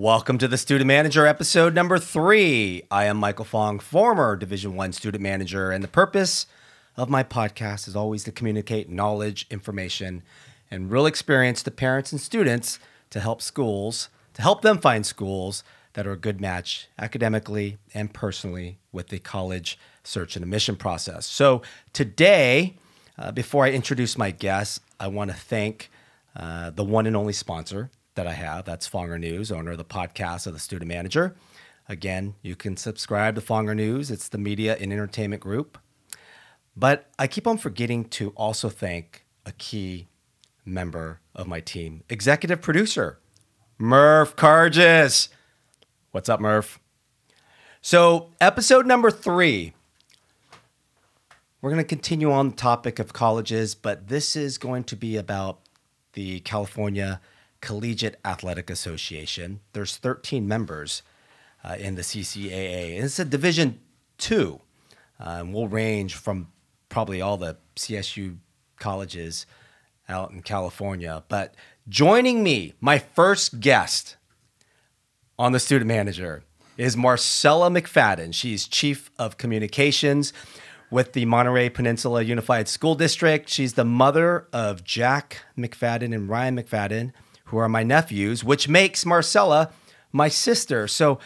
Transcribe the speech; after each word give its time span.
Welcome 0.00 0.38
to 0.38 0.46
the 0.46 0.56
Student 0.56 0.86
Manager 0.86 1.26
episode 1.26 1.74
number 1.74 1.98
three. 1.98 2.84
I 2.88 3.06
am 3.06 3.16
Michael 3.16 3.44
Fong, 3.44 3.80
former 3.80 4.36
Division 4.36 4.76
One 4.76 4.92
student 4.92 5.20
manager, 5.20 5.72
and 5.72 5.82
the 5.82 5.88
purpose 5.88 6.46
of 6.96 7.10
my 7.10 7.24
podcast 7.24 7.88
is 7.88 7.96
always 7.96 8.22
to 8.22 8.30
communicate 8.30 8.88
knowledge, 8.88 9.44
information, 9.50 10.22
and 10.70 10.88
real 10.88 11.04
experience 11.04 11.64
to 11.64 11.72
parents 11.72 12.12
and 12.12 12.20
students 12.20 12.78
to 13.10 13.18
help 13.18 13.42
schools, 13.42 14.08
to 14.34 14.42
help 14.42 14.62
them 14.62 14.78
find 14.78 15.04
schools 15.04 15.64
that 15.94 16.06
are 16.06 16.12
a 16.12 16.16
good 16.16 16.40
match 16.40 16.86
academically 16.96 17.78
and 17.92 18.14
personally 18.14 18.78
with 18.92 19.08
the 19.08 19.18
college 19.18 19.80
search 20.04 20.36
and 20.36 20.44
admission 20.44 20.76
process. 20.76 21.26
So 21.26 21.60
today, 21.92 22.76
uh, 23.18 23.32
before 23.32 23.64
I 23.64 23.72
introduce 23.72 24.16
my 24.16 24.30
guests, 24.30 24.78
I 25.00 25.08
want 25.08 25.32
to 25.32 25.36
thank 25.36 25.90
uh, 26.36 26.70
the 26.70 26.84
one 26.84 27.08
and 27.08 27.16
only 27.16 27.32
sponsor 27.32 27.90
that 28.18 28.26
I 28.26 28.32
have. 28.32 28.64
That's 28.64 28.88
Fonger 28.88 29.18
News, 29.18 29.52
owner 29.52 29.70
of 29.70 29.78
the 29.78 29.84
podcast 29.84 30.48
of 30.48 30.52
the 30.52 30.58
Student 30.58 30.88
Manager. 30.88 31.36
Again, 31.88 32.34
you 32.42 32.56
can 32.56 32.76
subscribe 32.76 33.36
to 33.36 33.40
Fonger 33.40 33.76
News. 33.76 34.10
It's 34.10 34.28
the 34.28 34.38
media 34.38 34.76
and 34.80 34.92
entertainment 34.92 35.40
group. 35.40 35.78
But 36.76 37.06
I 37.16 37.28
keep 37.28 37.46
on 37.46 37.58
forgetting 37.58 38.06
to 38.06 38.30
also 38.30 38.70
thank 38.70 39.24
a 39.46 39.52
key 39.52 40.08
member 40.64 41.20
of 41.32 41.46
my 41.46 41.60
team, 41.60 42.02
executive 42.08 42.60
producer, 42.60 43.20
Murph 43.78 44.34
Cargis. 44.34 45.28
What's 46.10 46.28
up, 46.28 46.40
Murph? 46.40 46.80
So, 47.80 48.30
episode 48.40 48.84
number 48.84 49.12
three, 49.12 49.74
we're 51.62 51.70
going 51.70 51.82
to 51.82 51.88
continue 51.88 52.32
on 52.32 52.50
the 52.50 52.56
topic 52.56 52.98
of 52.98 53.12
colleges, 53.12 53.76
but 53.76 54.08
this 54.08 54.34
is 54.34 54.58
going 54.58 54.82
to 54.84 54.96
be 54.96 55.16
about 55.16 55.60
the 56.14 56.40
California 56.40 57.20
Collegiate 57.60 58.18
Athletic 58.24 58.70
Association. 58.70 59.60
There's 59.72 59.96
13 59.96 60.46
members 60.46 61.02
uh, 61.64 61.76
in 61.78 61.94
the 61.94 62.02
CCAA, 62.02 62.96
and 62.96 63.04
it's 63.04 63.18
a 63.18 63.24
Division 63.24 63.80
Two. 64.16 64.60
Uh, 65.20 65.44
we'll 65.46 65.68
range 65.68 66.14
from 66.14 66.48
probably 66.88 67.20
all 67.20 67.36
the 67.36 67.56
CSU 67.76 68.36
colleges 68.78 69.46
out 70.08 70.30
in 70.30 70.42
California. 70.42 71.22
But 71.28 71.54
joining 71.88 72.42
me, 72.42 72.74
my 72.80 72.98
first 72.98 73.60
guest 73.60 74.16
on 75.38 75.52
the 75.52 75.60
student 75.60 75.88
manager 75.88 76.42
is 76.76 76.96
Marcella 76.96 77.70
McFadden. 77.70 78.32
She's 78.32 78.66
chief 78.66 79.10
of 79.18 79.36
communications 79.36 80.32
with 80.90 81.12
the 81.12 81.24
Monterey 81.26 81.68
Peninsula 81.68 82.22
Unified 82.22 82.68
School 82.68 82.94
District. 82.94 83.48
She's 83.48 83.74
the 83.74 83.84
mother 83.84 84.46
of 84.52 84.84
Jack 84.84 85.42
McFadden 85.56 86.14
and 86.14 86.28
Ryan 86.28 86.56
McFadden, 86.56 87.12
who 87.48 87.58
are 87.58 87.68
my 87.68 87.82
nephews, 87.82 88.44
which 88.44 88.68
makes 88.68 89.04
Marcella 89.04 89.70
my 90.12 90.28
sister. 90.28 90.88
So, 90.88 91.18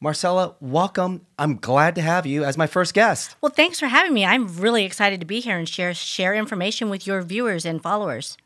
Marcella, 0.00 0.54
welcome. 0.60 1.26
I'm 1.38 1.56
glad 1.56 1.94
to 1.96 2.02
have 2.02 2.24
you 2.24 2.44
as 2.44 2.56
my 2.56 2.66
first 2.66 2.94
guest. 2.94 3.34
Well, 3.40 3.50
thanks 3.50 3.80
for 3.80 3.86
having 3.86 4.14
me. 4.14 4.24
I'm 4.24 4.46
really 4.58 4.84
excited 4.84 5.18
to 5.20 5.26
be 5.26 5.40
here 5.40 5.58
and 5.58 5.68
share 5.68 5.94
share 5.94 6.34
information 6.34 6.88
with 6.88 7.06
your 7.06 7.22
viewers 7.22 7.64
and 7.64 7.82
followers. 7.82 8.36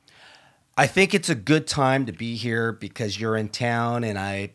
I 0.77 0.87
think 0.87 1.13
it's 1.13 1.29
a 1.29 1.35
good 1.35 1.67
time 1.67 2.07
to 2.07 2.13
be 2.13 2.37
here 2.37 2.73
because 2.73 3.21
you're 3.21 3.37
in 3.37 3.51
town 3.51 4.05
and 4.05 4.19
I 4.19 4.53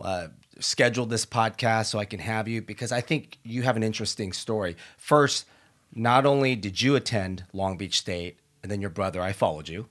uh, 0.00 0.28
scheduled 0.58 1.10
this 1.10 1.26
podcast 1.26 1.86
so 1.86 1.98
I 1.98 2.06
can 2.06 2.20
have 2.20 2.48
you 2.48 2.62
because 2.62 2.92
I 2.92 3.02
think 3.02 3.38
you 3.42 3.62
have 3.62 3.76
an 3.76 3.82
interesting 3.82 4.32
story. 4.32 4.76
First, 4.96 5.46
not 5.94 6.24
only 6.24 6.56
did 6.56 6.80
you 6.80 6.96
attend 6.96 7.44
Long 7.52 7.76
Beach 7.76 7.98
State 7.98 8.38
and 8.62 8.72
then 8.72 8.80
your 8.80 8.90
brother, 8.90 9.20
I 9.20 9.32
followed 9.32 9.68
you. 9.68 9.88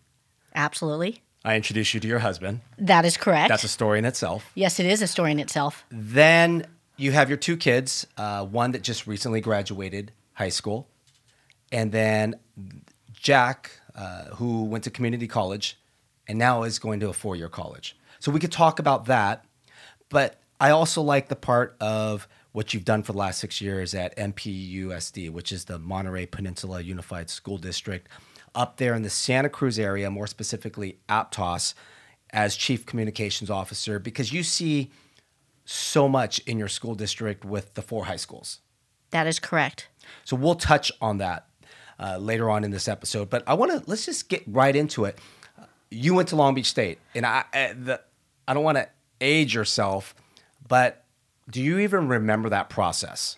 Absolutely. 0.56 1.22
I 1.46 1.56
introduced 1.56 1.94
you 1.94 2.00
to 2.00 2.08
your 2.08 2.20
husband. 2.20 2.62
That 2.78 3.06
is 3.06 3.18
correct. 3.18 3.50
That's 3.50 3.64
a 3.64 3.68
story 3.68 4.00
in 4.00 4.06
itself. 4.06 4.52
yes, 4.56 4.80
it 4.80 4.86
is 4.86 5.02
a 5.02 5.08
story 5.08 5.32
in 5.32 5.40
itself. 5.40 5.84
Then 5.90 6.66
you 6.98 7.12
have 7.12 7.30
your 7.30 7.38
two 7.38 7.58
kids, 7.58 8.08
uh, 8.18 8.46
one 8.46 8.72
that 8.72 8.82
just 8.82 9.08
recently 9.08 9.42
graduated 9.42 10.12
high 10.34 10.50
school, 10.50 10.88
and 11.72 11.92
then 11.92 12.36
Jack, 13.12 13.72
uh, 13.96 14.26
who 14.36 14.64
went 14.66 14.84
to 14.86 14.90
community 14.90 15.28
college 15.28 15.78
and 16.28 16.38
now 16.40 16.64
is 16.64 16.80
going 16.80 17.00
to 17.02 17.10
a 17.10 17.14
four 17.14 17.36
year 17.36 17.50
college. 17.50 17.98
So 18.20 18.32
we 18.32 18.40
could 18.40 18.52
talk 18.52 18.80
about 18.80 19.06
that. 19.06 19.46
But 20.10 20.40
I 20.60 20.70
also 20.70 21.02
like 21.02 21.28
the 21.28 21.36
part 21.36 21.76
of 21.82 22.28
what 22.52 22.74
you've 22.74 22.86
done 22.86 23.04
for 23.04 23.12
the 23.12 23.18
last 23.18 23.40
six 23.40 23.60
years 23.60 23.96
at 23.96 24.16
MPUSD, 24.16 25.30
which 25.32 25.52
is 25.52 25.66
the 25.66 25.80
Monterey 25.80 26.26
Peninsula 26.26 26.82
Unified 26.82 27.30
School 27.30 27.58
District, 27.58 28.08
up 28.56 28.78
there 28.78 28.94
in 28.94 29.02
the 29.02 29.10
Santa 29.10 29.50
Cruz 29.50 29.80
area, 29.80 30.10
more 30.10 30.28
specifically 30.28 31.00
Aptos, 31.10 31.74
as 32.32 32.56
Chief 32.56 32.86
Communications 32.86 33.50
Officer, 33.50 34.00
because 34.00 34.34
you 34.34 34.44
see 34.44 34.92
so 35.66 36.10
much 36.10 36.40
in 36.40 36.58
your 36.60 36.68
school 36.68 36.96
district 36.96 37.46
with 37.46 37.74
the 37.76 37.82
four 37.82 38.06
high 38.06 38.16
schools. 38.16 38.60
That 39.12 39.28
is 39.28 39.40
correct. 39.40 39.88
So 40.26 40.36
we'll 40.36 40.56
touch 40.56 40.92
on 41.00 41.20
that 41.20 41.48
uh, 42.00 42.18
later 42.18 42.50
on 42.50 42.64
in 42.64 42.72
this 42.72 42.88
episode. 42.88 43.30
But 43.30 43.44
I 43.48 43.54
want 43.54 43.72
to 43.72 43.90
let's 43.90 44.06
just 44.06 44.30
get 44.30 44.44
right 44.48 44.76
into 44.76 45.06
it. 45.06 45.18
You 45.90 46.16
went 46.16 46.30
to 46.30 46.36
Long 46.36 46.56
Beach 46.56 46.70
State, 46.70 47.00
and 47.14 47.26
I 47.26 47.46
uh, 47.54 47.74
the, 47.78 48.02
I 48.48 48.54
don't 48.54 48.64
want 48.64 48.78
to 48.78 48.90
age 49.22 49.54
yourself, 49.54 50.16
but 50.68 51.04
do 51.50 51.62
you 51.62 51.80
even 51.80 52.08
remember 52.08 52.50
that 52.50 52.70
process? 52.70 53.38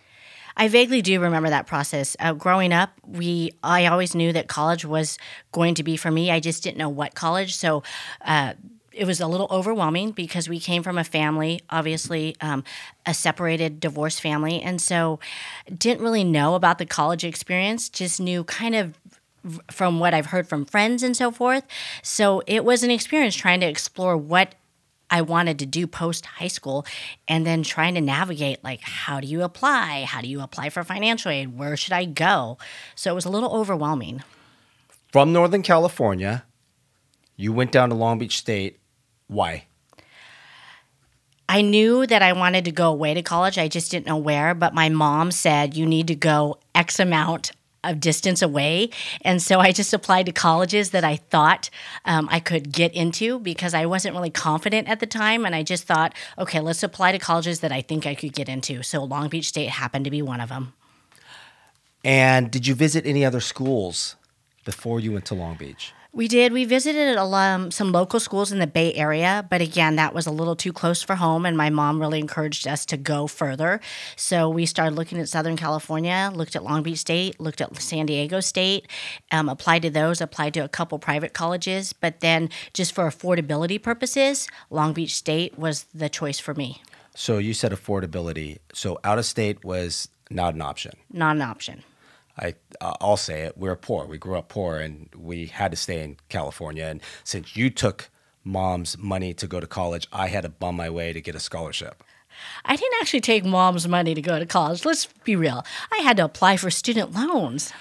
I 0.57 0.67
vaguely 0.67 1.01
do 1.01 1.19
remember 1.19 1.49
that 1.49 1.67
process. 1.67 2.15
Uh, 2.19 2.33
growing 2.33 2.73
up, 2.73 2.91
we 3.05 3.51
I 3.63 3.87
always 3.87 4.15
knew 4.15 4.31
that 4.33 4.47
college 4.47 4.85
was 4.85 5.17
going 5.51 5.75
to 5.75 5.83
be 5.83 5.97
for 5.97 6.11
me. 6.11 6.31
I 6.31 6.39
just 6.39 6.63
didn't 6.63 6.77
know 6.77 6.89
what 6.89 7.15
college. 7.15 7.55
So. 7.55 7.83
Uh, 8.23 8.53
it 8.95 9.05
was 9.05 9.19
a 9.19 9.27
little 9.27 9.47
overwhelming 9.51 10.11
because 10.11 10.47
we 10.47 10.57
came 10.57 10.81
from 10.81 10.97
a 10.97 11.03
family, 11.03 11.59
obviously 11.69 12.33
um, 12.39 12.63
a 13.05 13.13
separated, 13.13 13.81
divorced 13.81 14.21
family, 14.21 14.61
and 14.61 14.81
so 14.81 15.19
didn't 15.77 16.01
really 16.01 16.23
know 16.23 16.55
about 16.55 16.77
the 16.77 16.85
college 16.85 17.25
experience. 17.25 17.89
Just 17.89 18.21
knew 18.21 18.45
kind 18.45 18.73
of 18.73 18.97
from 19.69 19.99
what 19.99 20.13
I've 20.13 20.27
heard 20.27 20.47
from 20.47 20.65
friends 20.65 21.03
and 21.03 21.15
so 21.15 21.31
forth. 21.31 21.63
So 22.01 22.41
it 22.47 22.63
was 22.63 22.83
an 22.83 22.91
experience 22.91 23.35
trying 23.35 23.59
to 23.59 23.67
explore 23.67 24.17
what 24.17 24.55
I 25.09 25.21
wanted 25.21 25.59
to 25.59 25.65
do 25.65 25.87
post 25.87 26.25
high 26.25 26.47
school 26.47 26.85
and 27.27 27.45
then 27.45 27.63
trying 27.63 27.95
to 27.95 28.01
navigate 28.01 28.63
like 28.63 28.81
how 28.81 29.19
do 29.19 29.27
you 29.27 29.43
apply? 29.43 30.03
How 30.03 30.21
do 30.21 30.27
you 30.27 30.41
apply 30.41 30.69
for 30.69 30.83
financial 30.83 31.31
aid? 31.31 31.57
Where 31.57 31.77
should 31.77 31.93
I 31.93 32.05
go? 32.05 32.57
So 32.95 33.11
it 33.11 33.15
was 33.15 33.25
a 33.25 33.29
little 33.29 33.53
overwhelming. 33.53 34.23
From 35.11 35.31
Northern 35.31 35.61
California, 35.61 36.43
you 37.35 37.53
went 37.53 37.71
down 37.71 37.89
to 37.89 37.95
Long 37.95 38.17
Beach 38.17 38.37
State. 38.37 38.79
Why? 39.27 39.65
I 41.47 41.61
knew 41.61 42.07
that 42.07 42.21
I 42.21 42.33
wanted 42.33 42.65
to 42.65 42.71
go 42.71 42.89
away 42.89 43.13
to 43.13 43.21
college. 43.21 43.57
I 43.57 43.67
just 43.67 43.91
didn't 43.91 44.07
know 44.07 44.17
where, 44.17 44.55
but 44.55 44.73
my 44.73 44.89
mom 44.89 45.31
said 45.31 45.77
you 45.77 45.85
need 45.85 46.07
to 46.07 46.15
go 46.15 46.59
X 46.73 46.99
amount 46.99 47.51
of 47.89 47.99
distance 47.99 48.41
away. 48.41 48.89
And 49.21 49.41
so 49.41 49.59
I 49.59 49.71
just 49.71 49.93
applied 49.93 50.25
to 50.27 50.31
colleges 50.31 50.91
that 50.91 51.03
I 51.03 51.17
thought 51.17 51.69
um, 52.05 52.27
I 52.31 52.39
could 52.39 52.71
get 52.71 52.93
into 52.93 53.39
because 53.39 53.73
I 53.73 53.85
wasn't 53.85 54.15
really 54.15 54.29
confident 54.29 54.87
at 54.87 54.99
the 54.99 55.05
time. 55.05 55.45
And 55.45 55.55
I 55.55 55.63
just 55.63 55.85
thought, 55.85 56.13
okay, 56.37 56.59
let's 56.59 56.83
apply 56.83 57.11
to 57.11 57.19
colleges 57.19 57.59
that 57.61 57.71
I 57.71 57.81
think 57.81 58.05
I 58.05 58.15
could 58.15 58.33
get 58.33 58.49
into. 58.49 58.83
So 58.83 59.03
Long 59.03 59.29
Beach 59.29 59.47
State 59.47 59.69
happened 59.69 60.05
to 60.05 60.11
be 60.11 60.21
one 60.21 60.41
of 60.41 60.49
them. 60.49 60.73
And 62.03 62.51
did 62.51 62.67
you 62.67 62.75
visit 62.75 63.05
any 63.05 63.25
other 63.25 63.39
schools 63.39 64.15
before 64.63 64.99
you 64.99 65.11
went 65.11 65.25
to 65.25 65.35
Long 65.35 65.55
Beach? 65.55 65.93
We 66.15 66.29
did. 66.29 66.53
We 66.53 66.63
visited 66.63 67.17
um, 67.17 67.71
some 67.71 67.91
local 67.91 68.21
schools 68.21 68.53
in 68.53 68.59
the 68.59 68.67
Bay 68.67 68.93
Area, 68.93 69.45
but 69.49 69.59
again, 69.59 69.97
that 69.97 70.13
was 70.13 70.25
a 70.25 70.31
little 70.31 70.55
too 70.55 70.71
close 70.71 71.03
for 71.03 71.15
home, 71.15 71.45
and 71.45 71.57
my 71.57 71.69
mom 71.69 71.99
really 71.99 72.19
encouraged 72.19 72.65
us 72.69 72.85
to 72.85 72.95
go 72.95 73.27
further. 73.27 73.81
So 74.15 74.47
we 74.47 74.65
started 74.65 74.95
looking 74.95 75.19
at 75.19 75.27
Southern 75.27 75.57
California, 75.57 76.31
looked 76.33 76.55
at 76.55 76.63
Long 76.63 76.83
Beach 76.83 76.99
State, 76.99 77.37
looked 77.41 77.59
at 77.59 77.75
San 77.81 78.05
Diego 78.05 78.39
State, 78.39 78.87
um, 79.33 79.49
applied 79.49 79.81
to 79.81 79.89
those, 79.89 80.21
applied 80.21 80.53
to 80.53 80.61
a 80.61 80.69
couple 80.69 80.97
private 80.99 81.33
colleges, 81.33 81.91
but 81.91 82.21
then 82.21 82.49
just 82.73 82.95
for 82.95 83.09
affordability 83.09 83.81
purposes, 83.81 84.47
Long 84.69 84.93
Beach 84.93 85.13
State 85.13 85.59
was 85.59 85.83
the 85.93 86.07
choice 86.07 86.39
for 86.39 86.53
me. 86.53 86.81
So 87.13 87.39
you 87.39 87.53
said 87.53 87.73
affordability. 87.73 88.59
So 88.71 88.99
out 89.03 89.19
of 89.19 89.25
state 89.25 89.65
was 89.65 90.07
not 90.29 90.53
an 90.53 90.61
option. 90.61 90.93
Not 91.11 91.35
an 91.35 91.41
option. 91.41 91.83
I 92.37 92.55
uh, 92.81 92.93
I'll 93.01 93.17
say 93.17 93.41
it. 93.41 93.57
We're 93.57 93.75
poor. 93.75 94.05
We 94.05 94.17
grew 94.17 94.37
up 94.37 94.49
poor, 94.49 94.77
and 94.77 95.09
we 95.15 95.47
had 95.47 95.71
to 95.71 95.77
stay 95.77 96.03
in 96.03 96.17
California. 96.29 96.85
And 96.85 97.01
since 97.23 97.55
you 97.55 97.69
took 97.69 98.09
mom's 98.43 98.97
money 98.97 99.33
to 99.33 99.47
go 99.47 99.59
to 99.59 99.67
college, 99.67 100.07
I 100.11 100.27
had 100.27 100.43
to 100.43 100.49
bum 100.49 100.75
my 100.75 100.89
way 100.89 101.13
to 101.13 101.21
get 101.21 101.35
a 101.35 101.39
scholarship. 101.39 102.03
I 102.65 102.75
didn't 102.75 102.95
actually 102.99 103.21
take 103.21 103.45
mom's 103.45 103.87
money 103.87 104.13
to 104.13 104.21
go 104.21 104.37
to 104.39 104.45
college. 104.45 104.85
Let's 104.85 105.07
be 105.23 105.35
real. 105.35 105.65
I 105.91 106.01
had 106.01 106.17
to 106.17 106.25
apply 106.25 106.57
for 106.57 106.69
student 106.69 107.13
loans. 107.13 107.71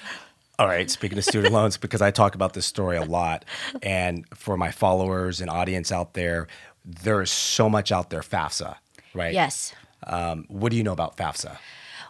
All 0.56 0.68
right, 0.68 0.88
speaking 0.88 1.18
of 1.18 1.24
student 1.24 1.52
loans, 1.52 1.76
because 1.76 2.00
I 2.00 2.12
talk 2.12 2.36
about 2.36 2.52
this 2.52 2.64
story 2.64 2.96
a 2.96 3.04
lot, 3.04 3.44
and 3.82 4.24
for 4.34 4.56
my 4.56 4.70
followers 4.70 5.40
and 5.40 5.50
audience 5.50 5.90
out 5.90 6.14
there, 6.14 6.46
there 6.84 7.20
is 7.22 7.32
so 7.32 7.68
much 7.68 7.90
out 7.90 8.10
there. 8.10 8.20
FAFSA, 8.20 8.76
right? 9.14 9.34
Yes. 9.34 9.74
Um, 10.06 10.44
what 10.48 10.70
do 10.70 10.76
you 10.76 10.84
know 10.84 10.92
about 10.92 11.16
FAFSA? 11.16 11.58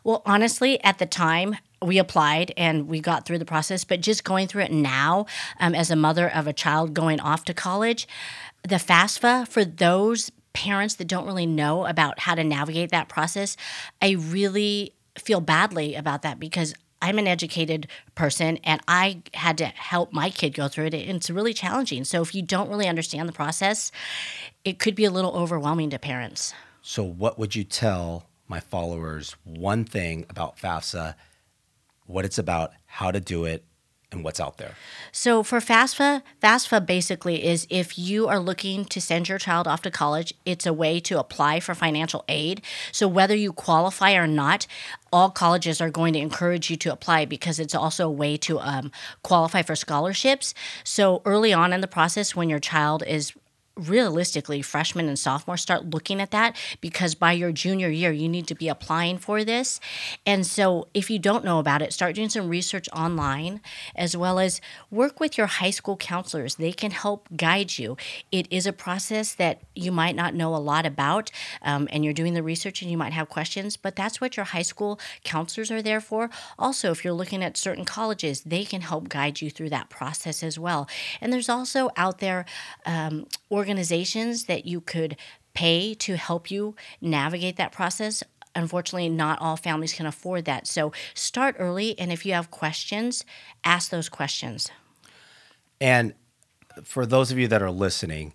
Well, 0.03 0.21
honestly, 0.27 0.83
at 0.85 0.99
the 0.99 1.07
time, 1.07 1.57
we 1.85 1.99
applied 1.99 2.53
and 2.57 2.89
we 2.89 3.01
got 3.01 3.27
through 3.27 3.39
the 3.39 3.45
process, 3.45 3.85
but 3.85 4.01
just 4.01 4.25
going 4.25 4.49
through 4.49 4.63
it 4.63 4.73
now, 4.73 5.27
um, 5.61 5.75
as 5.75 5.91
a 5.91 5.97
mother 5.97 6.29
of 6.29 6.47
a 6.47 6.53
child 6.53 6.95
going 6.95 7.21
off 7.21 7.45
to 7.45 7.55
college, 7.55 8.09
the 8.63 8.77
FAFSA 8.77 9.49
for 9.49 9.65
those 9.65 10.31
parents 10.53 10.95
that 10.95 11.09
don't 11.09 11.27
really 11.27 11.47
know 11.47 11.85
about 11.85 12.21
how 12.21 12.35
to 12.35 12.45
navigate 12.45 12.91
that 12.91 13.09
process, 13.09 13.57
I 14.01 14.13
really 14.13 14.95
feel 15.19 15.41
badly 15.41 15.95
about 15.95 16.23
that 16.23 16.41
because 16.41 16.75
I'm 17.03 17.19
an 17.19 17.27
educated 17.27 17.87
person 18.15 18.59
and 18.65 18.81
I 18.89 19.23
had 19.35 19.59
to 19.59 19.67
help 19.67 20.13
my 20.13 20.31
kid 20.31 20.55
go 20.55 20.69
through 20.69 20.87
it. 20.87 20.95
It's 20.95 21.29
really 21.29 21.53
challenging. 21.53 22.05
So 22.05 22.23
if 22.23 22.35
you 22.35 22.41
don't 22.41 22.71
really 22.71 22.89
understand 22.89 23.29
the 23.29 23.33
process, 23.33 23.93
it 24.65 24.79
could 24.79 24.95
be 24.95 25.05
a 25.05 25.11
little 25.11 25.33
overwhelming 25.33 25.91
to 25.91 25.99
parents. 25.99 26.55
So, 26.81 27.03
what 27.03 27.39
would 27.39 27.55
you 27.55 27.65
tell 27.65 28.27
my 28.47 28.61
followers 28.61 29.37
one 29.45 29.85
thing 29.85 30.27
about 30.29 30.59
FAFSA, 30.59 31.15
what 32.07 32.25
it's 32.25 32.39
about, 32.39 32.73
how 32.87 33.11
to 33.11 33.21
do 33.21 33.45
it, 33.45 33.65
and 34.15 34.25
what's 34.25 34.41
out 34.41 34.57
there? 34.59 34.75
So 35.13 35.43
for 35.43 35.59
FAFSA, 35.59 36.23
FAFSA 36.43 36.87
basically 36.87 37.45
is 37.45 37.67
if 37.69 37.99
you 37.99 38.29
are 38.29 38.39
looking 38.39 38.85
to 38.87 39.01
send 39.01 39.29
your 39.29 39.39
child 39.39 39.67
off 39.69 39.83
to 39.83 39.91
college, 39.91 40.33
it's 40.47 40.67
a 40.67 40.73
way 40.73 41.01
to 41.01 41.19
apply 41.19 41.61
for 41.61 41.75
financial 41.75 42.25
aid. 42.29 42.63
So 42.93 43.07
whether 43.09 43.35
you 43.35 43.53
qualify 43.53 44.15
or 44.15 44.27
not, 44.27 44.67
all 45.13 45.31
colleges 45.31 45.81
are 45.81 45.91
going 45.91 46.13
to 46.15 46.21
encourage 46.21 46.71
you 46.71 46.77
to 46.77 46.93
apply 46.93 47.25
because 47.25 47.59
it's 47.59 47.75
also 47.75 48.07
a 48.07 48.11
way 48.11 48.37
to 48.39 48.61
um, 48.61 48.91
qualify 49.23 49.63
for 49.63 49.77
scholarships. 49.77 50.55
So 50.85 51.21
early 51.25 51.53
on 51.53 51.73
in 51.73 51.81
the 51.81 51.89
process, 51.89 52.35
when 52.35 52.49
your 52.49 52.61
child 52.61 53.03
is 53.07 53.33
realistically 53.77 54.63
freshmen 54.63 55.09
and 55.09 55.19
sophomores 55.19 55.61
start 55.61 55.91
looking 55.91 56.21
at 56.21 56.31
that 56.31 56.57
because 56.81 57.15
by 57.15 57.33
your 57.33 57.51
junior 57.51 57.89
year 57.89 58.13
you 58.13 58.29
need 58.29 58.47
to 58.47 58.55
be 58.55 58.69
applying 58.69 59.19
for 59.19 59.43
this. 59.43 59.81
And 60.25 60.47
so 60.47 60.87
if 60.95 61.11
you 61.11 61.19
don't 61.19 61.45
know 61.45 61.59
about 61.59 61.83
it 61.83 61.93
start 61.93 62.15
doing 62.15 62.29
some 62.29 62.49
research 62.49 62.89
online 62.93 63.61
as 63.97 64.17
well 64.17 64.39
as 64.39 64.61
work 64.91 65.19
with 65.19 65.37
your 65.37 65.49
high 65.49 65.71
school 65.71 65.97
counselors. 65.97 66.55
They 66.55 66.73
can 66.73 66.93
help 66.93 67.29
guide 67.37 67.77
you. 67.79 67.97
It 68.31 68.47
is 68.51 68.67
a 68.67 68.73
process 68.73 69.35
that 69.35 69.63
you 69.75 69.91
might 69.91 70.15
not 70.15 70.35
know 70.35 70.55
a 70.55 70.59
lot 70.59 70.87
about 70.87 71.33
um, 71.63 71.89
and 71.91 72.05
you're 72.05 72.15
doing 72.15 72.35
the 72.35 72.43
research 72.43 72.81
and 72.81 72.91
you 72.91 72.97
might 72.97 73.13
have 73.13 73.29
questions 73.29 73.77
but 73.77 73.97
that's 73.97 74.21
what 74.21 74.37
your 74.37 74.45
high 74.45 74.63
school 74.63 75.01
counselors 75.25 75.73
are 75.73 75.83
there 75.83 76.01
for. 76.01 76.31
Also 76.59 76.93
if 76.93 77.03
you're 77.03 77.13
looking 77.13 77.43
at 77.43 77.57
certain 77.57 77.85
colleges 77.85 78.43
they 78.43 78.65
can 78.65 78.83
help 78.83 79.09
guide 79.09 79.41
you 79.41 79.51
through 79.51 79.71
that 79.71 79.91
process 79.91 80.45
as 80.45 80.61
well. 80.61 80.89
And 81.21 81.33
there's 81.33 81.49
also 81.49 81.91
out 81.97 82.19
there 82.19 82.45
um, 82.87 83.27
organizations 83.65 84.45
that 84.45 84.67
you 84.67 84.83
could 84.83 85.17
pay 85.55 85.95
to 85.95 86.19
help 86.19 86.51
you 86.51 86.75
navigate 87.01 87.57
that 87.57 87.73
process. 87.73 88.23
Unfortunately, 88.55 89.09
not 89.09 89.41
all 89.41 89.57
families 89.57 89.95
can 89.95 90.05
afford 90.05 90.45
that. 90.45 90.67
So 90.67 90.93
start 91.15 91.57
early, 91.59 91.99
and 91.99 92.13
if 92.13 92.27
you 92.27 92.35
have 92.35 92.51
questions, 92.51 93.25
ask 93.65 93.91
those 93.91 94.11
questions. 94.11 94.71
And 95.81 96.13
for 96.83 97.07
those 97.07 97.33
of 97.33 97.39
you 97.39 97.49
that 97.49 97.63
are 97.63 97.71
listening, 97.71 98.35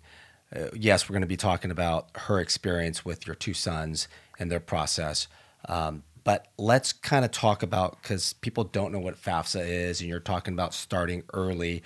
uh, 0.54 0.70
yes, 0.74 1.08
we're 1.08 1.14
going 1.14 1.20
to 1.22 1.28
be 1.28 1.36
talking 1.36 1.70
about 1.70 2.08
her 2.16 2.40
experience 2.40 3.04
with 3.04 3.24
your 3.24 3.36
two 3.36 3.54
sons 3.54 4.08
and 4.40 4.50
their 4.50 4.58
process. 4.58 5.28
Um, 5.68 6.02
but 6.24 6.48
let's 6.58 6.92
kind 6.92 7.24
of 7.24 7.30
talk 7.30 7.62
about 7.62 8.02
because 8.02 8.32
people 8.32 8.64
don't 8.64 8.90
know 8.90 8.98
what 8.98 9.16
FAFSA 9.16 9.64
is, 9.64 10.00
and 10.00 10.10
you're 10.10 10.18
talking 10.18 10.54
about 10.54 10.74
starting 10.74 11.22
early. 11.32 11.84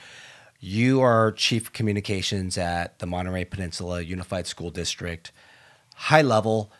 You 0.67 1.03
are 1.03 1.31
chief 1.33 1.75
communications 1.75 2.57
at 2.57 2.99
the 2.99 3.05
Monterey 3.07 3.45
Peninsula 3.45 4.01
Unified 4.01 4.47
School 4.47 4.71
District. 4.71 5.31
High 5.95 6.23
level, 6.23 6.73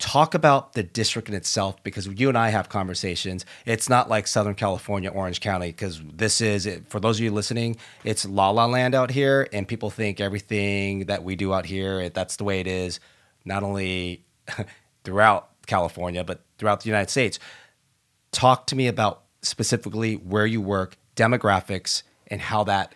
talk 0.00 0.34
about 0.34 0.72
the 0.72 0.82
district 0.82 1.28
in 1.28 1.36
itself 1.36 1.80
because 1.84 2.08
you 2.08 2.28
and 2.28 2.36
I 2.36 2.48
have 2.48 2.68
conversations. 2.68 3.46
It's 3.64 3.88
not 3.88 4.08
like 4.08 4.26
Southern 4.26 4.56
California, 4.56 5.08
Orange 5.08 5.40
County, 5.40 5.68
because 5.68 6.02
this 6.02 6.40
is, 6.40 6.68
for 6.88 6.98
those 6.98 7.20
of 7.20 7.24
you 7.24 7.30
listening, 7.30 7.76
it's 8.02 8.26
la 8.26 8.50
la 8.50 8.66
land 8.66 8.92
out 8.92 9.12
here, 9.12 9.48
and 9.52 9.68
people 9.68 9.90
think 9.90 10.20
everything 10.20 11.04
that 11.04 11.22
we 11.22 11.36
do 11.36 11.54
out 11.54 11.66
here, 11.66 12.08
that's 12.08 12.34
the 12.34 12.44
way 12.44 12.58
it 12.58 12.66
is, 12.66 12.98
not 13.44 13.62
only 13.62 14.24
throughout 15.04 15.48
California, 15.68 16.24
but 16.24 16.40
throughout 16.58 16.80
the 16.80 16.88
United 16.88 17.08
States. 17.08 17.38
Talk 18.32 18.66
to 18.66 18.74
me 18.74 18.88
about 18.88 19.22
specifically 19.42 20.16
where 20.16 20.44
you 20.44 20.60
work, 20.60 20.96
demographics, 21.14 22.02
and 22.34 22.40
how 22.40 22.64
that 22.64 22.92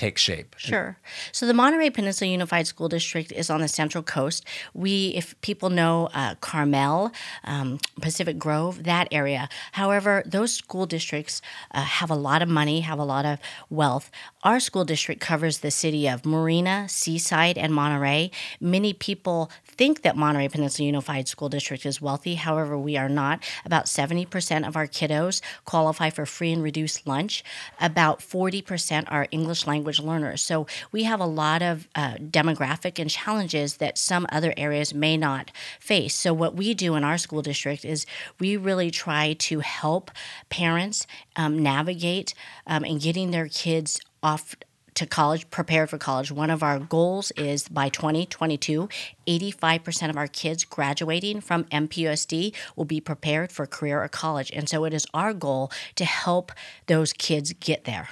takes 0.00 0.22
shape. 0.22 0.54
Sure. 0.56 0.96
So 1.30 1.46
the 1.46 1.52
Monterey 1.52 1.90
Peninsula 1.90 2.30
Unified 2.30 2.66
School 2.66 2.88
District 2.88 3.30
is 3.32 3.50
on 3.50 3.60
the 3.60 3.68
Central 3.68 4.02
Coast. 4.02 4.46
We, 4.72 5.08
if 5.08 5.38
people 5.42 5.68
know 5.68 6.08
uh, 6.14 6.36
Carmel, 6.40 7.12
um, 7.44 7.78
Pacific 8.00 8.38
Grove, 8.38 8.84
that 8.84 9.08
area. 9.12 9.50
However, 9.72 10.22
those 10.24 10.54
school 10.54 10.86
districts 10.86 11.42
uh, 11.72 11.82
have 11.82 12.10
a 12.10 12.14
lot 12.14 12.40
of 12.40 12.48
money, 12.48 12.80
have 12.80 12.98
a 12.98 13.04
lot 13.04 13.26
of 13.26 13.38
wealth. 13.68 14.10
Our 14.42 14.58
school 14.58 14.86
district 14.86 15.20
covers 15.20 15.58
the 15.58 15.70
city 15.70 16.08
of 16.08 16.24
Marina, 16.24 16.88
Seaside, 16.88 17.58
and 17.58 17.74
Monterey. 17.74 18.30
Many 18.58 18.94
people 18.94 19.50
think 19.66 20.00
that 20.00 20.16
Monterey 20.16 20.48
Peninsula 20.48 20.86
Unified 20.86 21.28
School 21.28 21.50
District 21.50 21.84
is 21.84 22.00
wealthy. 22.00 22.36
However, 22.36 22.78
we 22.78 22.96
are 22.96 23.08
not. 23.10 23.44
About 23.66 23.84
70% 23.84 24.66
of 24.66 24.76
our 24.76 24.86
kiddos 24.86 25.42
qualify 25.66 26.08
for 26.08 26.24
free 26.24 26.52
and 26.52 26.62
reduced 26.62 27.06
lunch. 27.06 27.44
About 27.78 28.20
40% 28.20 29.04
are 29.08 29.28
English 29.30 29.66
language 29.66 29.89
learners. 29.98 30.42
So 30.42 30.66
we 30.92 31.04
have 31.04 31.20
a 31.20 31.26
lot 31.26 31.62
of 31.62 31.88
uh, 31.94 32.14
demographic 32.14 32.98
and 32.98 33.10
challenges 33.10 33.78
that 33.78 33.98
some 33.98 34.26
other 34.30 34.54
areas 34.56 34.94
may 34.94 35.16
not 35.16 35.50
face. 35.80 36.14
So 36.14 36.32
what 36.32 36.54
we 36.54 36.74
do 36.74 36.94
in 36.94 37.04
our 37.04 37.18
school 37.18 37.42
district 37.42 37.84
is 37.84 38.06
we 38.38 38.56
really 38.56 38.90
try 38.90 39.32
to 39.34 39.60
help 39.60 40.10
parents 40.50 41.06
um, 41.36 41.58
navigate 41.58 42.34
um, 42.66 42.84
and 42.84 43.00
getting 43.00 43.30
their 43.30 43.48
kids 43.48 44.00
off 44.22 44.54
to 44.94 45.06
college, 45.06 45.48
prepared 45.50 45.88
for 45.88 45.98
college. 45.98 46.30
One 46.30 46.50
of 46.50 46.62
our 46.62 46.78
goals 46.78 47.30
is 47.32 47.68
by 47.68 47.88
2022, 47.88 48.88
85% 49.26 50.10
of 50.10 50.16
our 50.16 50.26
kids 50.26 50.64
graduating 50.64 51.40
from 51.40 51.64
MPUSD 51.64 52.54
will 52.76 52.84
be 52.84 53.00
prepared 53.00 53.52
for 53.52 53.66
career 53.66 54.02
or 54.02 54.08
college. 54.08 54.50
And 54.52 54.68
so 54.68 54.84
it 54.84 54.92
is 54.92 55.06
our 55.14 55.32
goal 55.32 55.70
to 55.96 56.04
help 56.04 56.52
those 56.86 57.12
kids 57.12 57.52
get 57.54 57.84
there. 57.84 58.08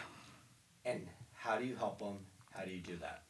How 1.49 1.57
do 1.57 1.65
you 1.65 1.77
help 1.77 1.99
them? 1.99 2.19
How 2.51 2.65
do 2.65 2.71
you 2.71 2.81
do 2.81 2.97
that? 2.97 3.23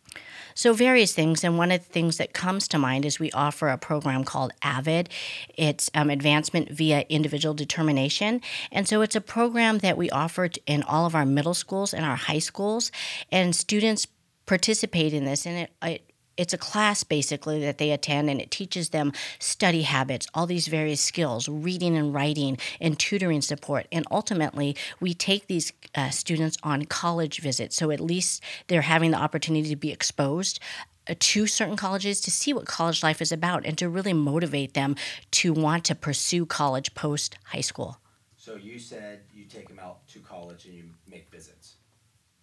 So, 0.56 0.72
various 0.72 1.12
things. 1.12 1.44
And 1.44 1.56
one 1.56 1.70
of 1.70 1.86
the 1.86 1.92
things 1.92 2.16
that 2.16 2.32
comes 2.32 2.66
to 2.68 2.78
mind 2.78 3.04
is 3.04 3.20
we 3.20 3.30
offer 3.30 3.68
a 3.68 3.78
program 3.78 4.24
called 4.24 4.52
AVID. 4.64 5.08
It's 5.56 5.88
um, 5.94 6.10
Advancement 6.10 6.68
via 6.68 7.04
Individual 7.08 7.54
Determination. 7.54 8.40
And 8.72 8.88
so, 8.88 9.02
it's 9.02 9.14
a 9.14 9.20
program 9.20 9.78
that 9.78 9.96
we 9.96 10.10
offer 10.10 10.50
in 10.66 10.82
all 10.82 11.06
of 11.06 11.14
our 11.14 11.24
middle 11.24 11.54
schools 11.54 11.94
and 11.94 12.04
our 12.04 12.16
high 12.16 12.40
schools. 12.40 12.90
And 13.30 13.54
students 13.54 14.08
participate 14.46 15.14
in 15.14 15.24
this. 15.24 15.46
And 15.46 15.56
it, 15.56 15.70
it 15.82 16.07
it's 16.38 16.54
a 16.54 16.58
class 16.58 17.04
basically 17.04 17.60
that 17.60 17.76
they 17.76 17.90
attend 17.90 18.30
and 18.30 18.40
it 18.40 18.50
teaches 18.50 18.90
them 18.90 19.12
study 19.38 19.82
habits 19.82 20.26
all 20.32 20.46
these 20.46 20.68
various 20.68 21.00
skills 21.00 21.48
reading 21.48 21.96
and 21.96 22.14
writing 22.14 22.56
and 22.80 22.98
tutoring 22.98 23.42
support 23.42 23.86
and 23.92 24.06
ultimately 24.10 24.74
we 25.00 25.12
take 25.12 25.46
these 25.48 25.72
uh, 25.94 26.08
students 26.08 26.56
on 26.62 26.84
college 26.84 27.40
visits 27.40 27.76
so 27.76 27.90
at 27.90 28.00
least 28.00 28.42
they're 28.68 28.82
having 28.82 29.10
the 29.10 29.18
opportunity 29.18 29.68
to 29.68 29.76
be 29.76 29.90
exposed 29.90 30.60
uh, 31.08 31.14
to 31.18 31.46
certain 31.46 31.76
colleges 31.76 32.20
to 32.20 32.30
see 32.30 32.52
what 32.52 32.66
college 32.66 33.02
life 33.02 33.20
is 33.20 33.32
about 33.32 33.66
and 33.66 33.76
to 33.78 33.88
really 33.88 34.12
motivate 34.12 34.74
them 34.74 34.94
to 35.30 35.52
want 35.52 35.84
to 35.84 35.94
pursue 35.94 36.46
college 36.46 36.94
post 36.94 37.36
high 37.44 37.60
school. 37.60 37.98
So 38.36 38.56
you 38.56 38.78
said 38.78 39.20
you 39.34 39.44
take 39.44 39.68
them 39.68 39.78
out 39.78 40.06
to 40.08 40.20
college 40.20 40.66
and 40.66 40.74
you 40.74 40.84
make 41.06 41.30
visits. 41.30 41.76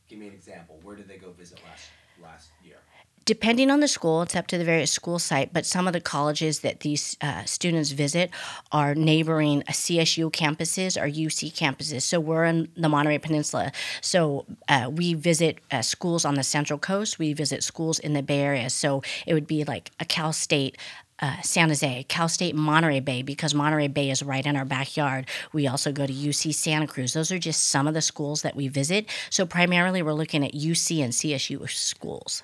Give 0.08 0.20
me 0.20 0.28
an 0.28 0.34
example. 0.34 0.80
Where 0.84 0.96
did 0.96 1.08
they 1.08 1.18
go 1.18 1.32
visit 1.32 1.62
last 1.68 1.90
last 2.22 2.50
year? 2.64 2.78
Depending 3.25 3.72
on 3.72 3.79
the 3.79 3.88
school, 3.88 4.22
it's 4.22 4.36
up 4.36 4.46
to 4.48 4.58
the 4.58 4.63
various 4.63 4.91
school 4.91 5.17
site, 5.17 5.51
but 5.51 5.65
some 5.65 5.88
of 5.88 5.94
the 5.94 6.01
colleges 6.01 6.60
that 6.60 6.82
these 6.82 7.17
uh, 7.22 7.44
students 7.46 7.91
visit 7.91 8.29
are 8.72 8.94
neighboring 8.94 9.63
CSU 9.63 10.32
campuses 10.32 10.96
or 10.96 11.10
UC 11.10 11.51
campuses. 11.53 12.03
So 12.03 12.20
we're 12.20 12.46
in 12.46 12.70
the 12.77 12.88
Monterey 12.88 13.17
Peninsula. 13.17 13.72
So 14.00 14.46
uh, 14.70 14.91
we 14.94 15.15
visit 15.15 15.58
uh, 15.72 15.82
schools 15.82 16.24
on 16.24 16.36
the 16.36 16.44
Central 16.44 16.77
Coast, 16.77 17.17
we 17.17 17.34
visit 17.34 17.63
schools 17.63 17.98
in 17.98 18.13
the 18.13 18.22
Bay 18.22 18.41
Area. 18.41 18.70
So 18.70 19.01
it 19.25 19.34
would 19.34 19.48
be 19.48 19.63
like 19.63 19.91
a 20.00 20.05
Cal 20.05 20.32
State. 20.32 20.77
Uh, 21.17 21.41
San 21.41 21.70
Jose, 21.70 22.03
Cal 22.10 22.27
State 22.27 22.55
Monterey 22.55 23.00
Bay, 23.00 23.22
because 23.22 23.53
Monterey 23.53 23.88
Bay 23.88 24.10
is 24.10 24.22
right 24.22 24.46
in 24.46 24.58
our 24.58 24.65
backyard. 24.65 25.29
We 25.53 25.65
also 25.65 25.94
go 25.94 26.05
to 26.05 26.12
UC 26.12 26.53
Santa 26.53 26.88
Cruz. 26.88 27.13
Those 27.13 27.32
are 27.32 27.39
just 27.39 27.70
some 27.70 27.88
of 27.88 27.94
the 27.94 28.01
schools 28.01 28.41
that 28.41 28.53
we 28.53 28.67
visit. 28.67 29.05
So, 29.29 29.46
primarily, 29.46 30.01
we're 30.01 30.12
looking 30.12 30.44
at 30.44 30.51
UC 30.51 31.01
and 31.01 31.13
CSU 31.13 31.70
schools. 31.70 32.44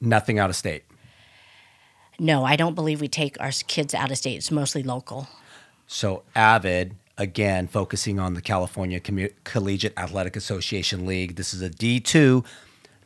Nothing 0.00 0.38
out 0.38 0.50
of 0.50 0.56
state. 0.56 0.84
No, 2.18 2.44
I 2.44 2.56
don't 2.56 2.74
believe 2.74 3.00
we 3.00 3.08
take 3.08 3.38
our 3.40 3.50
kids 3.66 3.94
out 3.94 4.10
of 4.10 4.16
state. 4.16 4.36
It's 4.36 4.50
mostly 4.50 4.82
local. 4.82 5.28
So 5.86 6.22
Avid, 6.34 6.96
again, 7.18 7.66
focusing 7.66 8.18
on 8.18 8.34
the 8.34 8.42
California 8.42 9.00
Commu- 9.00 9.32
Collegiate 9.44 9.92
Athletic 9.96 10.36
Association 10.36 11.06
League. 11.06 11.36
This 11.36 11.52
is 11.52 11.62
a 11.62 11.70
D2 11.70 12.44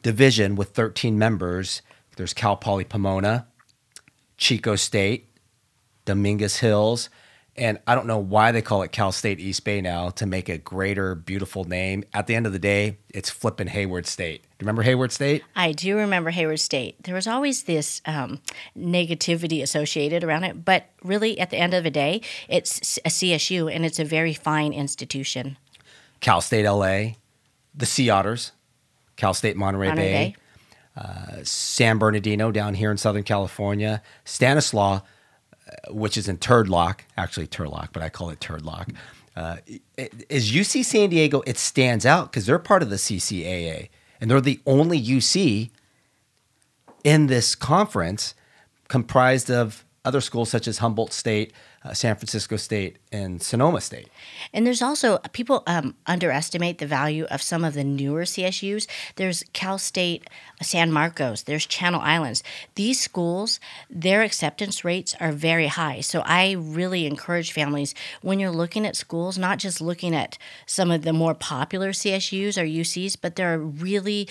division 0.03 0.55
with 0.55 0.71
13 0.71 1.19
members. 1.19 1.83
There's 2.17 2.35
Cal 2.35 2.57
Poly 2.57 2.85
Pomona, 2.85 3.47
Chico 4.37 4.77
State, 4.77 5.29
Dominguez 6.05 6.59
Hills, 6.59 7.11
And 7.57 7.79
I 7.87 7.95
don't 7.95 8.07
know 8.07 8.19
why 8.19 8.53
they 8.53 8.63
call 8.63 8.83
it 8.83 8.93
Cal 8.93 9.13
State 9.13 9.41
East 9.41 9.65
Bay 9.65 9.81
now 9.81 10.11
to 10.11 10.25
make 10.25 10.49
a 10.49 10.57
greater, 10.57 11.15
beautiful 11.15 11.65
name. 11.65 12.05
At 12.15 12.27
the 12.27 12.35
end 12.35 12.47
of 12.47 12.53
the 12.53 12.59
day, 12.59 12.99
it's 13.11 13.29
flipping 13.29 13.67
Hayward 13.67 14.07
State. 14.07 14.43
Do 14.43 14.49
you 14.49 14.67
remember 14.67 14.83
Hayward 14.83 15.13
State? 15.13 15.43
I 15.57 15.73
do 15.73 15.97
remember 15.97 16.31
Hayward 16.31 16.61
State. 16.61 17.03
There 17.03 17.15
was 17.15 17.27
always 17.27 17.65
this 17.65 18.01
um, 18.07 18.41
negativity 18.79 19.63
associated 19.63 20.23
around 20.23 20.45
it, 20.45 20.65
but 20.65 20.87
really, 21.03 21.39
at 21.39 21.51
the 21.51 21.57
end 21.57 21.75
of 21.75 21.85
the 21.85 21.91
day, 21.91 22.23
it's 22.49 22.99
a 22.99 23.09
CSU 23.09 23.73
and 23.73 23.85
it's 23.85 23.99
a 23.99 24.05
very 24.05 24.33
fine 24.33 24.73
institution. 24.73 25.57
Cal 26.21 26.41
State 26.41 26.69
LA, 26.69 27.15
the 27.75 27.87
Sea 27.87 28.11
Otters, 28.11 28.53
Cal 29.17 29.35
State 29.35 29.57
Monterey, 29.57 29.89
Monterey 29.89 30.07
Bay, 30.07 30.37
Bay. 30.97 31.03
Uh, 31.03 31.45
San 31.45 31.99
Bernardino 31.99 32.51
down 32.51 32.75
here 32.75 32.91
in 32.91 32.97
Southern 32.97 33.23
California, 33.23 34.03
Stanislaus, 34.25 35.03
which 35.91 36.17
is 36.17 36.29
in 36.29 36.39
Turdlock, 36.39 37.01
actually 37.17 37.47
Turlock, 37.47 37.89
but 37.93 38.03
I 38.03 38.09
call 38.09 38.31
it 38.31 38.41
Turdlock. 38.41 38.95
Uh, 39.37 39.57
is 40.29 40.53
UC 40.53 40.85
San 40.85 41.11
Diego? 41.11 41.43
It 41.47 41.57
stands 41.57 42.05
out 42.05 42.31
because 42.31 42.47
they're 42.47 42.59
part 42.59 42.83
of 42.83 42.91
the 42.91 42.97
CCAA, 42.97 43.89
and 44.21 44.31
they're 44.31 44.41
the 44.41 44.61
only 44.67 45.01
UC 45.01 45.71
in 47.05 47.27
this 47.27 47.55
conference 47.55 48.35
comprised 48.89 49.51
of 49.51 49.85
other 50.05 50.21
schools 50.21 50.51
such 50.51 50.67
as 50.67 50.79
Humboldt 50.79 51.13
State, 51.13 51.53
uh, 51.85 51.95
San 51.95 52.17
Francisco 52.17 52.57
State, 52.57 52.99
and 53.11 53.43
Sonoma 53.43 53.81
State. 53.81 54.09
And 54.53 54.67
there's 54.67 54.83
also 54.83 55.19
people 55.33 55.63
um, 55.67 55.95
underestimate 56.07 56.79
the 56.79 56.87
value 56.87 57.25
of 57.31 57.41
some 57.41 57.65
of 57.65 57.75
the 57.75 57.85
newer 57.85 58.23
CSUs. 58.23 58.87
There's 59.17 59.45
Cal 59.53 59.79
State 59.79 60.29
San 60.63 60.93
Marcos, 60.93 61.43
there's 61.43 61.65
Channel 61.67 62.01
Islands. 62.01 62.43
These 62.75 63.01
schools, 63.01 63.61
their 63.89 64.23
acceptance 64.23 64.85
rates 64.85 65.15
are 65.19 65.33
very 65.33 65.69
high. 65.69 66.01
So 66.01 66.21
I 66.27 66.53
really 66.53 67.07
encourage 67.07 67.53
families 67.53 67.95
when 68.21 68.39
you're 68.39 68.51
looking 68.51 68.85
at 68.87 68.95
schools, 68.97 69.39
not 69.39 69.59
just 69.59 69.81
looking 69.81 70.15
at 70.15 70.37
some 70.67 70.91
of 70.91 71.03
the 71.03 71.15
more 71.15 71.35
popular 71.35 71.93
CSUs 71.93 72.59
or 72.59 72.67
UCs, 72.67 73.17
but 73.21 73.37
there 73.37 73.55
are 73.55 73.59
really 73.59 74.29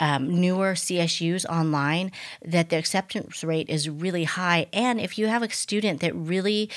um, 0.00 0.40
newer 0.40 0.72
CSUs 0.72 1.46
online 1.46 2.10
that 2.44 2.70
the 2.70 2.76
acceptance 2.76 3.44
rate 3.44 3.68
is 3.68 3.88
really 3.88 4.24
high. 4.24 4.66
And 4.72 5.00
if 5.00 5.18
you 5.18 5.28
have 5.28 5.42
a 5.42 5.50
student 5.50 6.00
that 6.00 6.14
really 6.14 6.70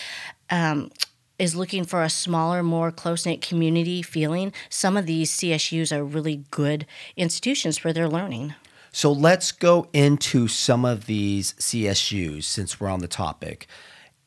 um, 0.50 0.92
is 1.39 1.56
looking 1.56 1.86
for 1.86 2.03
a 2.03 2.10
smaller, 2.10 2.62
more 2.62 2.92
close 2.92 3.25
knit 3.25 3.42
community 3.42 4.01
feeling, 4.01 4.53
some 4.70 4.96
of 4.98 5.06
these 5.06 5.32
CSUs 5.32 5.96
are 5.96 6.03
really 6.03 6.44
good 6.51 6.86
institutions 7.15 7.77
for 7.77 7.92
their 7.92 8.08
learning. 8.08 8.53
So 8.92 9.12
let's 9.12 9.51
go 9.51 9.88
into 9.92 10.48
some 10.48 10.86
of 10.86 11.08
these 11.08 11.53
CSUs 11.53 12.44
since 12.44 12.80
we're 12.80 12.89
on 12.89 13.00
the 13.00 13.08
topic, 13.08 13.65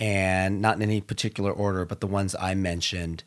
and 0.00 0.60
not 0.60 0.76
in 0.76 0.82
any 0.82 1.00
particular 1.00 1.52
order, 1.52 1.84
but 1.84 2.00
the 2.00 2.08
ones 2.08 2.34
I 2.34 2.54
mentioned 2.54 3.22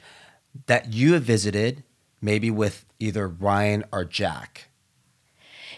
that 0.65 0.91
you 0.91 1.13
have 1.13 1.23
visited, 1.23 1.83
maybe 2.21 2.51
with 2.51 2.85
either 2.99 3.27
Ryan 3.27 3.85
or 3.93 4.03
Jack. 4.03 4.68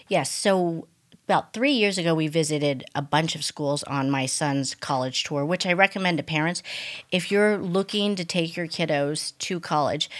Yes, 0.08 0.30
so 0.30 0.88
about 1.28 1.52
three 1.52 1.72
years 1.72 1.98
ago, 1.98 2.14
we 2.14 2.26
visited 2.26 2.84
a 2.94 3.00
bunch 3.00 3.34
of 3.36 3.44
schools 3.44 3.82
on 3.84 4.10
my 4.10 4.26
son's 4.26 4.74
college 4.74 5.22
tour, 5.24 5.46
which 5.46 5.64
I 5.64 5.72
recommend 5.72 6.18
to 6.18 6.24
parents. 6.24 6.62
If 7.10 7.30
you're 7.30 7.58
looking 7.58 8.16
to 8.16 8.24
take 8.24 8.56
your 8.56 8.66
kiddos 8.66 9.32
to 9.38 9.60
college, 9.60 10.10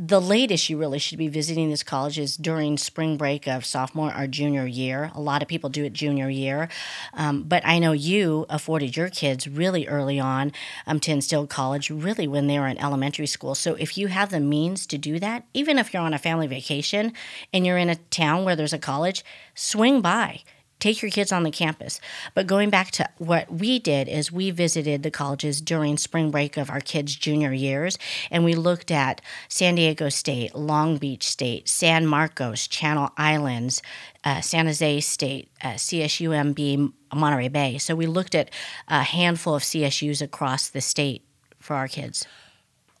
the 0.00 0.20
latest 0.20 0.70
you 0.70 0.78
really 0.78 1.00
should 1.00 1.18
be 1.18 1.26
visiting 1.26 1.70
this 1.70 1.82
college 1.82 2.20
is 2.20 2.36
during 2.36 2.78
spring 2.78 3.16
break 3.16 3.48
of 3.48 3.66
sophomore 3.66 4.16
or 4.16 4.28
junior 4.28 4.64
year. 4.64 5.10
A 5.12 5.20
lot 5.20 5.42
of 5.42 5.48
people 5.48 5.68
do 5.70 5.84
it 5.84 5.92
junior 5.92 6.30
year. 6.30 6.68
Um, 7.14 7.42
but 7.42 7.66
I 7.66 7.80
know 7.80 7.90
you 7.90 8.46
afforded 8.48 8.96
your 8.96 9.08
kids 9.08 9.48
really 9.48 9.88
early 9.88 10.20
on 10.20 10.52
um, 10.86 11.00
to 11.00 11.10
instill 11.10 11.48
college, 11.48 11.90
really 11.90 12.28
when 12.28 12.46
they 12.46 12.60
were 12.60 12.68
in 12.68 12.78
elementary 12.78 13.26
school. 13.26 13.56
So 13.56 13.74
if 13.74 13.98
you 13.98 14.06
have 14.06 14.30
the 14.30 14.38
means 14.38 14.86
to 14.86 14.98
do 14.98 15.18
that, 15.18 15.44
even 15.52 15.78
if 15.78 15.92
you're 15.92 16.02
on 16.02 16.14
a 16.14 16.18
family 16.18 16.46
vacation 16.46 17.12
and 17.52 17.66
you're 17.66 17.76
in 17.76 17.90
a 17.90 17.96
town 17.96 18.44
where 18.44 18.54
there's 18.54 18.72
a 18.72 18.78
college, 18.78 19.24
swing 19.56 20.00
by 20.00 20.42
take 20.80 21.02
your 21.02 21.10
kids 21.10 21.32
on 21.32 21.42
the 21.42 21.50
campus. 21.50 22.00
But 22.34 22.46
going 22.46 22.70
back 22.70 22.90
to 22.92 23.08
what 23.18 23.52
we 23.52 23.78
did 23.78 24.08
is 24.08 24.32
we 24.32 24.50
visited 24.50 25.02
the 25.02 25.10
colleges 25.10 25.60
during 25.60 25.98
spring 25.98 26.30
break 26.30 26.56
of 26.56 26.70
our 26.70 26.80
kids' 26.80 27.16
junior 27.16 27.52
years, 27.52 27.98
and 28.30 28.44
we 28.44 28.54
looked 28.54 28.90
at 28.90 29.20
San 29.48 29.74
Diego 29.74 30.08
State, 30.08 30.54
Long 30.54 30.96
Beach 30.96 31.26
State, 31.26 31.68
San 31.68 32.06
Marcos, 32.06 32.68
Channel 32.68 33.10
Islands, 33.16 33.82
uh, 34.24 34.40
San 34.40 34.66
Jose 34.66 35.00
State, 35.00 35.50
uh, 35.62 35.74
CSUMB, 35.74 36.92
Monterey 37.14 37.48
Bay. 37.48 37.78
So 37.78 37.94
we 37.94 38.06
looked 38.06 38.34
at 38.34 38.50
a 38.86 39.02
handful 39.02 39.54
of 39.54 39.62
CSUs 39.62 40.22
across 40.22 40.68
the 40.68 40.80
state 40.80 41.22
for 41.58 41.74
our 41.74 41.88
kids. 41.88 42.26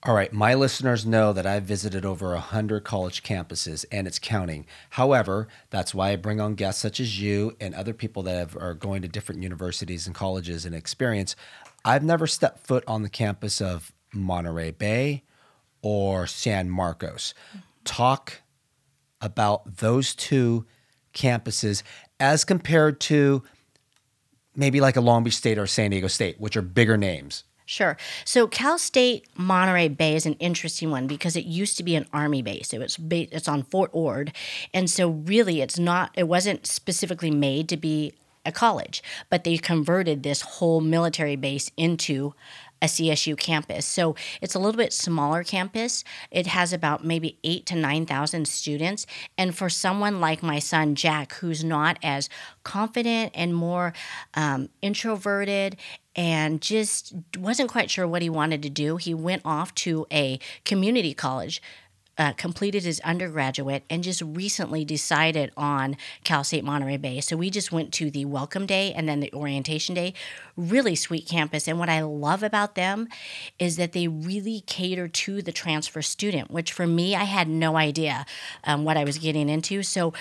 All 0.04 0.14
right, 0.14 0.32
my 0.32 0.54
listeners 0.54 1.04
know 1.04 1.32
that 1.32 1.44
I've 1.44 1.64
visited 1.64 2.04
over 2.04 2.30
100 2.30 2.84
college 2.84 3.24
campuses 3.24 3.84
and 3.90 4.06
it's 4.06 4.20
counting. 4.20 4.64
However, 4.90 5.48
that's 5.70 5.92
why 5.92 6.10
I 6.10 6.16
bring 6.16 6.40
on 6.40 6.54
guests 6.54 6.80
such 6.80 7.00
as 7.00 7.20
you 7.20 7.56
and 7.60 7.74
other 7.74 7.92
people 7.92 8.22
that 8.22 8.36
have, 8.36 8.56
are 8.56 8.74
going 8.74 9.02
to 9.02 9.08
different 9.08 9.42
universities 9.42 10.06
and 10.06 10.14
colleges 10.14 10.64
and 10.64 10.72
experience. 10.72 11.34
I've 11.84 12.04
never 12.04 12.28
stepped 12.28 12.64
foot 12.64 12.84
on 12.86 13.02
the 13.02 13.08
campus 13.08 13.60
of 13.60 13.92
Monterey 14.14 14.70
Bay 14.70 15.24
or 15.82 16.28
San 16.28 16.70
Marcos. 16.70 17.34
Talk 17.84 18.42
about 19.20 19.78
those 19.78 20.14
two 20.14 20.64
campuses 21.12 21.82
as 22.20 22.44
compared 22.44 23.00
to 23.00 23.42
maybe 24.54 24.80
like 24.80 24.96
a 24.96 25.00
Long 25.00 25.24
Beach 25.24 25.36
State 25.36 25.58
or 25.58 25.66
San 25.66 25.90
Diego 25.90 26.06
State, 26.06 26.40
which 26.40 26.56
are 26.56 26.62
bigger 26.62 26.96
names. 26.96 27.42
Sure. 27.68 27.98
So 28.24 28.46
Cal 28.46 28.78
State 28.78 29.26
Monterey 29.36 29.88
Bay 29.88 30.16
is 30.16 30.24
an 30.24 30.36
interesting 30.40 30.90
one 30.90 31.06
because 31.06 31.36
it 31.36 31.44
used 31.44 31.76
to 31.76 31.82
be 31.82 31.96
an 31.96 32.06
army 32.14 32.40
base. 32.40 32.72
It 32.72 32.78
was 32.78 32.96
ba- 32.96 33.28
it's 33.30 33.46
on 33.46 33.62
Fort 33.62 33.90
Ord, 33.92 34.32
and 34.72 34.88
so 34.88 35.10
really 35.10 35.60
it's 35.60 35.78
not. 35.78 36.10
It 36.14 36.28
wasn't 36.28 36.66
specifically 36.66 37.30
made 37.30 37.68
to 37.68 37.76
be 37.76 38.14
a 38.46 38.52
college, 38.52 39.02
but 39.28 39.44
they 39.44 39.58
converted 39.58 40.22
this 40.22 40.40
whole 40.40 40.80
military 40.80 41.36
base 41.36 41.70
into 41.76 42.32
a 42.80 42.86
CSU 42.86 43.36
campus. 43.36 43.86
So 43.86 44.14
it's 44.40 44.54
a 44.54 44.58
little 44.58 44.78
bit 44.78 44.92
smaller 44.92 45.42
campus. 45.44 46.04
It 46.30 46.46
has 46.46 46.72
about 46.72 47.04
maybe 47.04 47.38
eight 47.44 47.66
to 47.66 47.76
9,000 47.76 48.46
students. 48.46 49.06
And 49.36 49.56
for 49.56 49.68
someone 49.68 50.20
like 50.20 50.42
my 50.42 50.58
son, 50.58 50.94
Jack, 50.94 51.34
who's 51.34 51.64
not 51.64 51.98
as 52.02 52.28
confident 52.62 53.32
and 53.34 53.54
more 53.54 53.92
um, 54.34 54.68
introverted 54.82 55.76
and 56.14 56.60
just 56.60 57.14
wasn't 57.38 57.70
quite 57.70 57.90
sure 57.90 58.06
what 58.06 58.22
he 58.22 58.30
wanted 58.30 58.62
to 58.62 58.70
do, 58.70 58.96
he 58.96 59.14
went 59.14 59.42
off 59.44 59.74
to 59.76 60.06
a 60.12 60.38
community 60.64 61.14
college 61.14 61.62
uh, 62.18 62.32
completed 62.32 62.82
his 62.82 63.00
undergraduate 63.00 63.84
and 63.88 64.02
just 64.02 64.20
recently 64.20 64.84
decided 64.84 65.52
on 65.56 65.96
Cal 66.24 66.44
State 66.44 66.64
Monterey 66.64 66.96
Bay. 66.96 67.20
So 67.20 67.36
we 67.36 67.48
just 67.48 67.70
went 67.72 67.92
to 67.94 68.10
the 68.10 68.24
welcome 68.24 68.66
day 68.66 68.92
and 68.92 69.08
then 69.08 69.20
the 69.20 69.32
orientation 69.32 69.94
day. 69.94 70.12
Really 70.56 70.96
sweet 70.96 71.26
campus. 71.26 71.68
And 71.68 71.78
what 71.78 71.88
I 71.88 72.02
love 72.02 72.42
about 72.42 72.74
them 72.74 73.08
is 73.58 73.76
that 73.76 73.92
they 73.92 74.08
really 74.08 74.62
cater 74.66 75.06
to 75.06 75.40
the 75.40 75.52
transfer 75.52 76.02
student, 76.02 76.50
which 76.50 76.72
for 76.72 76.86
me, 76.86 77.14
I 77.14 77.24
had 77.24 77.48
no 77.48 77.76
idea 77.76 78.26
um, 78.64 78.84
what 78.84 78.96
I 78.96 79.04
was 79.04 79.18
getting 79.18 79.48
into. 79.48 79.82
So 79.82 80.12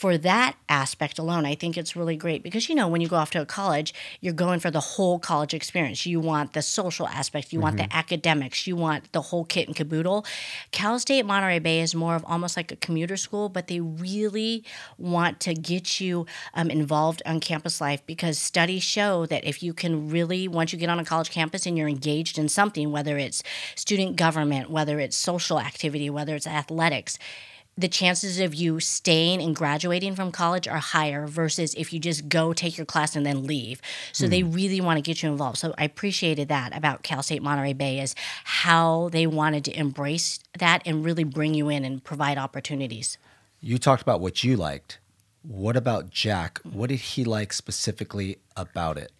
for 0.00 0.16
that 0.16 0.56
aspect 0.70 1.18
alone, 1.18 1.44
I 1.44 1.54
think 1.54 1.76
it's 1.76 1.94
really 1.94 2.16
great 2.16 2.42
because 2.42 2.70
you 2.70 2.74
know 2.74 2.88
when 2.88 3.02
you 3.02 3.06
go 3.06 3.16
off 3.16 3.32
to 3.32 3.42
a 3.42 3.44
college, 3.44 3.92
you're 4.22 4.32
going 4.32 4.58
for 4.58 4.70
the 4.70 4.80
whole 4.80 5.18
college 5.18 5.52
experience. 5.52 6.06
You 6.06 6.20
want 6.20 6.54
the 6.54 6.62
social 6.62 7.06
aspect, 7.06 7.52
you 7.52 7.60
want 7.60 7.76
the 7.76 7.94
academics, 7.94 8.66
you 8.66 8.76
want 8.76 9.12
the 9.12 9.20
whole 9.20 9.44
kit 9.44 9.66
and 9.66 9.76
caboodle. 9.76 10.24
Cal 10.70 10.98
State 10.98 11.26
Monterey 11.26 11.58
Bay 11.58 11.80
is 11.80 11.94
more 11.94 12.14
of 12.14 12.24
almost 12.26 12.56
like 12.56 12.72
a 12.72 12.76
commuter 12.76 13.18
school, 13.18 13.50
but 13.50 13.66
they 13.66 13.80
really 13.80 14.64
want 14.96 15.38
to 15.40 15.52
get 15.52 16.00
you 16.00 16.24
um, 16.54 16.70
involved 16.70 17.20
on 17.26 17.38
campus 17.38 17.78
life 17.78 18.00
because 18.06 18.38
studies 18.38 18.82
show 18.82 19.26
that 19.26 19.44
if 19.44 19.62
you 19.62 19.74
can 19.74 20.08
really, 20.08 20.48
once 20.48 20.72
you 20.72 20.78
get 20.78 20.88
on 20.88 20.98
a 20.98 21.04
college 21.04 21.30
campus 21.30 21.66
and 21.66 21.76
you're 21.76 21.88
engaged 21.88 22.38
in 22.38 22.48
something, 22.48 22.90
whether 22.90 23.18
it's 23.18 23.42
student 23.74 24.16
government, 24.16 24.70
whether 24.70 24.98
it's 24.98 25.14
social 25.14 25.60
activity, 25.60 26.08
whether 26.08 26.34
it's 26.34 26.46
athletics, 26.46 27.18
the 27.80 27.88
chances 27.88 28.38
of 28.38 28.54
you 28.54 28.78
staying 28.78 29.40
and 29.40 29.56
graduating 29.56 30.14
from 30.14 30.30
college 30.30 30.68
are 30.68 30.78
higher 30.78 31.26
versus 31.26 31.74
if 31.74 31.92
you 31.92 31.98
just 31.98 32.28
go 32.28 32.52
take 32.52 32.76
your 32.76 32.84
class 32.84 33.16
and 33.16 33.24
then 33.24 33.46
leave. 33.46 33.80
So 34.12 34.28
they 34.28 34.40
hmm. 34.40 34.52
really 34.52 34.80
want 34.80 34.98
to 34.98 35.02
get 35.02 35.22
you 35.22 35.30
involved. 35.30 35.58
So 35.58 35.74
I 35.78 35.84
appreciated 35.84 36.48
that 36.48 36.76
about 36.76 37.02
Cal 37.02 37.22
State 37.22 37.42
Monterey 37.42 37.72
Bay 37.72 37.98
is 38.00 38.14
how 38.44 39.08
they 39.10 39.26
wanted 39.26 39.64
to 39.64 39.76
embrace 39.76 40.38
that 40.58 40.82
and 40.84 41.04
really 41.04 41.24
bring 41.24 41.54
you 41.54 41.68
in 41.68 41.84
and 41.84 42.04
provide 42.04 42.38
opportunities. 42.38 43.18
You 43.60 43.78
talked 43.78 44.02
about 44.02 44.20
what 44.20 44.44
you 44.44 44.56
liked. 44.56 44.99
What 45.42 45.74
about 45.74 46.10
Jack? 46.10 46.60
What 46.64 46.90
did 46.90 47.00
he 47.00 47.24
like 47.24 47.54
specifically 47.54 48.40
about 48.58 48.98
it? 48.98 49.10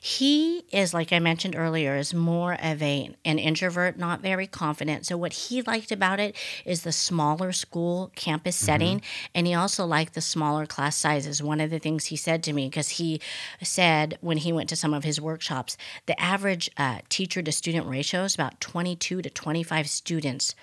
He 0.00 0.62
is, 0.70 0.94
like 0.94 1.12
I 1.12 1.18
mentioned 1.18 1.56
earlier, 1.56 1.96
is 1.96 2.14
more 2.14 2.52
of 2.52 2.80
a 2.80 3.12
an 3.24 3.40
introvert, 3.40 3.98
not 3.98 4.20
very 4.20 4.46
confident. 4.46 5.04
So 5.04 5.16
what 5.16 5.32
he 5.32 5.62
liked 5.62 5.90
about 5.90 6.20
it 6.20 6.36
is 6.64 6.82
the 6.82 6.92
smaller 6.92 7.50
school 7.50 8.12
campus 8.14 8.54
setting, 8.54 9.02
and 9.34 9.48
he 9.48 9.54
also 9.54 9.84
liked 9.84 10.14
the 10.14 10.20
smaller 10.20 10.64
class 10.64 10.94
sizes. 10.96 11.42
One 11.42 11.60
of 11.60 11.70
the 11.70 11.80
things 11.80 12.06
he 12.06 12.16
said 12.16 12.44
to 12.44 12.52
me, 12.52 12.68
because 12.68 12.90
he 12.90 13.20
said 13.60 14.16
when 14.20 14.38
he 14.38 14.52
went 14.52 14.68
to 14.68 14.76
some 14.76 14.94
of 14.94 15.02
his 15.02 15.20
workshops, 15.20 15.76
the 16.06 16.20
average 16.20 16.70
uh, 16.76 16.98
teacher 17.08 17.42
to 17.42 17.50
student 17.50 17.88
ratio 17.88 18.22
is 18.22 18.36
about 18.36 18.60
twenty 18.60 18.94
two 18.94 19.22
to 19.22 19.30
twenty 19.30 19.64
five 19.64 19.88
students 19.88 20.54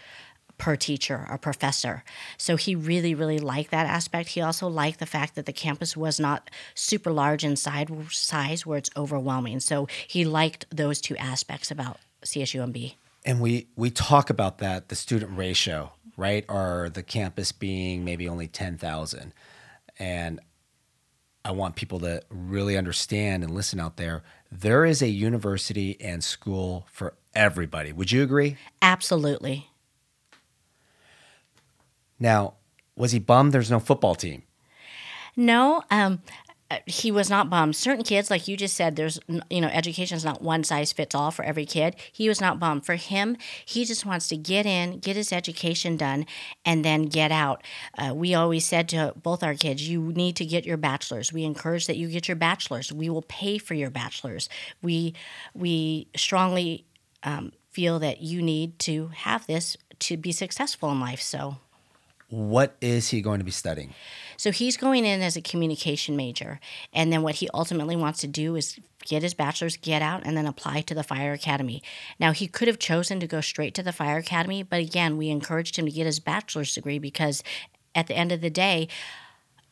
per 0.61 0.75
teacher 0.75 1.25
or 1.27 1.39
professor. 1.39 2.03
So 2.37 2.55
he 2.55 2.75
really, 2.75 3.15
really 3.15 3.39
liked 3.39 3.71
that 3.71 3.87
aspect. 3.87 4.29
He 4.29 4.41
also 4.41 4.67
liked 4.67 4.99
the 4.99 5.07
fact 5.07 5.33
that 5.33 5.47
the 5.47 5.51
campus 5.51 5.97
was 5.97 6.19
not 6.19 6.51
super 6.75 7.11
large 7.11 7.43
in 7.43 7.55
size 7.55 8.63
where 8.63 8.77
it's 8.77 8.91
overwhelming. 8.95 9.59
So 9.59 9.87
he 10.07 10.23
liked 10.23 10.67
those 10.69 11.01
two 11.01 11.17
aspects 11.17 11.71
about 11.71 11.97
CSUMB. 12.23 12.93
And 13.25 13.41
we 13.41 13.69
we 13.75 13.89
talk 13.89 14.29
about 14.29 14.59
that 14.59 14.89
the 14.89 14.95
student 14.95 15.35
ratio, 15.35 15.93
right? 16.15 16.45
Or 16.47 16.91
the 16.93 17.01
campus 17.01 17.51
being 17.51 18.05
maybe 18.05 18.29
only 18.29 18.47
10,000. 18.47 19.33
And 19.97 20.39
I 21.43 21.51
want 21.51 21.75
people 21.75 21.99
to 22.01 22.21
really 22.29 22.77
understand 22.77 23.43
and 23.43 23.51
listen 23.51 23.79
out 23.79 23.97
there. 23.97 24.21
There 24.51 24.85
is 24.85 25.01
a 25.01 25.09
university 25.09 25.99
and 25.99 26.23
school 26.23 26.85
for 26.91 27.15
everybody. 27.33 27.91
Would 27.91 28.11
you 28.11 28.21
agree? 28.21 28.57
Absolutely. 28.83 29.70
Now, 32.21 32.53
was 32.95 33.11
he 33.11 33.19
bummed 33.19 33.51
there's 33.51 33.71
no 33.71 33.79
football 33.79 34.13
team? 34.13 34.43
No, 35.35 35.81
um, 35.89 36.21
uh, 36.69 36.77
he 36.85 37.11
was 37.11 37.31
not 37.31 37.49
bummed. 37.49 37.75
Certain 37.75 38.03
kids, 38.03 38.29
like 38.29 38.47
you 38.47 38.55
just 38.55 38.75
said, 38.75 38.95
there's 38.95 39.19
you 39.49 39.59
know 39.59 39.67
education 39.69 40.15
is 40.15 40.23
not 40.23 40.41
one 40.41 40.63
size 40.63 40.93
fits 40.93 41.15
all 41.15 41.31
for 41.31 41.43
every 41.43 41.65
kid. 41.65 41.95
He 42.11 42.29
was 42.29 42.39
not 42.39 42.59
bummed. 42.59 42.85
For 42.85 42.95
him, 42.95 43.37
he 43.65 43.85
just 43.85 44.05
wants 44.05 44.27
to 44.27 44.37
get 44.37 44.67
in, 44.67 44.99
get 44.99 45.15
his 45.15 45.33
education 45.33 45.97
done, 45.97 46.27
and 46.63 46.85
then 46.85 47.05
get 47.05 47.31
out. 47.31 47.63
Uh, 47.97 48.13
we 48.13 48.35
always 48.35 48.65
said 48.65 48.87
to 48.89 49.13
both 49.21 49.41
our 49.41 49.55
kids, 49.55 49.89
you 49.89 50.13
need 50.13 50.35
to 50.35 50.45
get 50.45 50.65
your 50.65 50.77
bachelor's. 50.77 51.33
We 51.33 51.43
encourage 51.43 51.87
that 51.87 51.97
you 51.97 52.07
get 52.07 52.27
your 52.27 52.37
bachelor's. 52.37 52.93
We 52.93 53.09
will 53.09 53.23
pay 53.23 53.57
for 53.57 53.73
your 53.73 53.89
bachelor's. 53.89 54.47
We 54.83 55.15
we 55.55 56.07
strongly 56.15 56.85
um, 57.23 57.51
feel 57.71 57.97
that 57.99 58.21
you 58.21 58.43
need 58.43 58.77
to 58.79 59.07
have 59.07 59.47
this 59.47 59.75
to 59.99 60.17
be 60.17 60.31
successful 60.31 60.91
in 60.91 60.99
life. 60.99 61.21
So. 61.21 61.57
What 62.31 62.77
is 62.79 63.09
he 63.09 63.21
going 63.21 63.39
to 63.39 63.45
be 63.45 63.51
studying? 63.51 63.93
So 64.37 64.51
he's 64.51 64.77
going 64.77 65.05
in 65.05 65.21
as 65.21 65.35
a 65.35 65.41
communication 65.41 66.15
major. 66.15 66.61
And 66.93 67.11
then 67.11 67.23
what 67.23 67.35
he 67.35 67.49
ultimately 67.53 67.97
wants 67.97 68.21
to 68.21 68.27
do 68.27 68.55
is 68.55 68.79
get 69.05 69.21
his 69.21 69.33
bachelor's, 69.33 69.75
get 69.75 70.01
out, 70.01 70.21
and 70.25 70.37
then 70.37 70.45
apply 70.45 70.81
to 70.81 70.95
the 70.95 71.03
fire 71.03 71.33
academy. 71.33 71.83
Now, 72.19 72.31
he 72.31 72.47
could 72.47 72.69
have 72.69 72.79
chosen 72.79 73.19
to 73.19 73.27
go 73.27 73.41
straight 73.41 73.73
to 73.75 73.83
the 73.83 73.91
fire 73.91 74.17
academy, 74.17 74.63
but 74.63 74.79
again, 74.79 75.17
we 75.17 75.29
encouraged 75.29 75.75
him 75.75 75.85
to 75.85 75.91
get 75.91 76.05
his 76.05 76.21
bachelor's 76.21 76.73
degree 76.73 76.99
because 76.99 77.43
at 77.93 78.07
the 78.07 78.15
end 78.15 78.31
of 78.31 78.39
the 78.39 78.49
day, 78.49 78.87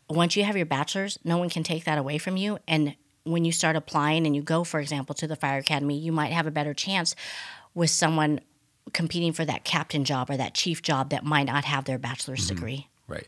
once 0.10 0.36
you 0.36 0.44
have 0.44 0.58
your 0.58 0.66
bachelor's, 0.66 1.18
no 1.24 1.38
one 1.38 1.50
can 1.50 1.64
take 1.64 1.86
that 1.86 1.98
away 1.98 2.18
from 2.18 2.36
you. 2.36 2.58
And 2.68 2.96
when 3.24 3.46
you 3.46 3.54
start 3.54 3.78
applying 3.78 4.26
and 4.26 4.36
you 4.36 4.42
go, 4.42 4.66
for 4.66 4.82
example, 4.82 5.16
to 5.16 5.28
the 5.28 5.38
fire 5.38 5.60
academy, 5.60 5.98
you 5.98 6.12
might 6.12 6.34
have 6.34 6.48
a 6.48 6.52
better 6.52 6.74
chance 6.74 7.16
with 7.74 7.90
someone 7.90 8.42
competing 8.94 9.34
for 9.34 9.46
that 9.46 9.64
captain 9.64 10.04
job 10.04 10.30
or 10.30 10.38
that 10.38 10.54
chief 10.54 10.82
job 10.82 11.10
that 11.10 11.24
might 11.24 11.46
not 11.46 11.66
have 11.66 11.86
their 11.86 11.98
bachelor's 11.98 12.46
mm-hmm. 12.46 12.56
degree. 12.56 12.88
Right. 13.08 13.28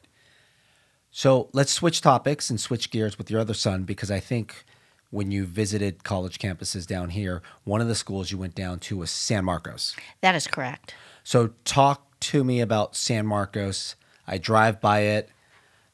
So 1.12 1.50
let's 1.54 1.74
switch 1.74 2.02
topics 2.02 2.50
and 2.50 2.60
switch 2.60 2.90
gears 2.90 3.18
with 3.18 3.30
your 3.30 3.42
other 3.42 3.54
son 3.54 3.84
because 3.84 4.10
I 4.10 4.20
think 4.20 4.64
when 5.10 5.30
you 5.30 5.46
visited 5.46 6.04
college 6.04 6.40
campuses 6.40 6.88
down 6.88 7.10
here, 7.10 7.42
one 7.66 7.82
of 7.82 7.88
the 7.88 7.96
schools 7.96 8.32
you 8.32 8.38
went 8.38 8.56
down 8.56 8.80
to 8.80 8.98
was 8.98 9.12
San 9.12 9.44
Marcos. 9.44 9.96
That 10.22 10.36
is 10.36 10.48
correct. 10.48 10.96
So 11.24 11.52
talk 11.66 12.20
to 12.22 12.44
me 12.44 12.62
about 12.62 12.96
San 12.96 13.26
Marcos. 13.26 13.96
I 14.26 14.38
drive 14.38 14.80
by 14.80 15.00
it, 15.02 15.30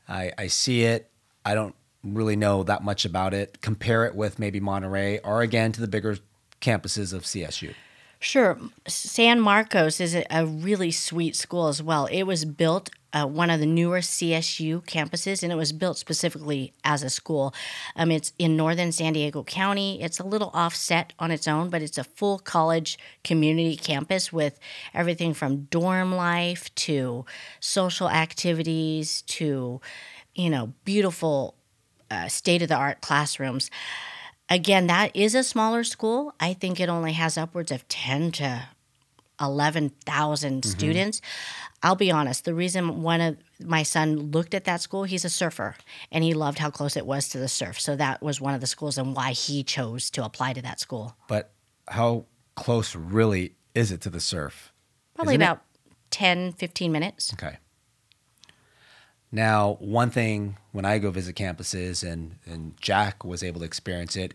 I, 0.07 0.31
I 0.37 0.47
see 0.47 0.83
it. 0.83 1.09
I 1.43 1.55
don't 1.55 1.75
really 2.03 2.35
know 2.35 2.63
that 2.63 2.83
much 2.83 3.05
about 3.05 3.33
it. 3.33 3.61
Compare 3.61 4.05
it 4.05 4.15
with 4.15 4.39
maybe 4.39 4.59
Monterey 4.59 5.19
or 5.19 5.41
again 5.41 5.71
to 5.73 5.81
the 5.81 5.87
bigger 5.87 6.17
campuses 6.61 7.13
of 7.13 7.23
CSU. 7.23 7.73
Sure. 8.19 8.57
San 8.87 9.39
Marcos 9.39 9.99
is 9.99 10.15
a, 10.15 10.45
really 10.45 10.91
sweet 10.91 11.35
school 11.35 11.67
as 11.67 11.83
well. 11.83 12.07
It 12.07 12.23
was 12.23 12.45
built 12.45 12.89
uh, 13.13 13.25
one 13.25 13.49
of 13.49 13.59
the 13.59 13.65
newer 13.65 13.99
CSU 13.99 14.83
campuses, 14.85 15.43
and 15.43 15.51
it 15.51 15.55
was 15.55 15.71
built 15.71 15.97
specifically 15.97 16.73
as 16.83 17.03
a 17.03 17.09
school. 17.09 17.53
Um, 17.95 18.11
it's 18.11 18.33
in 18.39 18.57
northern 18.57 18.91
San 18.91 19.13
Diego 19.13 19.43
County. 19.43 20.01
It's 20.01 20.19
a 20.19 20.25
little 20.25 20.49
offset 20.53 21.13
on 21.19 21.29
its 21.31 21.47
own, 21.47 21.69
but 21.69 21.81
it's 21.81 21.97
a 21.97 22.03
full 22.03 22.39
college 22.39 22.97
community 23.23 23.75
campus 23.75 24.33
with 24.33 24.59
everything 24.93 25.33
from 25.33 25.65
dorm 25.65 26.13
life 26.13 26.73
to 26.75 27.23
social 27.59 28.09
activities 28.09 29.21
to, 29.23 29.79
you 30.35 30.49
know, 30.49 30.73
beautiful 30.85 31.55
uh, 32.09 32.27
state 32.27 32.61
of 32.61 32.69
the 32.69 32.75
art 32.75 33.01
classrooms. 33.01 33.69
Again, 34.49 34.87
that 34.87 35.15
is 35.15 35.35
a 35.35 35.43
smaller 35.43 35.83
school. 35.83 36.33
I 36.39 36.53
think 36.53 36.79
it 36.79 36.89
only 36.89 37.13
has 37.13 37.37
upwards 37.37 37.71
of 37.71 37.87
10 37.87 38.31
to 38.33 38.69
11,000 39.39 40.61
mm-hmm. 40.61 40.69
students. 40.69 41.21
I'll 41.83 41.95
be 41.95 42.11
honest, 42.11 42.45
the 42.45 42.53
reason 42.53 43.03
one 43.03 43.21
of 43.21 43.37
my 43.63 43.83
son 43.83 44.31
looked 44.31 44.53
at 44.53 44.65
that 44.65 44.81
school, 44.81 45.03
he's 45.03 45.25
a 45.25 45.29
surfer 45.29 45.75
and 46.11 46.23
he 46.23 46.33
loved 46.33 46.57
how 46.57 46.71
close 46.71 46.97
it 46.97 47.05
was 47.05 47.29
to 47.29 47.37
the 47.37 47.47
surf. 47.47 47.79
So 47.79 47.95
that 47.95 48.21
was 48.21 48.41
one 48.41 48.53
of 48.53 48.61
the 48.61 48.67
schools 48.67 48.97
and 48.97 49.15
why 49.15 49.31
he 49.31 49.63
chose 49.63 50.09
to 50.11 50.25
apply 50.25 50.53
to 50.53 50.61
that 50.63 50.79
school. 50.79 51.15
But 51.27 51.51
how 51.87 52.25
close 52.55 52.95
really 52.95 53.55
is 53.75 53.91
it 53.91 54.01
to 54.01 54.09
the 54.09 54.19
surf? 54.19 54.73
Probably 55.15 55.35
Isn't 55.35 55.41
it? 55.41 55.45
about 55.45 55.61
10, 56.09 56.53
15 56.53 56.91
minutes. 56.91 57.33
Okay. 57.33 57.57
Now, 59.31 59.77
one 59.79 60.09
thing 60.09 60.57
when 60.71 60.85
I 60.85 60.99
go 60.99 61.11
visit 61.11 61.35
campuses, 61.35 62.07
and, 62.09 62.35
and 62.45 62.75
Jack 62.79 63.25
was 63.25 63.43
able 63.43 63.59
to 63.59 63.65
experience 63.65 64.15
it 64.15 64.33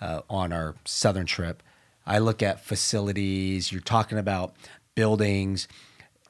uh, 0.00 0.20
on 0.28 0.52
our 0.52 0.74
southern 0.84 1.26
trip, 1.26 1.62
I 2.06 2.18
look 2.18 2.42
at 2.42 2.64
facilities. 2.64 3.72
You're 3.72 3.80
talking 3.80 4.18
about 4.18 4.54
buildings. 4.94 5.66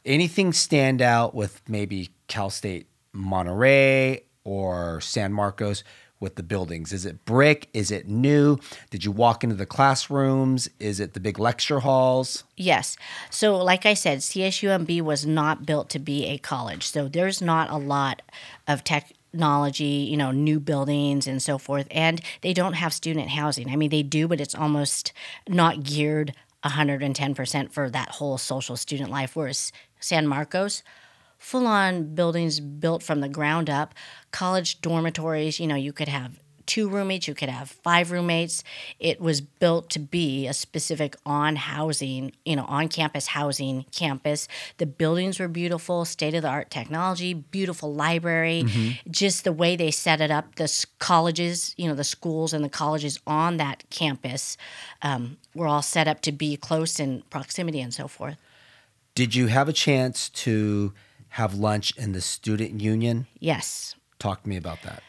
Anything 0.05 0.53
stand 0.53 1.03
out 1.03 1.35
with 1.35 1.61
maybe 1.68 2.11
Cal 2.29 2.50
State 2.50 2.87
Monterey 3.12 4.22
or 4.44 5.00
San 5.00 5.33
Marcos 5.33 5.83
with 6.25 6.35
the 6.35 6.43
buildings? 6.43 6.93
Is 6.93 7.07
it 7.07 7.25
brick? 7.25 7.69
Is 7.73 7.93
it 7.93 8.09
new? 8.09 8.59
Did 8.91 9.05
you 9.05 9.13
walk 9.13 9.45
into 9.45 9.55
the 9.55 9.67
classrooms? 9.67 10.69
Is 10.81 10.99
it 10.99 11.15
the 11.15 11.21
big 11.21 11.39
lecture 11.39 11.81
halls? 11.81 12.43
Yes. 12.57 12.97
So, 13.31 13.57
like 13.57 13.87
I 13.87 13.95
said, 13.95 14.19
CSUMB 14.19 15.03
was 15.03 15.25
not 15.25 15.65
built 15.65 15.89
to 15.91 16.01
be 16.01 16.27
a 16.27 16.39
college. 16.39 16.89
So, 16.89 17.07
there's 17.07 17.41
not 17.41 17.71
a 17.71 17.77
lot 17.77 18.23
of 18.67 18.83
technology, 18.83 20.09
you 20.11 20.17
know, 20.17 20.33
new 20.33 20.59
buildings 20.59 21.29
and 21.29 21.41
so 21.41 21.59
forth. 21.59 21.87
And 21.91 22.21
they 22.41 22.55
don't 22.55 22.73
have 22.73 22.93
student 22.93 23.29
housing. 23.29 23.71
I 23.71 23.77
mean, 23.77 23.91
they 23.91 24.03
do, 24.03 24.27
but 24.27 24.41
it's 24.41 24.55
almost 24.55 25.13
not 25.47 25.85
geared 25.85 26.35
110% 26.65 27.71
for 27.71 27.91
that 27.91 28.09
whole 28.09 28.39
social 28.39 28.77
student 28.77 29.11
life. 29.11 29.37
Whereas 29.37 29.71
San 30.01 30.27
Marcos, 30.27 30.83
full 31.38 31.66
on 31.66 32.14
buildings 32.14 32.61
built 32.61 33.03
from 33.03 33.20
the 33.20 33.29
ground 33.29 33.68
up, 33.68 33.94
college 34.31 34.81
dormitories, 34.81 35.61
you 35.61 35.66
know, 35.66 35.77
you 35.77 35.92
could 35.92 36.09
have 36.09 36.38
two 36.66 36.88
roommates, 36.88 37.29
you 37.29 37.35
could 37.35 37.49
have 37.49 37.70
five 37.70 38.11
roommates. 38.11 38.64
It 38.99 39.20
was 39.20 39.40
built 39.40 39.90
to 39.90 39.99
be 39.99 40.47
a 40.47 40.55
specific 40.55 41.16
on 41.27 41.57
housing, 41.57 42.33
you 42.44 42.57
know, 42.57 42.64
on 42.64 42.88
campus 42.88 43.29
housing 43.29 43.85
campus. 43.92 44.49
The 44.79 44.87
buildings 44.87 45.38
were 45.38 45.49
beautiful, 45.49 46.05
state 46.05 46.35
of 46.35 46.42
the 46.42 46.49
art 46.49 46.70
technology, 46.70 47.35
beautiful 47.35 47.92
library. 47.94 48.64
Just 49.11 49.44
the 49.44 49.53
way 49.53 49.77
they 49.77 49.90
set 49.90 50.20
it 50.20 50.31
up, 50.31 50.55
the 50.57 50.87
colleges, 50.99 51.75
you 51.77 51.88
know, 51.88 51.94
the 51.94 52.05
schools 52.05 52.53
and 52.53 52.64
the 52.64 52.70
colleges 52.70 53.18
on 53.27 53.57
that 53.59 53.85
campus 53.90 54.57
um, 55.03 55.37
were 55.55 55.66
all 55.66 55.83
set 55.83 56.09
up 56.09 56.20
to 56.23 56.33
be 56.33 56.57
close 56.57 56.99
in 56.99 57.23
proximity 57.31 57.81
and 57.81 57.92
so 57.92 58.09
forth. 58.09 58.37
Did 59.14 59.35
you 59.35 59.47
have 59.47 59.68
a 59.68 59.73
chance 59.73 60.29
to 60.31 60.92
have 61.35 61.53
lunch 61.53 61.92
in 61.97 62.12
the 62.12 62.20
student 62.20 62.81
union? 62.81 63.27
Yes. 63.40 63.97
Talk 64.20 64.44
to 64.44 64.49
me 64.49 64.57
about 64.57 64.83
that. 64.83 65.03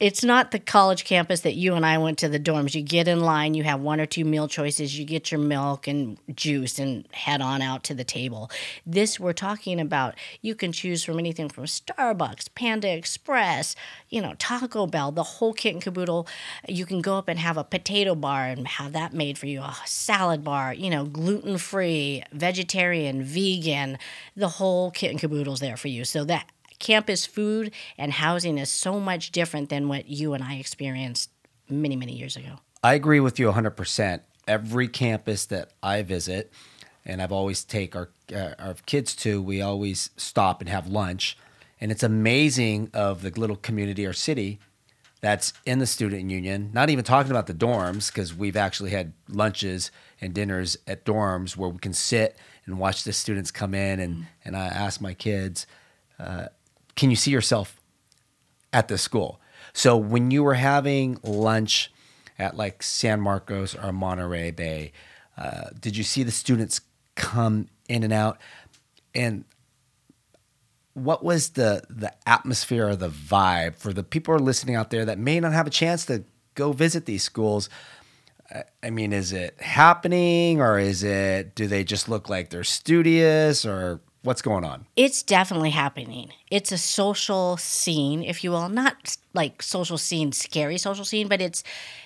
It's 0.00 0.24
not 0.24 0.50
the 0.50 0.58
college 0.58 1.04
campus 1.04 1.42
that 1.42 1.54
you 1.54 1.74
and 1.74 1.86
I 1.86 1.98
went 1.98 2.18
to 2.18 2.28
the 2.28 2.40
dorms. 2.40 2.74
You 2.74 2.82
get 2.82 3.06
in 3.06 3.20
line, 3.20 3.54
you 3.54 3.62
have 3.62 3.80
one 3.80 4.00
or 4.00 4.06
two 4.06 4.24
meal 4.24 4.48
choices, 4.48 4.98
you 4.98 5.04
get 5.04 5.30
your 5.30 5.40
milk 5.40 5.86
and 5.86 6.18
juice 6.34 6.80
and 6.80 7.06
head 7.12 7.40
on 7.40 7.62
out 7.62 7.84
to 7.84 7.94
the 7.94 8.02
table. 8.02 8.50
This 8.84 9.20
we're 9.20 9.32
talking 9.32 9.80
about, 9.80 10.16
you 10.42 10.56
can 10.56 10.72
choose 10.72 11.04
from 11.04 11.20
anything 11.20 11.48
from 11.48 11.66
Starbucks, 11.66 12.48
Panda 12.56 12.92
Express, 12.92 13.76
you 14.08 14.20
know, 14.20 14.34
Taco 14.36 14.86
Bell, 14.88 15.12
the 15.12 15.22
whole 15.22 15.52
kit 15.52 15.74
and 15.74 15.82
caboodle. 15.82 16.26
You 16.68 16.86
can 16.86 17.00
go 17.00 17.16
up 17.16 17.28
and 17.28 17.38
have 17.38 17.56
a 17.56 17.64
potato 17.64 18.16
bar 18.16 18.46
and 18.46 18.66
have 18.66 18.92
that 18.94 19.12
made 19.12 19.38
for 19.38 19.46
you, 19.46 19.60
a 19.60 19.76
salad 19.86 20.42
bar, 20.42 20.74
you 20.74 20.90
know, 20.90 21.04
gluten 21.04 21.56
free, 21.56 22.24
vegetarian, 22.32 23.22
vegan, 23.22 23.98
the 24.34 24.48
whole 24.48 24.90
kit 24.90 25.12
and 25.12 25.20
caboodle's 25.20 25.60
there 25.60 25.76
for 25.76 25.88
you. 25.88 26.04
So 26.04 26.24
that 26.24 26.50
campus 26.84 27.24
food 27.24 27.72
and 27.98 28.12
housing 28.12 28.58
is 28.58 28.68
so 28.68 29.00
much 29.00 29.32
different 29.32 29.70
than 29.70 29.88
what 29.88 30.06
you 30.06 30.34
and 30.34 30.44
I 30.44 30.56
experienced 30.56 31.30
many, 31.68 31.96
many 31.96 32.12
years 32.12 32.36
ago. 32.36 32.60
I 32.82 32.94
agree 32.94 33.20
with 33.20 33.38
you 33.38 33.50
100%. 33.50 34.20
Every 34.46 34.88
campus 34.88 35.46
that 35.46 35.70
I 35.82 36.02
visit, 36.02 36.52
and 37.06 37.22
I've 37.22 37.32
always 37.32 37.64
take 37.64 37.96
our 37.96 38.10
uh, 38.34 38.54
our 38.58 38.74
kids 38.84 39.16
to, 39.16 39.40
we 39.40 39.62
always 39.62 40.10
stop 40.16 40.60
and 40.60 40.68
have 40.68 40.86
lunch, 40.86 41.38
and 41.80 41.90
it's 41.90 42.02
amazing 42.02 42.90
of 42.92 43.22
the 43.22 43.30
little 43.30 43.56
community 43.56 44.04
or 44.04 44.12
city 44.12 44.58
that's 45.22 45.54
in 45.64 45.78
the 45.78 45.86
student 45.86 46.30
union. 46.30 46.70
Not 46.74 46.90
even 46.90 47.04
talking 47.04 47.30
about 47.30 47.46
the 47.46 47.54
dorms 47.54 48.12
because 48.12 48.34
we've 48.34 48.56
actually 48.56 48.90
had 48.90 49.14
lunches 49.30 49.90
and 50.20 50.34
dinners 50.34 50.76
at 50.86 51.06
dorms 51.06 51.56
where 51.56 51.70
we 51.70 51.78
can 51.78 51.94
sit 51.94 52.36
and 52.66 52.78
watch 52.78 53.04
the 53.04 53.14
students 53.14 53.50
come 53.50 53.72
in, 53.72 53.98
and 54.00 54.26
and 54.44 54.54
I 54.54 54.66
ask 54.66 55.00
my 55.00 55.14
kids, 55.14 55.66
uh, 56.18 56.48
"Can 56.96 57.10
you 57.10 57.16
see 57.16 57.30
yourself 57.30 57.80
at 58.72 58.88
this 58.88 59.02
school?" 59.02 59.40
So 59.72 59.96
when 59.96 60.30
you 60.30 60.42
were 60.42 60.54
having 60.54 61.18
lunch 61.22 61.92
at 62.38 62.56
like 62.56 62.82
San 62.82 63.20
Marcos 63.20 63.74
or 63.74 63.92
Monterey 63.92 64.50
Bay, 64.50 64.92
uh, 65.36 65.70
did 65.78 65.96
you 65.96 66.04
see 66.04 66.22
the 66.22 66.30
students 66.32 66.80
come 67.16 67.68
in 67.88 68.02
and 68.02 68.12
out? 68.12 68.38
And 69.14 69.44
what 70.94 71.24
was 71.24 71.50
the 71.50 71.82
the 71.90 72.12
atmosphere 72.26 72.88
or 72.88 72.96
the 72.96 73.08
vibe 73.10 73.74
for 73.76 73.92
the 73.92 74.04
people 74.04 74.32
who 74.32 74.36
are 74.38 74.44
listening 74.44 74.76
out 74.76 74.90
there 74.90 75.04
that 75.04 75.18
may 75.18 75.40
not 75.40 75.52
have 75.52 75.66
a 75.66 75.70
chance 75.70 76.06
to 76.06 76.24
go 76.54 76.72
visit 76.72 77.04
these 77.06 77.22
schools? 77.24 77.68
I- 78.50 78.64
I 78.82 78.90
mean, 78.90 79.12
is 79.12 79.32
it 79.32 79.60
happening 79.60 80.60
or 80.60 80.78
is 80.78 81.02
it? 81.02 81.54
Do 81.54 81.66
they 81.66 81.82
just 81.82 82.08
look 82.08 82.28
like 82.28 82.50
they're 82.50 82.62
studious 82.62 83.64
or 83.66 84.00
what's 84.24 84.42
going 84.42 84.64
on? 84.64 84.86
It's 84.96 85.22
definitely 85.22 85.70
happening. 85.70 86.32
It's 86.50 86.72
a 86.72 86.78
social 86.78 87.56
scene, 87.56 88.22
if 88.24 88.42
you 88.42 88.50
will. 88.50 88.68
Not 88.68 89.16
like 89.34 89.62
social 89.62 89.98
scene, 89.98 90.32
scary 90.32 90.78
social 90.78 91.04
scene, 91.04 91.28
but 91.28 91.42
it's 91.42 91.62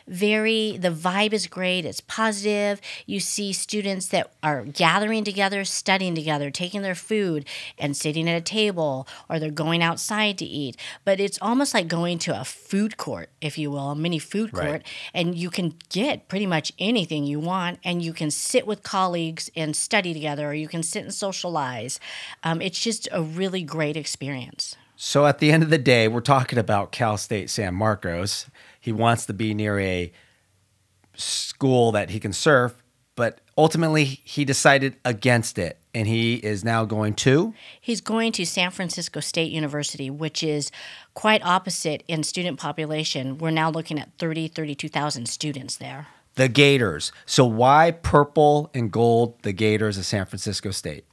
very, 0.06 0.78
the 0.78 0.90
vibe 0.90 1.34
is 1.34 1.46
great. 1.46 1.84
It's 1.84 2.00
positive. 2.00 2.80
You 3.06 3.20
see 3.20 3.52
students 3.52 4.06
that 4.08 4.32
are 4.42 4.64
gathering 4.64 5.22
together, 5.24 5.64
studying 5.66 6.14
together, 6.14 6.50
taking 6.50 6.80
their 6.80 6.94
food 6.94 7.44
and 7.78 7.94
sitting 7.94 8.28
at 8.28 8.36
a 8.36 8.40
table, 8.40 9.06
or 9.28 9.38
they're 9.38 9.50
going 9.50 9.82
outside 9.82 10.38
to 10.38 10.46
eat. 10.46 10.76
But 11.04 11.20
it's 11.20 11.38
almost 11.42 11.74
like 11.74 11.88
going 11.88 12.18
to 12.20 12.40
a 12.40 12.44
food 12.44 12.96
court, 12.96 13.28
if 13.42 13.58
you 13.58 13.70
will, 13.70 13.90
a 13.90 13.94
mini 13.96 14.18
food 14.18 14.50
Right. 14.54 14.66
court, 14.66 14.82
and 15.12 15.36
you 15.36 15.50
can 15.50 15.74
get 15.90 16.28
pretty 16.28 16.46
much 16.46 16.72
anything 16.78 17.24
you 17.24 17.38
want, 17.38 17.78
and 17.84 18.02
you 18.02 18.14
can 18.14 18.30
sit 18.30 18.66
with 18.66 18.82
colleagues 18.82 19.50
and 19.54 19.76
study 19.76 20.14
together, 20.14 20.48
or 20.48 20.54
you 20.54 20.68
can 20.68 20.82
sit 20.82 21.04
and 21.04 21.12
socialize. 21.12 22.00
Um, 22.42 22.62
it's 22.62 22.80
just 22.80 23.08
a 23.12 23.20
really 23.22 23.62
great 23.62 23.96
experience. 23.96 24.76
So 25.00 25.26
at 25.26 25.38
the 25.38 25.52
end 25.52 25.62
of 25.62 25.70
the 25.70 25.78
day, 25.78 26.08
we're 26.08 26.20
talking 26.20 26.58
about 26.58 26.90
Cal 26.90 27.16
State 27.16 27.50
San 27.50 27.72
Marcos. 27.76 28.46
He 28.80 28.90
wants 28.90 29.26
to 29.26 29.32
be 29.32 29.54
near 29.54 29.78
a 29.78 30.11
school 31.14 31.92
that 31.92 32.11
he 32.11 32.18
can 32.18 32.32
surf, 32.32 32.82
but 33.14 33.40
ultimately 33.56 34.04
he 34.04 34.44
decided 34.44 34.96
against 35.04 35.56
it. 35.56 35.78
And 35.94 36.08
he 36.08 36.34
is 36.34 36.64
now 36.64 36.84
going 36.84 37.14
to 37.14 37.54
He's 37.80 38.00
going 38.00 38.32
to 38.32 38.44
San 38.44 38.72
Francisco 38.72 39.20
State 39.20 39.52
University, 39.52 40.11
which 40.11 40.42
is 40.42 40.72
quite 41.14 41.44
opposite 41.44 42.02
in 42.08 42.24
student 42.24 42.58
population. 42.58 43.38
We're 43.38 43.50
now 43.50 43.70
looking 43.70 44.00
at 44.00 44.11
30, 44.18 44.48
32,000 44.48 45.26
students 45.26 45.76
there. 45.76 46.08
the 46.34 46.48
Gators. 46.48 47.12
So 47.24 47.44
why 47.44 47.92
purple 47.92 48.70
and 48.74 48.90
gold, 48.90 49.42
the 49.42 49.52
Gators 49.52 49.96
of 49.96 50.06
San 50.06 50.26
Francisco 50.26 50.70
State? 50.72 51.04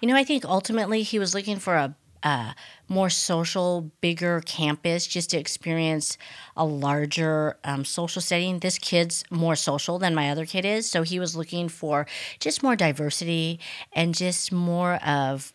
You 0.00 0.08
know, 0.08 0.16
I 0.16 0.24
think 0.24 0.44
ultimately 0.46 1.02
he 1.02 1.18
was 1.18 1.34
looking 1.34 1.58
for 1.58 1.74
a, 1.74 1.94
a 2.24 2.54
more 2.88 3.10
social, 3.10 3.92
bigger 4.00 4.40
campus 4.44 5.06
just 5.06 5.30
to 5.30 5.38
experience 5.38 6.18
a 6.56 6.64
larger 6.64 7.56
um, 7.64 7.84
social 7.84 8.22
setting. 8.22 8.58
This 8.58 8.78
kid's 8.78 9.24
more 9.30 9.54
social 9.56 9.98
than 9.98 10.14
my 10.14 10.30
other 10.30 10.46
kid 10.46 10.64
is. 10.64 10.90
So 10.90 11.02
he 11.02 11.20
was 11.20 11.36
looking 11.36 11.68
for 11.68 12.06
just 12.40 12.62
more 12.62 12.74
diversity 12.74 13.60
and 13.92 14.14
just 14.14 14.50
more 14.50 14.94
of 14.96 15.52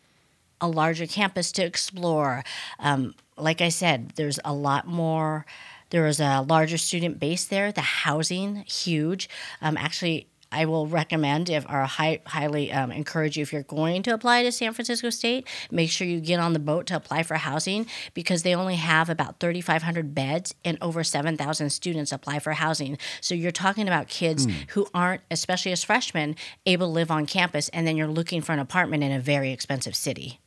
a 0.62 0.68
larger 0.68 1.08
campus 1.08 1.52
to 1.54 1.66
explore. 1.66 2.44
Um, 2.80 3.16
like 3.38 3.62
I 3.62 3.70
said, 3.70 4.14
there's 4.16 4.40
a 4.46 4.54
lot 4.54 4.88
more. 4.88 5.46
There 5.90 6.06
is 6.06 6.20
a 6.20 6.42
larger 6.42 6.78
student 6.78 7.20
base 7.20 7.46
there. 7.46 7.72
The 7.72 7.82
housing 7.82 8.58
huge. 8.68 9.28
Um, 9.62 9.76
actually, 9.78 10.29
I 10.52 10.66
will 10.66 10.88
recommend 10.88 11.50
if 11.50 11.66
or 11.70 11.84
high, 11.84 12.22
highly 12.26 12.72
um, 12.72 12.92
encourage 12.92 13.38
you 13.38 13.44
if 13.44 13.54
you're 13.54 13.64
going 13.64 14.02
to 14.04 14.14
apply 14.14 14.44
to 14.44 14.52
San 14.52 14.74
Francisco 14.74 15.10
State, 15.10 15.48
make 15.70 15.92
sure 15.92 16.08
you 16.08 16.20
get 16.20 16.40
on 16.40 16.54
the 16.54 16.60
boat 16.60 16.88
to 16.88 16.96
apply 16.96 17.24
for 17.24 17.36
housing 17.36 17.86
because 18.14 18.42
they 18.44 18.56
only 18.56 18.76
have 18.76 19.10
about 19.10 19.40
3,500 19.40 20.16
beds 20.16 20.56
and 20.66 20.78
over 20.82 21.04
7,000 21.04 21.70
students 21.70 22.12
apply 22.12 22.40
for 22.40 22.54
housing. 22.54 22.98
So 23.22 23.36
you're 23.36 23.52
talking 23.52 23.88
about 23.88 24.08
kids 24.08 24.48
who 24.70 24.88
aren't, 24.94 25.22
especially 25.30 25.72
as 25.72 25.84
freshmen, 25.84 26.36
able 26.66 26.88
to 26.88 26.94
live 26.94 27.12
on 27.12 27.26
campus, 27.28 27.70
and 27.70 27.86
then 27.86 27.96
you're 27.96 28.08
looking 28.08 28.42
for 28.42 28.54
an 28.54 28.60
apartment 28.60 29.04
in 29.04 29.12
a 29.12 29.20
very 29.20 29.52
expensive 29.52 29.96
city. 29.96 30.40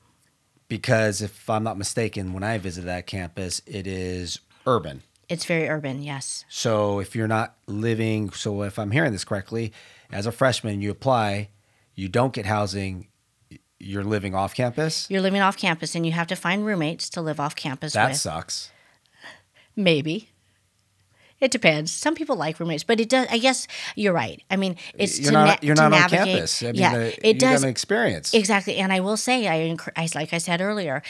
Because 0.68 1.20
if 1.22 1.48
I'm 1.48 1.62
not 1.62 1.78
mistaken, 1.78 2.32
when 2.32 2.42
I 2.42 2.58
visited 2.58 2.88
that 2.88 3.06
campus, 3.06 3.60
it 3.66 3.86
is 3.86 4.40
urban. 4.66 5.02
It's 5.32 5.44
very 5.46 5.68
urban, 5.68 6.02
yes. 6.02 6.44
So 6.48 7.00
if 7.00 7.16
you're 7.16 7.28
not 7.28 7.56
living, 7.66 8.30
so 8.32 8.62
if 8.62 8.78
I'm 8.78 8.90
hearing 8.90 9.12
this 9.12 9.24
correctly, 9.24 9.72
as 10.10 10.26
a 10.26 10.32
freshman, 10.32 10.82
you 10.82 10.90
apply, 10.90 11.48
you 11.94 12.08
don't 12.08 12.32
get 12.34 12.44
housing, 12.46 13.08
you're 13.78 14.04
living 14.04 14.34
off 14.34 14.54
campus. 14.54 15.06
You're 15.10 15.22
living 15.22 15.40
off 15.40 15.56
campus 15.56 15.94
and 15.94 16.04
you 16.04 16.12
have 16.12 16.26
to 16.28 16.36
find 16.36 16.66
roommates 16.66 17.08
to 17.10 17.22
live 17.22 17.40
off 17.40 17.56
campus 17.56 17.94
That 17.94 18.10
with. 18.10 18.18
sucks. 18.18 18.70
Maybe. 19.74 20.28
It 21.42 21.50
depends. 21.50 21.90
Some 21.90 22.14
people 22.14 22.36
like 22.36 22.60
roommates, 22.60 22.84
but 22.84 23.00
it 23.00 23.08
does. 23.08 23.26
I 23.28 23.38
guess 23.38 23.66
you're 23.96 24.12
right. 24.12 24.40
I 24.48 24.56
mean, 24.56 24.76
it's 24.94 25.18
You're 25.18 25.32
to 25.32 25.32
not. 25.32 25.46
na- 25.46 25.56
you're 25.66 25.74
to 25.74 25.88
not 25.90 25.92
on 25.92 26.08
campus. 26.08 26.62
I 26.62 26.66
mean, 26.66 26.74
yeah, 26.76 26.96
the, 26.96 27.28
it 27.28 27.34
you 27.34 27.40
does 27.40 27.60
got 27.60 27.64
an 27.64 27.70
experience. 27.70 28.32
exactly. 28.32 28.76
And 28.76 28.92
I 28.92 29.00
will 29.00 29.16
say, 29.16 29.48
I, 29.48 29.76
I 29.96 30.08
like 30.14 30.32
I 30.32 30.38
said 30.38 30.60
earlier, 30.60 31.02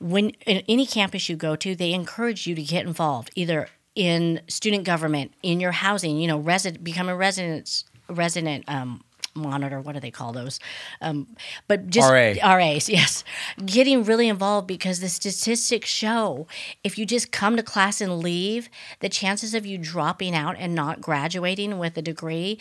when 0.00 0.30
in 0.44 0.64
any 0.68 0.86
campus 0.86 1.28
you 1.28 1.36
go 1.36 1.54
to, 1.54 1.76
they 1.76 1.92
encourage 1.92 2.48
you 2.48 2.56
to 2.56 2.62
get 2.62 2.84
involved, 2.84 3.30
either 3.36 3.68
in 3.94 4.40
student 4.48 4.82
government, 4.84 5.32
in 5.42 5.60
your 5.60 5.72
housing. 5.72 6.18
You 6.18 6.26
know, 6.26 6.38
resident 6.38 6.82
become 6.82 7.08
a 7.08 7.14
residence 7.16 7.84
resident. 8.08 8.64
Um, 8.66 9.04
monitor 9.36 9.80
what 9.80 9.92
do 9.92 10.00
they 10.00 10.10
call 10.10 10.32
those 10.32 10.58
um, 11.00 11.26
but 11.68 11.88
just 11.88 12.10
RA. 12.10 12.34
RAs, 12.56 12.88
yes. 12.88 13.24
Getting 13.64 14.04
really 14.04 14.28
involved 14.28 14.66
because 14.66 15.00
the 15.00 15.08
statistics 15.08 15.88
show 15.88 16.46
if 16.84 16.98
you 16.98 17.06
just 17.06 17.32
come 17.32 17.56
to 17.56 17.62
class 17.62 18.00
and 18.00 18.20
leave, 18.20 18.68
the 19.00 19.08
chances 19.08 19.54
of 19.54 19.66
you 19.66 19.78
dropping 19.78 20.34
out 20.34 20.56
and 20.58 20.74
not 20.74 21.00
graduating 21.00 21.78
with 21.78 21.96
a 21.96 22.02
degree 22.02 22.58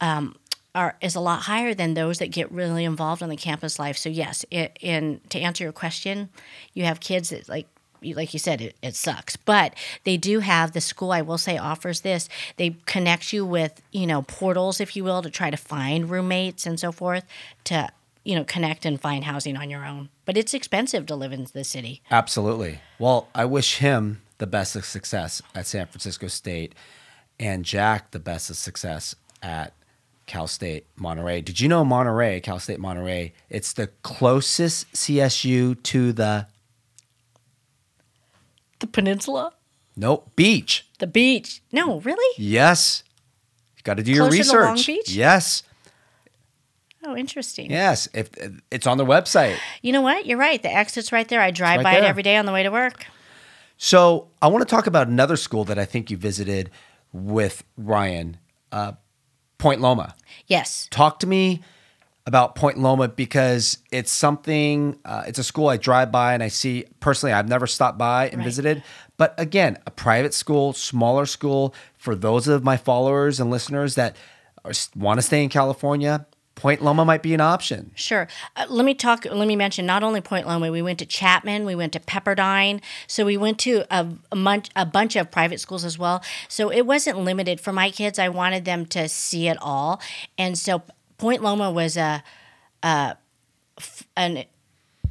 um, 0.00 0.36
are 0.74 0.96
is 1.00 1.14
a 1.14 1.20
lot 1.20 1.42
higher 1.42 1.74
than 1.74 1.94
those 1.94 2.18
that 2.18 2.30
get 2.30 2.50
really 2.50 2.84
involved 2.84 3.22
in 3.22 3.28
the 3.28 3.36
campus 3.36 3.78
life. 3.78 3.96
So 3.96 4.08
yes, 4.08 4.44
it, 4.50 4.78
in 4.80 5.20
to 5.30 5.38
answer 5.38 5.64
your 5.64 5.72
question, 5.72 6.30
you 6.72 6.84
have 6.84 7.00
kids 7.00 7.30
that 7.30 7.48
like 7.48 7.68
like 8.04 8.32
you 8.32 8.38
said, 8.38 8.60
it, 8.60 8.76
it 8.82 8.94
sucks. 8.94 9.36
But 9.36 9.74
they 10.04 10.16
do 10.16 10.40
have 10.40 10.72
the 10.72 10.80
school. 10.80 11.12
I 11.12 11.22
will 11.22 11.38
say 11.38 11.58
offers 11.58 12.00
this. 12.00 12.28
They 12.56 12.76
connect 12.86 13.32
you 13.32 13.44
with 13.44 13.82
you 13.92 14.06
know 14.06 14.22
portals, 14.22 14.80
if 14.80 14.96
you 14.96 15.04
will, 15.04 15.22
to 15.22 15.30
try 15.30 15.50
to 15.50 15.56
find 15.56 16.10
roommates 16.10 16.66
and 16.66 16.78
so 16.78 16.92
forth 16.92 17.24
to 17.64 17.90
you 18.24 18.34
know 18.34 18.44
connect 18.44 18.84
and 18.84 19.00
find 19.00 19.24
housing 19.24 19.56
on 19.56 19.70
your 19.70 19.84
own. 19.84 20.08
But 20.24 20.36
it's 20.36 20.54
expensive 20.54 21.06
to 21.06 21.16
live 21.16 21.32
in 21.32 21.46
the 21.52 21.64
city. 21.64 22.02
Absolutely. 22.10 22.80
Well, 22.98 23.28
I 23.34 23.44
wish 23.44 23.78
him 23.78 24.22
the 24.38 24.46
best 24.46 24.76
of 24.76 24.84
success 24.84 25.42
at 25.54 25.66
San 25.66 25.86
Francisco 25.86 26.28
State, 26.28 26.74
and 27.38 27.64
Jack 27.64 28.10
the 28.10 28.18
best 28.18 28.50
of 28.50 28.56
success 28.56 29.14
at 29.42 29.72
Cal 30.26 30.46
State 30.46 30.86
Monterey. 30.96 31.40
Did 31.40 31.60
you 31.60 31.68
know 31.68 31.84
Monterey, 31.84 32.40
Cal 32.40 32.58
State 32.58 32.80
Monterey? 32.80 33.34
It's 33.50 33.72
the 33.72 33.88
closest 34.02 34.92
CSU 34.92 35.82
to 35.82 36.12
the 36.12 36.46
The 38.82 38.88
peninsula, 38.88 39.52
nope 39.94 40.32
beach. 40.34 40.88
the 40.98 41.06
beach. 41.06 41.62
No, 41.70 42.00
really? 42.00 42.34
Yes. 42.36 43.04
You 43.76 43.84
got 43.84 43.96
to 43.98 44.02
do 44.02 44.10
your 44.10 44.24
Closer 44.24 44.36
to 44.36 44.38
research. 44.42 44.64
Long 44.64 44.96
Beach? 44.96 45.14
Yes. 45.14 45.62
Oh, 47.04 47.16
interesting. 47.16 47.70
Yes. 47.70 48.08
If 48.12 48.30
it's 48.72 48.88
on 48.88 48.98
their 48.98 49.06
website. 49.06 49.56
You 49.82 49.92
know 49.92 50.00
what? 50.00 50.26
You're 50.26 50.36
right. 50.36 50.60
The 50.60 50.72
exit's 50.72 51.12
right 51.12 51.28
there. 51.28 51.40
I 51.40 51.52
drive 51.52 51.78
right 51.78 51.84
by 51.84 51.98
it 51.98 52.02
every 52.02 52.24
day 52.24 52.36
on 52.36 52.44
the 52.44 52.52
way 52.52 52.64
to 52.64 52.72
work. 52.72 53.06
So 53.76 54.28
I 54.42 54.48
want 54.48 54.66
to 54.66 54.68
talk 54.68 54.88
about 54.88 55.06
another 55.06 55.36
school 55.36 55.64
that 55.66 55.78
I 55.78 55.84
think 55.84 56.10
you 56.10 56.16
visited 56.16 56.68
with 57.12 57.62
Ryan, 57.76 58.36
uh, 58.72 58.94
Point 59.58 59.80
Loma. 59.80 60.16
Yes. 60.48 60.88
Talk 60.90 61.20
to 61.20 61.28
me 61.28 61.62
about 62.26 62.54
Point 62.54 62.78
Loma 62.78 63.08
because 63.08 63.78
it's 63.90 64.12
something. 64.12 64.98
Uh, 65.04 65.24
it's 65.26 65.38
a 65.38 65.44
school 65.44 65.68
I 65.68 65.76
drive 65.76 66.12
by 66.12 66.34
and 66.34 66.42
I 66.42 66.48
see 66.48 66.84
personally. 67.00 67.32
I've 67.32 67.48
never 67.48 67.66
stopped 67.66 67.98
by 67.98 68.28
and 68.28 68.38
Right. 68.38 68.44
visited, 68.44 68.82
but 69.16 69.34
again, 69.38 69.78
a 69.86 69.90
private 69.90 70.32
school, 70.34 70.72
smaller 70.72 71.26
school 71.26 71.74
for 71.98 72.14
those 72.14 72.46
of 72.48 72.62
my 72.62 72.76
followers 72.76 73.40
and 73.40 73.50
listeners 73.50 73.96
that 73.96 74.16
want 74.96 75.18
to 75.18 75.22
stay 75.22 75.42
in 75.42 75.48
California. 75.48 76.26
Point 76.54 76.82
Loma 76.82 77.04
might 77.04 77.22
be 77.22 77.34
an 77.34 77.40
option. 77.40 77.90
Sure. 77.96 78.28
Uh, 78.54 78.66
let 78.68 78.84
me 78.84 78.94
talk. 78.94 79.24
Let 79.24 79.48
me 79.48 79.56
mention 79.56 79.84
not 79.86 80.04
only 80.04 80.20
Point 80.20 80.46
Loma. 80.46 80.70
We 80.70 80.82
went 80.82 81.00
to 81.00 81.06
Chapman. 81.06 81.64
We 81.64 81.74
went 81.74 81.92
to 81.94 81.98
Pepperdine. 82.00 82.80
So 83.08 83.24
we 83.24 83.36
went 83.36 83.58
to 83.60 83.84
a, 83.90 84.06
a, 84.30 84.36
bunch, 84.36 84.68
a 84.76 84.86
bunch 84.86 85.16
of 85.16 85.30
private 85.30 85.58
schools 85.60 85.84
as 85.84 85.98
well. 85.98 86.22
So 86.48 86.70
it 86.70 86.82
wasn't 86.86 87.18
limited 87.18 87.58
for 87.58 87.72
my 87.72 87.90
kids. 87.90 88.18
I 88.18 88.28
wanted 88.28 88.64
them 88.64 88.86
to 88.86 89.08
see 89.08 89.48
it 89.48 89.56
all, 89.60 90.00
and 90.38 90.56
so 90.56 90.82
Point 91.22 91.40
Loma 91.40 91.70
was 91.70 91.96
a, 91.96 92.20
a 92.82 93.16
an 94.16 94.44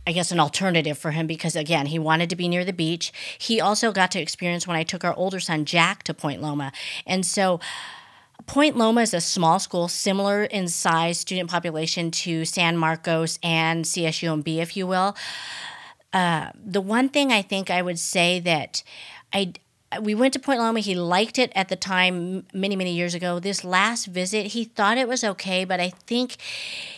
I 0.05 0.11
guess 0.11 0.33
an 0.33 0.41
alternative 0.41 0.97
for 0.97 1.11
him 1.11 1.25
because 1.25 1.55
again 1.55 1.85
he 1.85 1.99
wanted 1.99 2.29
to 2.31 2.35
be 2.35 2.49
near 2.49 2.65
the 2.65 2.73
beach. 2.73 3.13
He 3.39 3.61
also 3.61 3.93
got 3.93 4.11
to 4.11 4.19
experience 4.19 4.67
when 4.67 4.75
I 4.75 4.83
took 4.83 5.05
our 5.05 5.13
older 5.13 5.39
son 5.39 5.63
Jack 5.63 6.03
to 6.03 6.13
Point 6.13 6.41
Loma, 6.41 6.73
and 7.07 7.25
so 7.25 7.61
Point 8.45 8.75
Loma 8.75 9.03
is 9.03 9.13
a 9.13 9.21
small 9.21 9.57
school, 9.57 9.87
similar 9.87 10.43
in 10.43 10.67
size, 10.67 11.17
student 11.17 11.49
population 11.49 12.11
to 12.11 12.43
San 12.43 12.75
Marcos 12.75 13.39
and 13.41 13.85
CSUMB, 13.85 14.57
if 14.57 14.75
you 14.75 14.85
will. 14.85 15.15
Uh, 16.11 16.49
the 16.61 16.81
one 16.81 17.07
thing 17.07 17.31
I 17.31 17.41
think 17.41 17.69
I 17.69 17.81
would 17.81 17.99
say 17.99 18.41
that 18.41 18.83
I 19.31 19.53
we 19.99 20.15
went 20.15 20.33
to 20.33 20.39
Point 20.39 20.59
Loma. 20.59 20.79
He 20.79 20.95
liked 20.95 21.37
it 21.37 21.51
at 21.55 21.69
the 21.69 21.75
time 21.75 22.45
many, 22.53 22.75
many 22.75 22.93
years 22.93 23.13
ago. 23.13 23.39
This 23.39 23.63
last 23.63 24.05
visit, 24.05 24.47
he 24.47 24.63
thought 24.63 24.97
it 24.97 25.07
was 25.07 25.23
okay, 25.23 25.65
but 25.65 25.79
I 25.79 25.89
think 25.89 26.37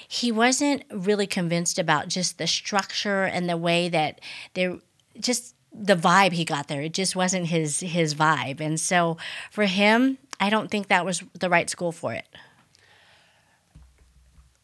he 0.07 0.31
wasn't 0.31 0.83
really 0.91 1.25
convinced 1.25 1.79
about 1.79 2.07
just 2.07 2.37
the 2.37 2.47
structure 2.47 3.23
and 3.23 3.49
the 3.49 3.57
way 3.57 3.89
that 3.89 4.21
they 4.53 4.79
just 5.19 5.55
the 5.73 5.95
vibe 5.95 6.33
he 6.33 6.45
got 6.45 6.67
there. 6.67 6.81
It 6.81 6.93
just 6.93 7.15
wasn't 7.15 7.47
his 7.47 7.79
his 7.79 8.13
vibe. 8.13 8.59
And 8.59 8.79
so 8.79 9.17
for 9.49 9.65
him, 9.65 10.17
I 10.39 10.49
don't 10.49 10.69
think 10.69 10.87
that 10.89 11.05
was 11.05 11.23
the 11.39 11.49
right 11.49 11.69
school 11.69 11.91
for 11.91 12.13
it. 12.13 12.27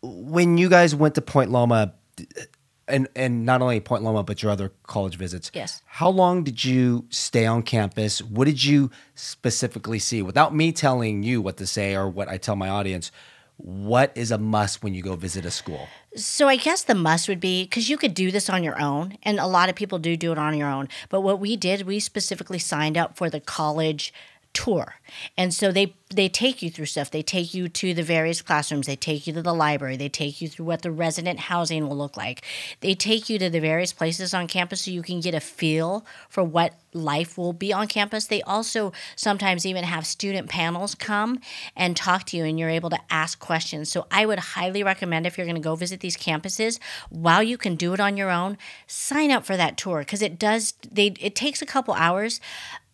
When 0.02 0.58
you 0.58 0.70
guys 0.70 0.96
went 0.96 1.16
to 1.16 1.22
Point 1.22 1.52
Loma, 1.52 1.94
and 2.90 3.08
and 3.16 3.46
not 3.46 3.62
only 3.62 3.80
Point 3.80 4.04
Loma 4.04 4.24
but 4.24 4.42
your 4.42 4.52
other 4.52 4.72
college 4.84 5.18
visits. 5.18 5.52
Yes. 5.54 5.82
How 5.86 6.10
long 6.10 6.44
did 6.44 6.64
you 6.64 7.06
stay 7.10 7.46
on 7.46 7.64
campus? 7.64 8.22
What 8.22 8.46
did 8.46 8.64
you 8.64 8.92
specifically 9.16 10.00
see? 10.00 10.22
Without 10.22 10.56
me 10.56 10.72
telling 10.72 11.24
you 11.24 11.42
what 11.42 11.58
to 11.58 11.68
say 11.68 11.96
or 11.96 12.10
what 12.10 12.28
I 12.28 12.38
tell 12.38 12.56
my 12.56 12.70
audience, 12.70 13.12
what 13.58 14.12
is 14.16 14.32
a 14.32 14.38
must 14.38 14.84
when 14.84 14.94
you 14.94 15.04
go 15.04 15.16
visit 15.16 15.46
a 15.46 15.52
school? 15.52 15.88
So 16.16 16.48
I 16.48 16.56
guess 16.56 16.84
the 16.84 16.96
must 16.96 17.28
would 17.28 17.42
be 17.42 17.64
because 17.64 17.90
you 17.90 17.98
could 17.98 18.14
do 18.14 18.32
this 18.32 18.50
on 18.50 18.64
your 18.64 18.82
own, 18.82 19.18
and 19.24 19.40
a 19.40 19.48
lot 19.48 19.70
of 19.70 19.76
people 19.76 20.00
do 20.00 20.16
do 20.16 20.32
it 20.32 20.38
on 20.38 20.58
your 20.58 20.70
own. 20.70 20.88
But 21.10 21.22
what 21.22 21.40
we 21.40 21.58
did, 21.58 21.86
we 21.86 22.00
specifically 22.00 22.60
signed 22.60 22.98
up 22.98 23.18
for 23.18 23.30
the 23.30 23.40
college 23.42 24.14
tour. 24.54 24.96
And 25.38 25.54
so 25.54 25.72
they 25.72 25.96
they 26.12 26.28
take 26.28 26.64
you 26.64 26.72
through 26.72 26.88
stuff. 26.88 27.12
They 27.12 27.22
take 27.22 27.54
you 27.54 27.70
to 27.70 27.94
the 27.94 28.02
various 28.02 28.42
classrooms. 28.42 28.88
They 28.88 28.96
take 28.96 29.28
you 29.28 29.34
to 29.34 29.44
the 29.44 29.54
library. 29.54 29.96
They 29.96 30.10
take 30.10 30.42
you 30.42 30.48
through 30.48 30.66
what 30.66 30.82
the 30.82 30.92
resident 30.92 31.40
housing 31.40 31.88
will 31.88 31.98
look 31.98 32.18
like. 32.18 32.44
They 32.80 32.96
take 32.96 33.30
you 33.30 33.38
to 33.38 33.50
the 33.50 33.60
various 33.60 33.94
places 33.94 34.34
on 34.34 34.48
campus 34.48 34.82
so 34.82 34.92
you 34.92 35.04
can 35.04 35.20
get 35.20 35.36
a 35.36 35.40
feel 35.40 36.04
for 36.28 36.44
what 36.44 36.74
life 36.94 37.38
will 37.38 37.54
be 37.54 37.72
on 37.72 37.88
campus. 37.88 38.26
They 38.26 38.42
also 38.42 38.92
sometimes 39.16 39.68
even 39.68 39.84
have 39.84 40.08
student 40.08 40.50
panels 40.50 40.96
come 40.96 41.40
and 41.76 41.96
talk 41.96 42.24
to 42.26 42.38
you 42.38 42.44
and 42.44 42.58
you're 42.58 42.70
able 42.70 42.90
to 42.90 43.00
ask 43.12 43.38
questions. 43.40 43.92
So 43.92 44.08
I 44.10 44.26
would 44.26 44.40
highly 44.40 44.82
recommend 44.82 45.28
if 45.28 45.38
you're 45.38 45.46
going 45.46 45.56
to 45.56 45.62
go 45.62 45.76
visit 45.76 46.00
these 46.00 46.18
campuses, 46.18 46.80
while 47.10 47.44
you 47.44 47.58
can 47.58 47.76
do 47.76 47.94
it 47.94 48.00
on 48.00 48.18
your 48.18 48.32
own, 48.32 48.58
sign 48.88 49.30
up 49.30 49.46
for 49.46 49.56
that 49.58 49.78
tour 49.78 50.00
because 50.00 50.24
it 50.24 50.40
does 50.40 50.74
they 50.92 51.14
it 51.20 51.36
takes 51.36 51.62
a 51.62 51.66
couple 51.66 51.94
hours 51.94 52.42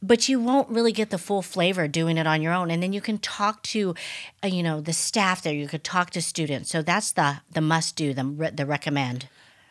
but 0.05 0.29
you 0.29 0.39
won't 0.39 0.69
really 0.69 0.91
get 0.91 1.09
the 1.09 1.17
full 1.17 1.41
flavor 1.41 1.87
doing 1.87 2.17
it 2.17 2.27
on 2.27 2.41
your 2.41 2.53
own. 2.53 2.69
And 2.71 2.81
then 2.83 2.93
you 2.93 3.01
can 3.01 3.17
talk 3.17 3.63
to 3.63 3.95
uh, 4.43 4.47
you 4.47 4.63
know 4.63 4.81
the 4.81 4.93
staff 4.93 5.41
there. 5.41 5.53
You 5.53 5.67
could 5.67 5.83
talk 5.83 6.09
to 6.11 6.21
students. 6.21 6.69
So 6.69 6.81
that's 6.81 7.11
the 7.11 7.37
the 7.51 7.61
must 7.61 7.95
do 7.95 8.13
the, 8.13 8.51
the 8.53 8.65
recommend. 8.65 9.27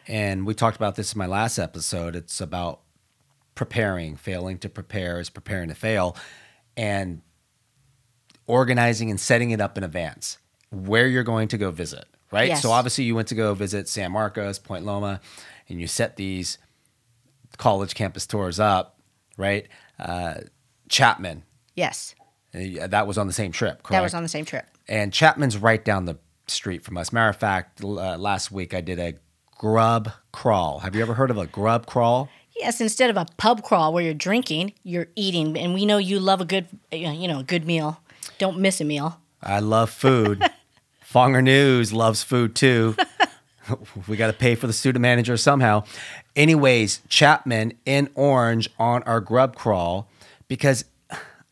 And 0.06 0.46
we 0.46 0.54
talked 0.54 0.76
about 0.76 0.96
this 0.96 1.14
in 1.14 1.18
my 1.18 1.26
last 1.26 1.58
episode. 1.58 2.14
It's 2.14 2.40
about 2.40 2.80
preparing 3.54 4.16
failing 4.16 4.58
to 4.58 4.68
prepare 4.68 5.20
is 5.20 5.30
preparing 5.30 5.68
to 5.68 5.74
fail 5.74 6.16
and 6.76 7.22
organizing 8.46 9.10
and 9.10 9.20
setting 9.20 9.50
it 9.50 9.60
up 9.60 9.78
in 9.78 9.84
advance 9.84 10.38
where 10.70 11.06
you're 11.06 11.22
going 11.22 11.48
to 11.48 11.58
go 11.58 11.70
visit 11.70 12.04
right? 12.30 12.48
Yes. 12.48 12.62
so 12.62 12.70
obviously 12.70 13.04
you 13.04 13.14
went 13.14 13.28
to 13.28 13.34
go 13.34 13.54
visit 13.54 13.88
san 13.88 14.10
marcos 14.10 14.58
point 14.58 14.84
loma 14.84 15.20
and 15.68 15.80
you 15.80 15.86
set 15.86 16.16
these 16.16 16.58
college 17.56 17.94
campus 17.94 18.26
tours 18.26 18.58
up 18.58 18.98
right 19.36 19.68
uh, 19.98 20.34
chapman 20.88 21.42
yes 21.74 22.14
uh, 22.54 22.86
that 22.86 23.06
was 23.06 23.18
on 23.18 23.26
the 23.26 23.32
same 23.32 23.52
trip 23.52 23.82
correct 23.82 23.90
that 23.90 24.02
was 24.02 24.14
on 24.14 24.22
the 24.22 24.28
same 24.28 24.44
trip 24.44 24.66
and 24.86 25.12
Chapman's 25.12 25.56
right 25.56 25.82
down 25.82 26.04
the 26.04 26.18
street 26.46 26.84
from 26.84 26.98
us. 26.98 27.10
Matter 27.10 27.30
of 27.30 27.36
fact, 27.36 27.82
uh, 27.82 28.18
last 28.18 28.52
week 28.52 28.74
I 28.74 28.82
did 28.82 28.98
a 28.98 29.14
grub 29.56 30.10
crawl. 30.30 30.80
Have 30.80 30.94
you 30.94 31.00
ever 31.00 31.14
heard 31.14 31.30
of 31.30 31.38
a 31.38 31.46
grub 31.46 31.86
crawl? 31.86 32.28
yes 32.56 32.80
instead 32.80 33.10
of 33.10 33.16
a 33.16 33.26
pub 33.36 33.64
crawl 33.64 33.92
where 33.92 34.04
you're 34.04 34.14
drinking 34.14 34.72
you're 34.84 35.08
eating 35.16 35.58
and 35.58 35.74
we 35.74 35.84
know 35.84 35.98
you 35.98 36.20
love 36.20 36.40
a 36.40 36.44
good 36.44 36.68
you 36.92 37.26
know 37.26 37.40
a 37.40 37.42
good 37.42 37.66
meal 37.66 38.00
don't 38.38 38.58
miss 38.58 38.80
a 38.80 38.84
meal 38.84 39.20
I 39.42 39.58
love 39.58 39.90
food. 39.90 40.40
Fonger 41.12 41.42
News 41.42 41.92
loves 41.92 42.22
food 42.22 42.54
too. 42.54 42.96
we 44.08 44.16
got 44.16 44.28
to 44.28 44.32
pay 44.32 44.54
for 44.54 44.66
the 44.66 44.72
student 44.72 45.02
manager 45.02 45.36
somehow. 45.36 45.84
Anyways, 46.36 47.00
Chapman 47.08 47.74
in 47.86 48.10
orange 48.14 48.68
on 48.78 49.02
our 49.04 49.20
grub 49.20 49.54
crawl 49.54 50.08
because 50.48 50.84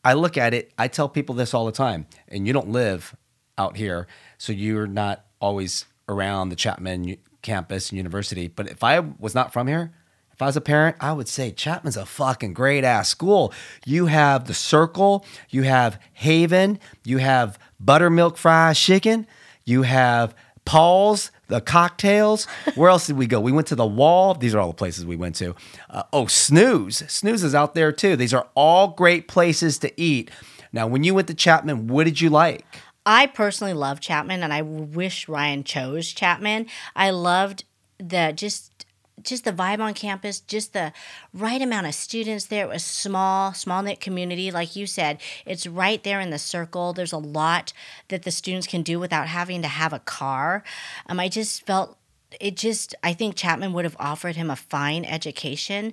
I 0.03 0.13
look 0.13 0.37
at 0.37 0.53
it, 0.53 0.71
I 0.77 0.89
tell 0.89 1.07
people 1.07 1.35
this 1.35 1.53
all 1.53 1.65
the 1.65 1.71
time, 1.71 2.07
and 2.27 2.45
you 2.45 2.51
don't 2.51 2.69
live 2.69 3.15
out 3.57 3.77
here, 3.77 4.07
so 4.37 4.51
you're 4.51 4.87
not 4.87 5.25
always 5.39 5.85
around 6.09 6.49
the 6.49 6.55
Chapman 6.55 7.15
campus 7.41 7.89
and 7.89 7.97
university. 7.97 8.47
But 8.47 8.67
if 8.67 8.83
I 8.83 8.99
was 8.99 9.33
not 9.33 9.53
from 9.53 9.67
here, 9.67 9.93
if 10.33 10.41
I 10.41 10.47
was 10.47 10.57
a 10.57 10.61
parent, 10.61 10.97
I 10.99 11.13
would 11.13 11.27
say 11.27 11.51
Chapman's 11.51 11.95
a 11.95 12.05
fucking 12.05 12.53
great 12.53 12.83
ass 12.83 13.07
school. 13.07 13.53
You 13.85 14.07
have 14.07 14.47
the 14.47 14.53
Circle, 14.53 15.25
you 15.49 15.63
have 15.63 15.99
Haven, 16.13 16.79
you 17.05 17.19
have 17.19 17.59
buttermilk 17.79 18.35
fried 18.37 18.75
chicken, 18.75 19.27
you 19.63 19.83
have 19.83 20.35
Paul's, 20.65 21.31
the 21.53 21.61
cocktails. 21.61 22.45
Where 22.73 22.89
else 22.89 23.05
did 23.05 23.15
we 23.15 23.27
go? 23.27 23.39
We 23.39 23.51
went 23.51 23.67
to 23.67 23.75
the 23.75 23.85
Wall. 23.85 24.33
These 24.33 24.55
are 24.55 24.59
all 24.59 24.69
the 24.69 24.73
places 24.73 25.05
we 25.05 25.15
went 25.15 25.35
to. 25.35 25.55
Uh, 25.87 26.01
oh, 26.11 26.25
Snooze. 26.25 27.03
Snooze 27.07 27.43
is 27.43 27.53
out 27.53 27.75
there 27.75 27.91
too. 27.91 28.15
These 28.15 28.33
are 28.33 28.47
all 28.55 28.87
great 28.87 29.27
places 29.27 29.77
to 29.79 30.01
eat. 30.01 30.31
Now, 30.71 30.87
when 30.87 31.03
you 31.03 31.13
went 31.13 31.27
to 31.27 31.35
Chapman, 31.35 31.87
what 31.87 32.05
did 32.05 32.19
you 32.19 32.31
like? 32.31 32.65
I 33.05 33.27
personally 33.27 33.73
love 33.75 33.99
Chapman, 33.99 34.41
and 34.41 34.51
I 34.51 34.63
wish 34.63 35.27
Ryan 35.27 35.63
chose 35.63 36.11
Chapman. 36.11 36.65
I 36.95 37.11
loved 37.11 37.65
the 37.99 38.33
just 38.35 38.72
just 39.21 39.45
the 39.45 39.53
vibe 39.53 39.79
on 39.79 39.93
campus, 39.93 40.39
just 40.39 40.73
the 40.73 40.91
right 41.33 41.61
amount 41.61 41.87
of 41.87 41.95
students 41.95 42.45
there. 42.45 42.65
It 42.65 42.69
was 42.69 42.83
small, 42.83 43.53
small 43.53 43.83
knit 43.83 43.99
community, 43.99 44.51
like 44.51 44.75
you 44.75 44.87
said. 44.87 45.19
It's 45.45 45.67
right 45.67 46.03
there 46.03 46.19
in 46.19 46.29
the 46.29 46.39
circle. 46.39 46.93
There's 46.93 47.13
a 47.13 47.17
lot 47.17 47.73
that 48.07 48.23
the 48.23 48.31
students 48.31 48.67
can 48.67 48.81
do 48.81 48.99
without 48.99 49.27
having 49.27 49.61
to 49.61 49.67
have 49.67 49.93
a 49.93 49.99
car. 49.99 50.63
Um, 51.07 51.19
I 51.19 51.29
just 51.29 51.65
felt 51.65 51.97
it 52.39 52.57
just 52.57 52.95
i 53.03 53.13
think 53.13 53.35
chapman 53.35 53.73
would 53.73 53.85
have 53.85 53.95
offered 53.99 54.35
him 54.35 54.49
a 54.49 54.55
fine 54.55 55.05
education 55.05 55.91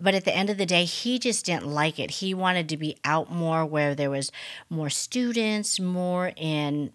but 0.00 0.14
at 0.14 0.24
the 0.24 0.34
end 0.34 0.48
of 0.48 0.56
the 0.56 0.64
day 0.64 0.86
he 0.86 1.18
just 1.18 1.44
didn't 1.44 1.66
like 1.66 1.98
it 1.98 2.10
he 2.12 2.32
wanted 2.32 2.66
to 2.66 2.78
be 2.78 2.96
out 3.04 3.30
more 3.30 3.66
where 3.66 3.94
there 3.94 4.08
was 4.08 4.32
more 4.70 4.88
students 4.88 5.78
more 5.78 6.32
in 6.36 6.90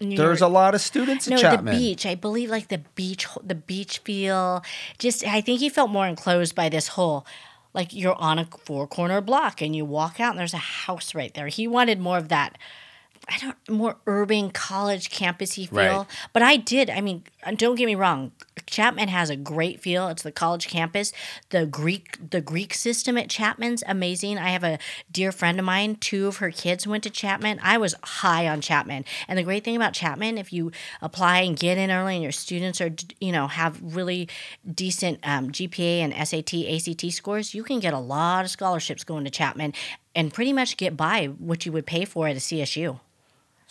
New 0.00 0.16
There's 0.16 0.40
York- 0.40 0.50
a 0.50 0.52
lot 0.52 0.74
of 0.74 0.80
students 0.80 1.26
at 1.28 1.32
no, 1.32 1.36
Chapman. 1.38 1.74
the 1.74 1.80
beach. 1.80 2.06
I 2.06 2.14
believe 2.14 2.50
like 2.50 2.68
the 2.68 2.78
beach, 2.94 3.26
the 3.44 3.54
beach 3.54 3.98
feel. 3.98 4.64
Just, 4.98 5.24
I 5.26 5.40
think 5.40 5.60
he 5.60 5.68
felt 5.68 5.90
more 5.90 6.06
enclosed 6.06 6.54
by 6.54 6.68
this 6.68 6.88
whole, 6.88 7.26
like 7.74 7.92
you're 7.94 8.14
on 8.20 8.38
a 8.38 8.44
four 8.64 8.86
corner 8.86 9.20
block 9.20 9.60
and 9.62 9.74
you 9.76 9.84
walk 9.84 10.18
out 10.20 10.30
and 10.30 10.38
there's 10.38 10.54
a 10.54 10.58
house 10.58 11.14
right 11.14 11.32
there. 11.34 11.48
He 11.48 11.66
wanted 11.68 12.00
more 12.00 12.18
of 12.18 12.28
that. 12.28 12.58
I 13.28 13.38
don't 13.38 13.70
more 13.70 13.96
urban 14.06 14.50
college 14.50 15.10
campusy 15.10 15.68
feel. 15.68 15.76
Right. 15.76 16.06
But 16.32 16.42
I 16.42 16.56
did. 16.56 16.90
I 16.90 17.00
mean, 17.00 17.22
don't 17.56 17.76
get 17.76 17.86
me 17.86 17.94
wrong. 17.94 18.32
Chapman 18.66 19.08
has 19.08 19.30
a 19.30 19.36
great 19.36 19.80
feel. 19.80 20.08
It's 20.08 20.22
the 20.22 20.32
college 20.32 20.68
campus. 20.68 21.12
The 21.50 21.64
Greek 21.66 22.18
the 22.30 22.40
Greek 22.40 22.74
system 22.74 23.16
at 23.16 23.30
Chapman's 23.30 23.84
amazing. 23.86 24.38
I 24.38 24.50
have 24.50 24.64
a 24.64 24.78
dear 25.10 25.30
friend 25.30 25.58
of 25.58 25.64
mine. 25.64 25.96
Two 25.96 26.26
of 26.26 26.38
her 26.38 26.50
kids 26.50 26.86
went 26.86 27.04
to 27.04 27.10
Chapman. 27.10 27.60
I 27.62 27.78
was 27.78 27.94
high 28.02 28.48
on 28.48 28.60
Chapman. 28.60 29.04
And 29.28 29.38
the 29.38 29.44
great 29.44 29.64
thing 29.64 29.76
about 29.76 29.92
Chapman, 29.92 30.36
if 30.36 30.52
you 30.52 30.72
apply 31.00 31.40
and 31.40 31.56
get 31.56 31.78
in 31.78 31.90
early, 31.90 32.14
and 32.14 32.22
your 32.22 32.32
students 32.32 32.80
are 32.80 32.90
you 33.20 33.32
know 33.32 33.46
have 33.46 33.80
really 33.82 34.28
decent 34.74 35.20
um, 35.22 35.50
GPA 35.50 36.00
and 36.00 36.28
SAT 36.28 36.54
ACT 36.54 37.12
scores, 37.12 37.54
you 37.54 37.62
can 37.62 37.78
get 37.78 37.94
a 37.94 37.98
lot 37.98 38.44
of 38.44 38.50
scholarships 38.50 39.04
going 39.04 39.24
to 39.24 39.30
Chapman 39.30 39.74
and 40.14 40.32
pretty 40.32 40.52
much 40.52 40.76
get 40.76 40.96
by 40.96 41.26
what 41.26 41.64
you 41.64 41.72
would 41.72 41.86
pay 41.86 42.04
for 42.04 42.26
at 42.26 42.36
a 42.36 42.40
CSU. 42.40 42.98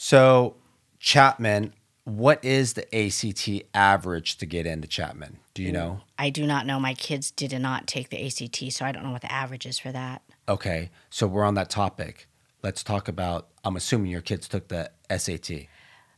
So, 0.03 0.55
Chapman, 0.97 1.75
what 2.05 2.43
is 2.43 2.73
the 2.73 2.87
ACT 2.91 3.67
average 3.75 4.37
to 4.37 4.47
get 4.47 4.65
into 4.65 4.87
Chapman? 4.87 5.37
Do 5.53 5.61
you 5.61 5.71
know? 5.71 6.01
I 6.17 6.31
do 6.31 6.47
not 6.47 6.65
know. 6.65 6.79
My 6.79 6.95
kids 6.95 7.29
did 7.29 7.53
not 7.61 7.85
take 7.85 8.09
the 8.09 8.25
ACT, 8.25 8.73
so 8.73 8.83
I 8.83 8.91
don't 8.91 9.03
know 9.03 9.11
what 9.11 9.21
the 9.21 9.31
average 9.31 9.67
is 9.67 9.77
for 9.77 9.91
that. 9.91 10.23
Okay, 10.49 10.89
so 11.11 11.27
we're 11.27 11.43
on 11.43 11.53
that 11.53 11.69
topic. 11.69 12.27
Let's 12.63 12.83
talk 12.83 13.07
about. 13.07 13.49
I'm 13.63 13.75
assuming 13.75 14.09
your 14.09 14.21
kids 14.21 14.47
took 14.47 14.69
the 14.69 14.89
SAT. 15.15 15.67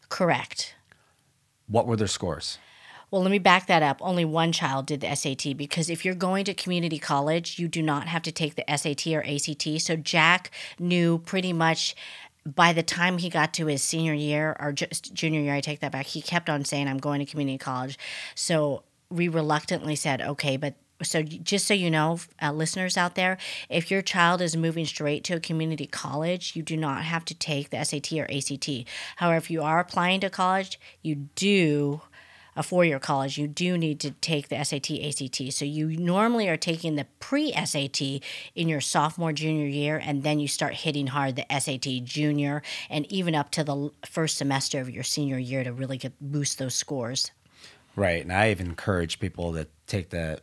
Correct. 0.07 0.75
What 1.67 1.85
were 1.85 1.97
their 1.97 2.07
scores? 2.07 2.59
Well, 3.13 3.21
let 3.21 3.29
me 3.29 3.37
back 3.37 3.67
that 3.67 3.83
up. 3.83 3.99
Only 4.01 4.25
one 4.25 4.51
child 4.51 4.87
did 4.87 5.01
the 5.01 5.13
SAT 5.13 5.55
because 5.55 5.87
if 5.87 6.03
you're 6.03 6.15
going 6.15 6.45
to 6.45 6.53
community 6.55 6.97
college, 6.97 7.59
you 7.59 7.67
do 7.67 7.83
not 7.83 8.07
have 8.07 8.23
to 8.23 8.31
take 8.31 8.55
the 8.55 8.65
SAT 8.75 9.05
or 9.13 9.23
ACT. 9.23 9.79
So 9.81 9.95
Jack 9.95 10.49
knew 10.79 11.19
pretty 11.19 11.53
much 11.53 11.95
by 12.45 12.73
the 12.73 12.83
time 12.83 13.17
he 13.17 13.29
got 13.29 13.53
to 13.55 13.67
his 13.67 13.81
senior 13.81 14.13
year 14.13 14.55
or 14.59 14.71
just 14.71 15.13
junior 15.13 15.41
year, 15.41 15.53
I 15.53 15.61
take 15.61 15.79
that 15.79 15.91
back, 15.91 16.07
he 16.07 16.21
kept 16.21 16.49
on 16.49 16.65
saying, 16.65 16.87
I'm 16.87 16.97
going 16.97 17.19
to 17.19 17.25
community 17.25 17.57
college. 17.57 17.97
So 18.35 18.83
we 19.09 19.27
reluctantly 19.27 19.95
said, 19.95 20.21
okay, 20.21 20.57
but 20.57 20.75
so 21.01 21.21
just 21.21 21.67
so 21.67 21.73
you 21.73 21.89
know, 21.89 22.19
uh, 22.41 22.51
listeners 22.51 22.97
out 22.97 23.15
there, 23.15 23.37
if 23.69 23.91
your 23.91 24.01
child 24.01 24.41
is 24.41 24.55
moving 24.55 24.85
straight 24.85 25.23
to 25.25 25.35
a 25.35 25.39
community 25.39 25.85
college, 25.85 26.55
you 26.55 26.61
do 26.63 26.77
not 26.77 27.03
have 27.03 27.25
to 27.25 27.35
take 27.35 27.69
the 27.69 27.83
SAT 27.83 28.13
or 28.13 28.27
ACT. 28.31 28.87
However, 29.17 29.37
if 29.37 29.51
you 29.51 29.61
are 29.61 29.79
applying 29.79 30.19
to 30.21 30.29
college, 30.29 30.79
you 31.01 31.15
do 31.35 32.01
a 32.55 32.63
four 32.63 32.85
year 32.85 32.99
college, 32.99 33.37
you 33.37 33.47
do 33.47 33.77
need 33.77 33.99
to 34.01 34.11
take 34.11 34.49
the 34.49 34.63
SAT, 34.63 34.91
ACT. 34.91 35.53
So 35.53 35.65
you 35.65 35.87
normally 35.97 36.47
are 36.47 36.57
taking 36.57 36.95
the 36.95 37.05
pre 37.19 37.51
SAT 37.53 38.01
in 38.55 38.67
your 38.67 38.81
sophomore, 38.81 39.33
junior 39.33 39.67
year, 39.67 40.01
and 40.03 40.23
then 40.23 40.39
you 40.39 40.47
start 40.47 40.73
hitting 40.73 41.07
hard 41.07 41.35
the 41.35 41.45
SAT 41.59 42.03
junior 42.03 42.61
and 42.89 43.11
even 43.11 43.35
up 43.35 43.51
to 43.51 43.63
the 43.63 43.89
first 44.05 44.37
semester 44.37 44.79
of 44.79 44.89
your 44.89 45.03
senior 45.03 45.37
year 45.37 45.63
to 45.63 45.73
really 45.73 45.97
get 45.97 46.13
boost 46.19 46.57
those 46.57 46.75
scores. 46.75 47.31
Right. 47.95 48.23
And 48.23 48.33
I 48.33 48.51
even 48.51 48.67
encourage 48.67 49.19
people 49.19 49.53
to 49.53 49.67
take 49.87 50.09
the 50.09 50.41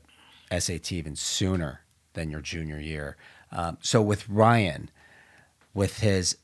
SAT 0.57 0.93
even 0.93 1.17
sooner 1.17 1.81
than 2.15 2.31
your 2.31 2.41
junior 2.41 2.79
year. 2.79 3.17
Um, 3.53 3.79
so 3.81 4.01
with 4.01 4.29
Ryan, 4.29 4.91
with 5.75 6.01
his 6.01 6.37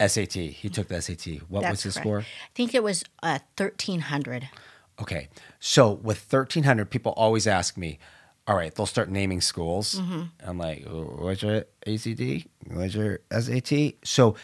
SAT, 0.00 0.32
he 0.32 0.68
took 0.68 0.88
the 0.88 1.00
SAT. 1.00 1.42
What 1.48 1.62
That's 1.62 1.70
was 1.72 1.82
his 1.82 1.94
correct. 1.94 2.04
score? 2.04 2.20
I 2.20 2.50
think 2.54 2.74
it 2.74 2.82
was 2.82 3.04
uh, 3.22 3.38
1300. 3.56 4.48
Okay. 5.00 5.28
So 5.60 5.92
with 5.92 6.30
1,300, 6.32 6.90
people 6.90 7.12
always 7.16 7.46
ask 7.46 7.76
me, 7.76 7.98
all 8.46 8.56
right, 8.56 8.74
they'll 8.74 8.86
start 8.86 9.08
naming 9.08 9.40
schools. 9.40 9.94
Mm-hmm. 10.00 10.22
I'm 10.44 10.58
like, 10.58 10.84
what's 10.86 11.42
your 11.42 11.64
ACT? 11.86 12.46
What's 12.68 12.94
your 12.94 13.20
SAT? 13.30 13.94
So, 14.04 14.34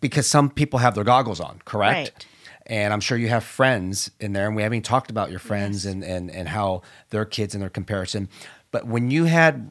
because 0.00 0.26
some 0.26 0.50
people 0.50 0.78
have 0.80 0.94
their 0.94 1.04
goggles 1.04 1.40
on, 1.40 1.60
correct? 1.64 2.10
Right. 2.14 2.26
And 2.66 2.92
I'm 2.92 3.00
sure 3.00 3.16
you 3.16 3.28
have 3.28 3.44
friends 3.44 4.10
in 4.20 4.32
there, 4.32 4.46
and 4.46 4.56
we 4.56 4.62
haven't 4.62 4.82
talked 4.82 5.10
about 5.10 5.30
your 5.30 5.38
friends 5.38 5.86
and, 5.86 6.02
and, 6.02 6.30
and 6.30 6.48
how 6.48 6.82
their 7.10 7.24
kids 7.24 7.54
and 7.54 7.62
their 7.62 7.70
comparison. 7.70 8.28
But 8.70 8.86
when 8.86 9.10
you 9.10 9.24
had 9.24 9.70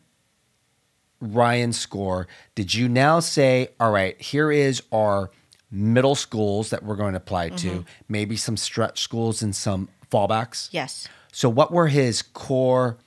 Ryan's 1.19 1.79
score, 1.79 2.27
did 2.55 2.73
you 2.73 2.87
now 2.89 3.19
say, 3.19 3.69
all 3.79 3.91
right, 3.91 4.19
here 4.21 4.51
is 4.51 4.81
our 4.91 5.31
middle 5.71 6.15
schools 6.15 6.69
that 6.69 6.83
we're 6.83 6.95
going 6.95 7.13
to 7.13 7.17
apply 7.17 7.49
to, 7.49 7.67
Mm-hmm. 7.69 7.81
maybe 8.07 8.35
some 8.37 8.55
stretch 8.57 9.01
schools 9.01 9.41
and 9.41 9.55
some 9.55 9.89
fallbacks? 10.11 10.69
Yes. 10.71 11.07
So, 11.31 11.49
what 11.49 11.71
were 11.71 11.87
his 11.87 12.21
core 12.21 12.97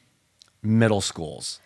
middle 0.63 1.01
schools 1.01 1.61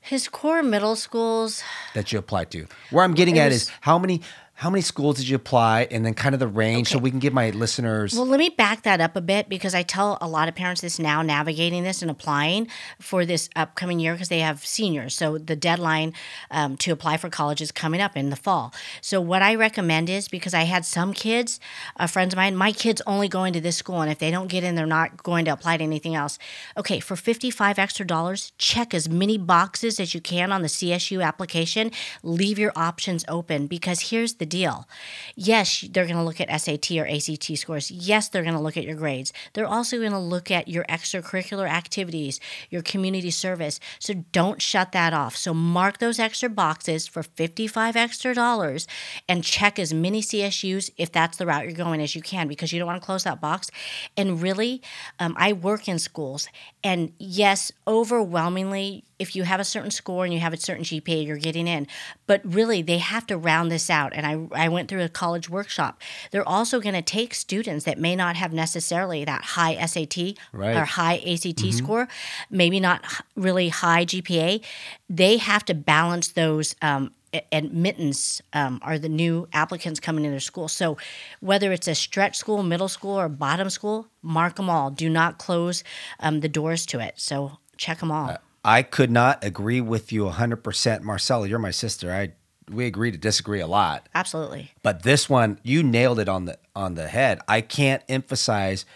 His 0.00 0.28
core 0.28 0.62
middle 0.62 0.96
schools, 0.96 1.62
that 1.94 2.12
you 2.12 2.18
applied 2.18 2.50
to? 2.50 2.66
Where 2.90 3.04
I'm 3.04 3.14
getting 3.14 3.36
It 3.36 3.40
at 3.40 3.52
is 3.52 3.70
how 3.80 3.98
many 3.98 4.20
how 4.56 4.70
many 4.70 4.82
schools 4.82 5.16
did 5.16 5.28
you 5.28 5.34
apply, 5.34 5.88
and 5.90 6.06
then 6.06 6.14
kind 6.14 6.32
of 6.32 6.38
the 6.38 6.46
range, 6.46 6.88
so 6.88 6.98
we 6.98 7.10
can 7.10 7.18
give 7.18 7.32
my 7.32 7.50
listeners. 7.50 8.14
Well, 8.14 8.24
let 8.24 8.38
me 8.38 8.50
back 8.50 8.82
that 8.82 9.00
up 9.00 9.16
a 9.16 9.20
bit 9.20 9.48
because 9.48 9.74
I 9.74 9.82
tell 9.82 10.16
a 10.20 10.28
lot 10.28 10.48
of 10.48 10.54
parents 10.54 10.80
this 10.80 11.00
now, 11.00 11.22
navigating 11.22 11.82
this 11.82 12.02
and 12.02 12.10
applying 12.10 12.68
for 13.00 13.26
this 13.26 13.50
upcoming 13.56 13.98
year 13.98 14.12
because 14.12 14.28
they 14.28 14.38
have 14.38 14.64
seniors. 14.64 15.14
So 15.14 15.38
the 15.38 15.56
deadline 15.56 16.12
um, 16.52 16.76
to 16.78 16.92
apply 16.92 17.16
for 17.16 17.28
college 17.28 17.60
is 17.60 17.72
coming 17.72 18.00
up 18.00 18.16
in 18.16 18.30
the 18.30 18.36
fall. 18.36 18.72
So 19.00 19.20
what 19.20 19.42
I 19.42 19.56
recommend 19.56 20.08
is 20.08 20.28
because 20.28 20.54
I 20.54 20.62
had 20.62 20.84
some 20.84 21.12
kids, 21.12 21.58
uh, 21.96 22.06
friends 22.06 22.32
of 22.32 22.36
mine, 22.36 22.54
my 22.54 22.70
kids 22.70 23.02
only 23.08 23.28
going 23.28 23.52
to 23.54 23.60
this 23.60 23.76
school, 23.76 24.02
and 24.02 24.10
if 24.10 24.20
they 24.20 24.30
don't 24.30 24.46
get 24.48 24.62
in, 24.62 24.76
they're 24.76 24.86
not 24.86 25.24
going 25.24 25.44
to 25.46 25.52
apply 25.52 25.78
to 25.78 25.82
anything 25.82 26.14
else. 26.14 26.38
Okay, 26.76 27.00
for 27.00 27.16
fifty-five 27.16 27.76
extra 27.76 28.06
dollars, 28.06 28.52
check 28.56 28.94
as 28.94 29.08
many 29.08 29.36
boxes 29.36 29.98
as 29.98 30.14
you 30.14 30.20
can 30.20 30.52
on 30.52 30.62
the 30.62 30.68
CSU 30.68 31.24
application. 31.24 31.90
Leave 32.22 32.56
your 32.56 32.72
options 32.76 33.24
open 33.26 33.66
because 33.66 34.10
here's 34.10 34.34
the 34.34 34.43
deal. 34.46 34.88
Yes, 35.34 35.84
they're 35.90 36.06
going 36.06 36.16
to 36.16 36.22
look 36.22 36.40
at 36.40 36.60
SAT 36.60 36.92
or 36.92 37.06
ACT 37.06 37.56
scores. 37.58 37.90
Yes, 37.90 38.28
they're 38.28 38.42
going 38.42 38.54
to 38.54 38.60
look 38.60 38.76
at 38.76 38.84
your 38.84 38.96
grades. 38.96 39.32
They're 39.52 39.66
also 39.66 39.98
going 39.98 40.12
to 40.12 40.18
look 40.18 40.50
at 40.50 40.68
your 40.68 40.84
extracurricular 40.84 41.68
activities, 41.68 42.40
your 42.70 42.82
community 42.82 43.30
service. 43.30 43.80
So 43.98 44.14
don't 44.32 44.60
shut 44.60 44.92
that 44.92 45.12
off. 45.12 45.36
So 45.36 45.54
mark 45.54 45.98
those 45.98 46.18
extra 46.18 46.48
boxes 46.48 47.06
for 47.06 47.22
55 47.22 47.96
extra 47.96 48.34
dollars 48.34 48.86
and 49.28 49.44
check 49.44 49.78
as 49.78 49.92
many 49.92 50.20
CSUs 50.20 50.90
if 50.96 51.12
that's 51.12 51.38
the 51.38 51.46
route 51.46 51.64
you're 51.64 51.72
going 51.72 52.00
as 52.00 52.14
you 52.14 52.22
can 52.22 52.48
because 52.48 52.72
you 52.72 52.78
don't 52.78 52.86
want 52.86 53.00
to 53.00 53.06
close 53.06 53.24
that 53.24 53.40
box. 53.40 53.70
And 54.16 54.40
really, 54.40 54.82
um, 55.18 55.34
I 55.38 55.52
work 55.52 55.88
in 55.88 55.98
schools. 55.98 56.48
And 56.82 57.12
yes, 57.18 57.72
overwhelmingly, 57.86 59.04
if 59.18 59.36
you 59.36 59.44
have 59.44 59.60
a 59.60 59.64
certain 59.64 59.90
score 59.90 60.24
and 60.24 60.34
you 60.34 60.40
have 60.40 60.52
a 60.52 60.56
certain 60.56 60.84
GPA, 60.84 61.26
you're 61.26 61.36
getting 61.36 61.66
in. 61.66 61.86
But 62.26 62.40
really, 62.44 62.82
they 62.82 62.98
have 62.98 63.26
to 63.28 63.36
round 63.36 63.70
this 63.70 63.88
out. 63.90 64.12
And 64.14 64.26
I, 64.26 64.64
I 64.64 64.68
went 64.68 64.88
through 64.88 65.02
a 65.02 65.08
college 65.08 65.48
workshop. 65.48 66.00
They're 66.30 66.48
also 66.48 66.80
going 66.80 66.94
to 66.94 67.02
take 67.02 67.34
students 67.34 67.84
that 67.84 67.98
may 67.98 68.16
not 68.16 68.36
have 68.36 68.52
necessarily 68.52 69.24
that 69.24 69.42
high 69.42 69.84
SAT 69.86 70.34
Right. 70.52 70.76
or 70.76 70.84
high 70.84 71.16
ACT 71.26 71.72
score, 71.72 72.08
maybe 72.50 72.80
not 72.80 73.04
really 73.36 73.68
high 73.68 74.04
GPA. 74.04 74.62
They 75.08 75.36
have 75.36 75.64
to 75.66 75.74
balance 75.74 76.28
those. 76.28 76.74
Um, 76.82 77.12
admittance 77.50 78.40
um, 78.52 78.78
are 78.82 78.96
the 78.96 79.08
new 79.08 79.48
applicants 79.52 79.98
coming 79.98 80.24
into 80.24 80.32
their 80.32 80.38
school. 80.40 80.68
So, 80.68 80.96
whether 81.40 81.72
it's 81.72 81.88
a 81.88 81.94
stretch 81.96 82.36
school, 82.36 82.62
middle 82.62 82.86
school, 82.88 83.18
or 83.18 83.28
bottom 83.28 83.70
school, 83.70 84.06
mark 84.22 84.54
them 84.54 84.70
all. 84.70 84.90
Do 84.90 85.08
not 85.10 85.36
close 85.38 85.82
um, 86.20 86.40
the 86.40 86.48
doors 86.48 86.86
to 86.86 87.00
it. 87.00 87.14
So, 87.16 87.58
check 87.76 87.98
them 87.98 88.12
all. 88.12 88.36
I 88.64 88.82
could 88.82 89.10
not 89.10 89.44
agree 89.44 89.80
with 89.80 90.10
you 90.12 90.24
100%. 90.24 91.02
Marcella, 91.02 91.46
you're 91.46 91.58
my 91.58 91.70
sister. 91.70 92.12
I 92.12 92.32
we 92.70 92.86
agree 92.86 93.10
to 93.10 93.18
disagree 93.18 93.60
a 93.60 93.66
lot. 93.66 94.08
Absolutely. 94.14 94.72
But 94.82 95.02
this 95.02 95.28
one, 95.28 95.58
you 95.62 95.82
nailed 95.82 96.18
it 96.18 96.28
on 96.28 96.46
the 96.46 96.58
on 96.74 96.94
the 96.94 97.08
head. 97.08 97.40
I 97.46 97.60
can't 97.60 98.02
emphasize 98.08 98.86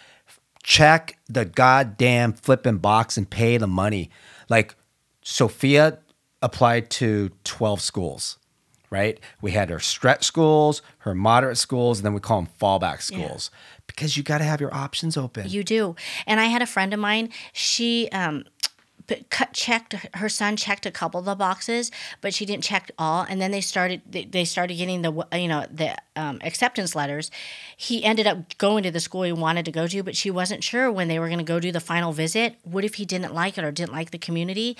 check 0.63 1.17
the 1.27 1.45
goddamn 1.45 2.33
flipping 2.33 2.77
box 2.77 3.17
and 3.17 3.29
pay 3.29 3.57
the 3.57 3.67
money. 3.67 4.09
Like 4.49 4.75
Sophia 5.23 5.99
applied 6.41 6.89
to 6.89 7.29
12 7.43 7.81
schools, 7.81 8.37
right? 8.89 9.19
We 9.41 9.51
had 9.51 9.69
her 9.69 9.79
stretch 9.79 10.25
schools, 10.25 10.81
her 10.99 11.13
moderate 11.13 11.57
schools, 11.57 11.99
and 11.99 12.05
then 12.05 12.13
we 12.13 12.19
call 12.19 12.41
them 12.41 12.51
fallback 12.59 13.01
schools 13.01 13.51
because 13.87 14.17
you 14.17 14.23
got 14.23 14.39
to 14.39 14.43
have 14.43 14.61
your 14.61 14.73
options 14.73 15.17
open. 15.17 15.49
You 15.49 15.63
do. 15.63 15.95
And 16.27 16.39
I 16.39 16.45
had 16.45 16.61
a 16.61 16.67
friend 16.67 16.93
of 16.93 16.99
mine, 16.99 17.29
she 17.53 18.09
um 18.11 18.45
cut 19.29 19.53
checked 19.53 19.93
her 20.15 20.29
son 20.29 20.55
checked 20.55 20.85
a 20.85 20.91
couple 20.91 21.19
of 21.19 21.25
the 21.25 21.35
boxes 21.35 21.91
but 22.21 22.33
she 22.33 22.45
didn't 22.45 22.63
check 22.63 22.91
all. 22.97 23.25
And 23.27 23.41
then 23.41 23.51
they 23.51 23.61
started 23.61 24.01
they, 24.09 24.25
they 24.25 24.45
started 24.45 24.75
getting 24.75 25.01
the 25.01 25.27
you 25.33 25.47
know 25.47 25.65
the 25.71 25.95
um, 26.15 26.39
acceptance 26.43 26.95
letters. 26.95 27.31
He 27.77 28.03
ended 28.03 28.27
up 28.27 28.57
going 28.57 28.83
to 28.83 28.91
the 28.91 28.99
school 28.99 29.23
he 29.23 29.31
wanted 29.31 29.65
to 29.65 29.71
go 29.71 29.87
to 29.87 30.03
but 30.03 30.15
she 30.15 30.31
wasn't 30.31 30.63
sure 30.63 30.91
when 30.91 31.07
they 31.07 31.19
were 31.19 31.27
going 31.27 31.39
to 31.39 31.45
go 31.45 31.59
do 31.59 31.71
the 31.71 31.79
final 31.79 32.11
visit. 32.11 32.55
What 32.63 32.83
if 32.83 32.95
he 32.95 33.05
didn't 33.05 33.33
like 33.33 33.57
it 33.57 33.63
or 33.63 33.71
didn't 33.71 33.93
like 33.93 34.11
the 34.11 34.17
community? 34.17 34.77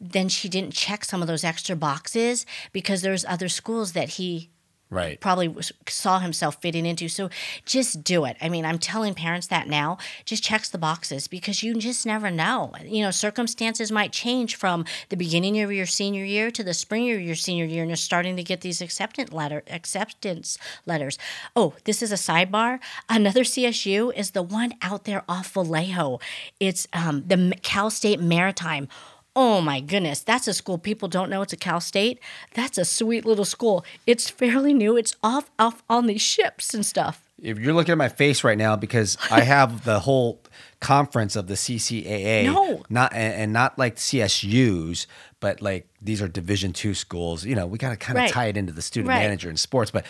Then 0.00 0.28
she 0.28 0.48
didn't 0.48 0.74
check 0.74 1.04
some 1.04 1.22
of 1.22 1.28
those 1.28 1.44
extra 1.44 1.74
boxes 1.74 2.46
because 2.72 3.02
there's 3.02 3.24
other 3.24 3.48
schools 3.48 3.92
that 3.92 4.10
he 4.10 4.50
right. 4.90 5.20
probably 5.20 5.54
saw 5.88 6.18
himself 6.18 6.60
fitting 6.60 6.86
into. 6.86 7.08
So 7.08 7.30
just 7.64 8.02
do 8.02 8.24
it. 8.24 8.36
I 8.40 8.48
mean, 8.48 8.64
I'm 8.64 8.78
telling 8.78 9.14
parents 9.14 9.46
that 9.48 9.68
now. 9.68 9.98
Just 10.24 10.42
checks 10.42 10.68
the 10.68 10.78
boxes 10.78 11.28
because 11.28 11.62
you 11.62 11.74
just 11.74 12.06
never 12.06 12.30
know. 12.30 12.72
You 12.84 13.02
know, 13.02 13.10
circumstances 13.10 13.92
might 13.92 14.12
change 14.12 14.56
from 14.56 14.84
the 15.08 15.16
beginning 15.16 15.60
of 15.60 15.72
your 15.72 15.86
senior 15.86 16.24
year 16.24 16.50
to 16.50 16.64
the 16.64 16.74
spring 16.74 17.10
of 17.10 17.20
your 17.20 17.34
senior 17.34 17.64
year, 17.64 17.82
and 17.82 17.90
you're 17.90 17.96
starting 17.96 18.36
to 18.36 18.42
get 18.42 18.60
these 18.60 18.80
acceptance 18.80 19.32
letter 19.32 19.62
acceptance 19.70 20.58
letters. 20.86 21.18
Oh, 21.54 21.74
this 21.84 22.02
is 22.02 22.12
a 22.12 22.16
sidebar. 22.16 22.80
Another 23.08 23.44
CSU 23.44 24.12
is 24.14 24.32
the 24.32 24.42
one 24.42 24.74
out 24.82 25.04
there 25.04 25.24
off 25.28 25.52
Vallejo. 25.52 26.20
It's 26.60 26.86
um, 26.92 27.24
the 27.26 27.54
Cal 27.62 27.90
State 27.90 28.20
Maritime. 28.20 28.88
Oh 29.36 29.60
my 29.60 29.80
goodness, 29.80 30.20
that's 30.20 30.48
a 30.48 30.54
school 30.54 30.78
people 30.78 31.06
don't 31.08 31.30
know 31.30 31.42
it's 31.42 31.52
a 31.52 31.56
Cal 31.56 31.80
State. 31.80 32.18
That's 32.54 32.76
a 32.78 32.84
sweet 32.84 33.24
little 33.24 33.44
school. 33.44 33.84
It's 34.06 34.28
fairly 34.28 34.74
new. 34.74 34.96
It's 34.96 35.14
off 35.22 35.50
off 35.58 35.82
on 35.88 36.06
these 36.06 36.22
ships 36.22 36.74
and 36.74 36.84
stuff. 36.84 37.22
If 37.40 37.56
you're 37.58 37.72
looking 37.74 37.92
at 37.92 37.98
my 37.98 38.08
face 38.08 38.42
right 38.42 38.58
now 38.58 38.74
because 38.74 39.16
I 39.30 39.42
have 39.54 39.84
the 39.84 40.00
whole 40.00 40.40
conference 40.80 41.36
of 41.36 41.46
the 41.46 41.54
CCAA, 41.54 42.44
No. 42.52 42.82
not 42.88 43.12
and, 43.12 43.34
and 43.34 43.52
not 43.52 43.78
like 43.78 43.96
CSUs, 43.96 45.06
but 45.38 45.62
like 45.62 45.86
these 46.02 46.20
are 46.20 46.26
Division 46.28 46.72
two 46.72 46.94
schools. 46.94 47.44
You 47.44 47.54
know, 47.54 47.66
we 47.66 47.78
got 47.78 47.90
to 47.90 47.96
kind 47.96 48.18
of 48.18 48.22
Right. 48.22 48.32
tie 48.32 48.46
it 48.46 48.56
into 48.56 48.72
the 48.72 48.82
student 48.82 49.08
Right. 49.10 49.20
manager 49.22 49.48
in 49.50 49.56
sports. 49.56 49.90
But 49.92 50.04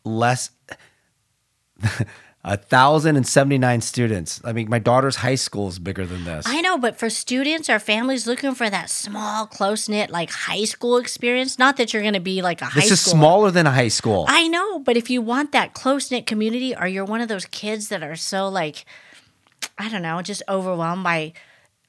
less 0.04 0.48
a 2.42 2.56
thousand 2.56 3.16
and 3.16 3.26
seventy 3.26 3.58
nine 3.58 3.80
students? 3.80 4.40
I 4.44 4.52
mean, 4.52 4.68
my 4.70 4.78
daughter's 4.78 5.16
high 5.16 5.34
school 5.34 5.68
is 5.68 5.78
bigger 5.78 6.06
than 6.06 6.24
this. 6.24 6.46
I 6.46 6.60
know, 6.60 6.78
but 6.78 6.98
for 6.98 7.10
students 7.10 7.68
or 7.68 7.78
families 7.78 8.26
looking 8.26 8.54
for 8.54 8.70
that 8.70 8.90
small, 8.90 9.46
close 9.46 9.88
knit, 9.88 10.10
like 10.10 10.30
high 10.30 10.64
school 10.64 10.96
experience, 10.96 11.58
not 11.58 11.76
that 11.76 11.92
you're 11.92 12.02
going 12.02 12.14
to 12.14 12.20
be 12.20 12.42
like 12.42 12.62
a 12.62 12.66
high 12.66 12.70
school. 12.70 12.82
this 12.82 12.90
is 12.92 13.00
school. 13.00 13.12
smaller 13.12 13.50
than 13.50 13.66
a 13.66 13.72
high 13.72 13.88
school. 13.88 14.24
I 14.28 14.48
know, 14.48 14.78
but 14.78 14.96
if 14.96 15.10
you 15.10 15.20
want 15.20 15.52
that 15.52 15.74
close 15.74 16.10
knit 16.10 16.26
community, 16.26 16.74
or 16.74 16.86
you're 16.86 17.04
one 17.04 17.20
of 17.20 17.28
those 17.28 17.46
kids 17.46 17.88
that 17.88 18.02
are 18.02 18.16
so 18.16 18.48
like, 18.48 18.84
I 19.78 19.88
don't 19.88 20.02
know, 20.02 20.22
just 20.22 20.42
overwhelmed 20.48 21.04
by 21.04 21.34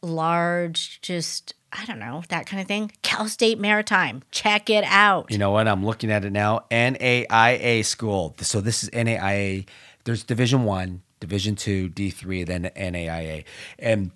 large, 0.02 1.00
just 1.02 1.54
I 1.74 1.86
don't 1.86 2.00
know 2.00 2.24
that 2.30 2.48
kind 2.48 2.62
of 2.62 2.68
thing. 2.68 2.92
Cal 3.02 3.28
State 3.28 3.60
Maritime, 3.60 4.24
check 4.32 4.70
it 4.70 4.84
out. 4.86 5.32
You 5.32 5.38
know 5.38 5.52
what? 5.52 5.68
I'm 5.68 5.86
looking 5.86 6.12
at 6.12 6.26
it 6.26 6.32
now. 6.32 6.66
NAIA 6.70 7.86
school. 7.86 8.36
So 8.42 8.60
this 8.60 8.84
is 8.84 8.90
NAIA. 8.90 9.66
There's 10.04 10.24
Division 10.24 10.64
One, 10.64 11.02
Division 11.20 11.56
Two, 11.56 11.90
D3, 11.90 12.46
then 12.46 12.72
NAIA, 12.76 13.44
and 13.80 14.12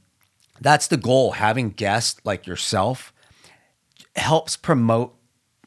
that's 0.62 0.88
the 0.88 0.98
goal. 0.98 1.32
Having 1.32 1.72
guests 1.72 2.20
like 2.24 2.48
yourself 2.48 3.14
helps 4.16 4.56
promote 4.56 5.16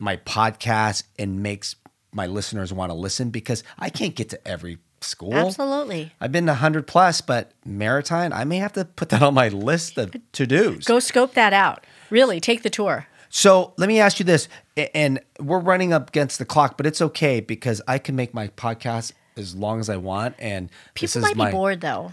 my 0.00 0.16
podcast 0.16 1.04
and 1.18 1.42
makes 1.42 1.76
my 2.12 2.26
listeners 2.26 2.72
want 2.72 2.90
to 2.90 2.94
listen 2.94 3.30
because 3.30 3.62
I 3.78 3.90
can't 3.90 4.14
get 4.14 4.30
to 4.30 4.48
every 4.48 4.78
school. 5.00 5.34
Absolutely. 5.34 6.12
I've 6.20 6.32
been 6.32 6.46
to 6.46 6.52
100 6.52 6.86
plus, 6.86 7.20
but 7.20 7.52
Maritime, 7.64 8.32
I 8.32 8.44
may 8.44 8.58
have 8.58 8.72
to 8.74 8.84
put 8.84 9.10
that 9.10 9.22
on 9.22 9.34
my 9.34 9.48
list 9.48 9.98
of 9.98 10.14
to 10.32 10.46
dos. 10.46 10.84
Go 10.84 10.98
scope 10.98 11.34
that 11.34 11.52
out. 11.52 11.84
Really, 12.10 12.40
take 12.40 12.62
the 12.62 12.70
tour. 12.70 13.06
So 13.30 13.74
let 13.76 13.88
me 13.88 14.00
ask 14.00 14.18
you 14.18 14.24
this, 14.24 14.48
and 14.94 15.20
we're 15.38 15.58
running 15.58 15.92
up 15.92 16.08
against 16.08 16.38
the 16.38 16.46
clock, 16.46 16.78
but 16.78 16.86
it's 16.86 17.02
okay 17.02 17.40
because 17.40 17.82
I 17.86 17.98
can 17.98 18.16
make 18.16 18.32
my 18.32 18.48
podcast 18.48 19.12
as 19.38 19.54
long 19.54 19.80
as 19.80 19.88
I 19.88 19.96
want. 19.96 20.34
And 20.38 20.68
People 20.94 21.22
might 21.22 21.36
my, 21.36 21.46
be 21.46 21.52
bored 21.52 21.80
though. 21.80 22.12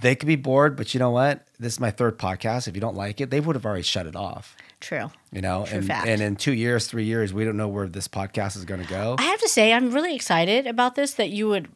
They 0.00 0.14
could 0.14 0.26
be 0.26 0.36
bored, 0.36 0.76
but 0.76 0.94
you 0.94 1.00
know 1.00 1.10
what? 1.10 1.46
This 1.58 1.74
is 1.74 1.80
my 1.80 1.90
third 1.90 2.18
podcast. 2.18 2.68
If 2.68 2.74
you 2.74 2.80
don't 2.80 2.96
like 2.96 3.20
it, 3.20 3.30
they 3.30 3.40
would 3.40 3.56
have 3.56 3.66
already 3.66 3.82
shut 3.82 4.06
it 4.06 4.16
off. 4.16 4.56
True. 4.80 5.10
You 5.32 5.40
know, 5.40 5.64
True 5.66 5.78
and, 5.78 5.86
fact. 5.86 6.06
and 6.06 6.20
in 6.20 6.36
two 6.36 6.52
years, 6.52 6.86
three 6.86 7.04
years, 7.04 7.32
we 7.32 7.44
don't 7.44 7.56
know 7.56 7.68
where 7.68 7.86
this 7.86 8.06
podcast 8.06 8.56
is 8.56 8.64
going 8.64 8.82
to 8.82 8.88
go. 8.88 9.16
I 9.18 9.22
have 9.22 9.40
to 9.40 9.48
say, 9.48 9.72
I'm 9.72 9.90
really 9.90 10.14
excited 10.14 10.66
about 10.66 10.94
this 10.94 11.14
that 11.14 11.30
you 11.30 11.48
would 11.48 11.68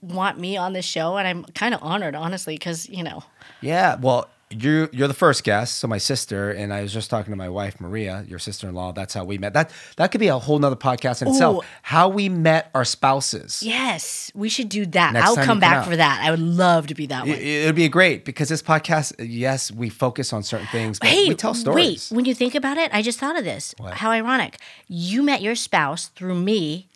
want 0.00 0.38
me 0.38 0.56
on 0.56 0.72
this 0.72 0.84
show, 0.84 1.16
and 1.16 1.26
I'm 1.26 1.44
kind 1.54 1.74
of 1.74 1.82
honored, 1.82 2.14
honestly, 2.14 2.54
because 2.54 2.88
you 2.88 3.02
know, 3.02 3.24
Yeah, 3.60 3.96
well, 3.96 4.28
you're 4.52 4.88
you're 4.92 5.08
the 5.08 5.14
first 5.14 5.44
guest. 5.44 5.78
So 5.78 5.88
my 5.88 5.98
sister 5.98 6.50
and 6.50 6.72
I 6.72 6.82
was 6.82 6.92
just 6.92 7.10
talking 7.10 7.32
to 7.32 7.36
my 7.36 7.48
wife 7.48 7.80
Maria, 7.80 8.24
your 8.28 8.38
sister 8.38 8.68
in 8.68 8.74
law. 8.74 8.92
That's 8.92 9.14
how 9.14 9.24
we 9.24 9.38
met. 9.38 9.54
That 9.54 9.70
that 9.96 10.12
could 10.12 10.20
be 10.20 10.28
a 10.28 10.38
whole 10.38 10.58
nother 10.58 10.76
podcast 10.76 11.22
in 11.22 11.28
itself. 11.28 11.66
How 11.82 12.08
we 12.08 12.28
met 12.28 12.70
our 12.74 12.84
spouses. 12.84 13.62
yes, 13.62 14.30
we 14.34 14.48
should 14.48 14.68
do 14.68 14.84
that. 14.86 15.12
Next 15.14 15.26
I'll 15.26 15.34
come 15.36 15.44
come 15.44 15.60
back 15.60 15.76
out. 15.78 15.86
for 15.88 15.96
that. 15.96 16.20
I 16.22 16.30
would 16.30 16.40
love 16.40 16.86
to 16.88 16.94
be 16.94 17.06
that 17.06 17.26
one. 17.26 17.36
It, 17.36 17.42
it'd 17.42 17.74
be 17.76 17.88
great 17.88 18.24
because 18.24 18.48
this 18.48 18.62
podcast, 18.62 19.14
yes, 19.18 19.70
we 19.70 19.88
focus 19.88 20.32
on 20.32 20.42
certain 20.42 20.66
things, 20.68 20.98
but 20.98 21.08
Hey, 21.08 21.28
we 21.28 21.34
tell 21.34 21.54
stories. 21.54 22.10
wait! 22.10 22.16
When 22.16 22.24
you 22.24 22.34
think 22.34 22.54
about 22.54 22.78
it, 22.78 22.90
I 22.92 23.02
just 23.02 23.18
thought 23.18 23.38
of 23.38 23.44
this. 23.44 23.74
What? 23.78 23.94
How 23.94 24.10
ironic! 24.10 24.58
You 24.88 25.22
met 25.22 25.42
your 25.42 25.54
spouse 25.54 26.08
through 26.08 26.34
me. 26.36 26.88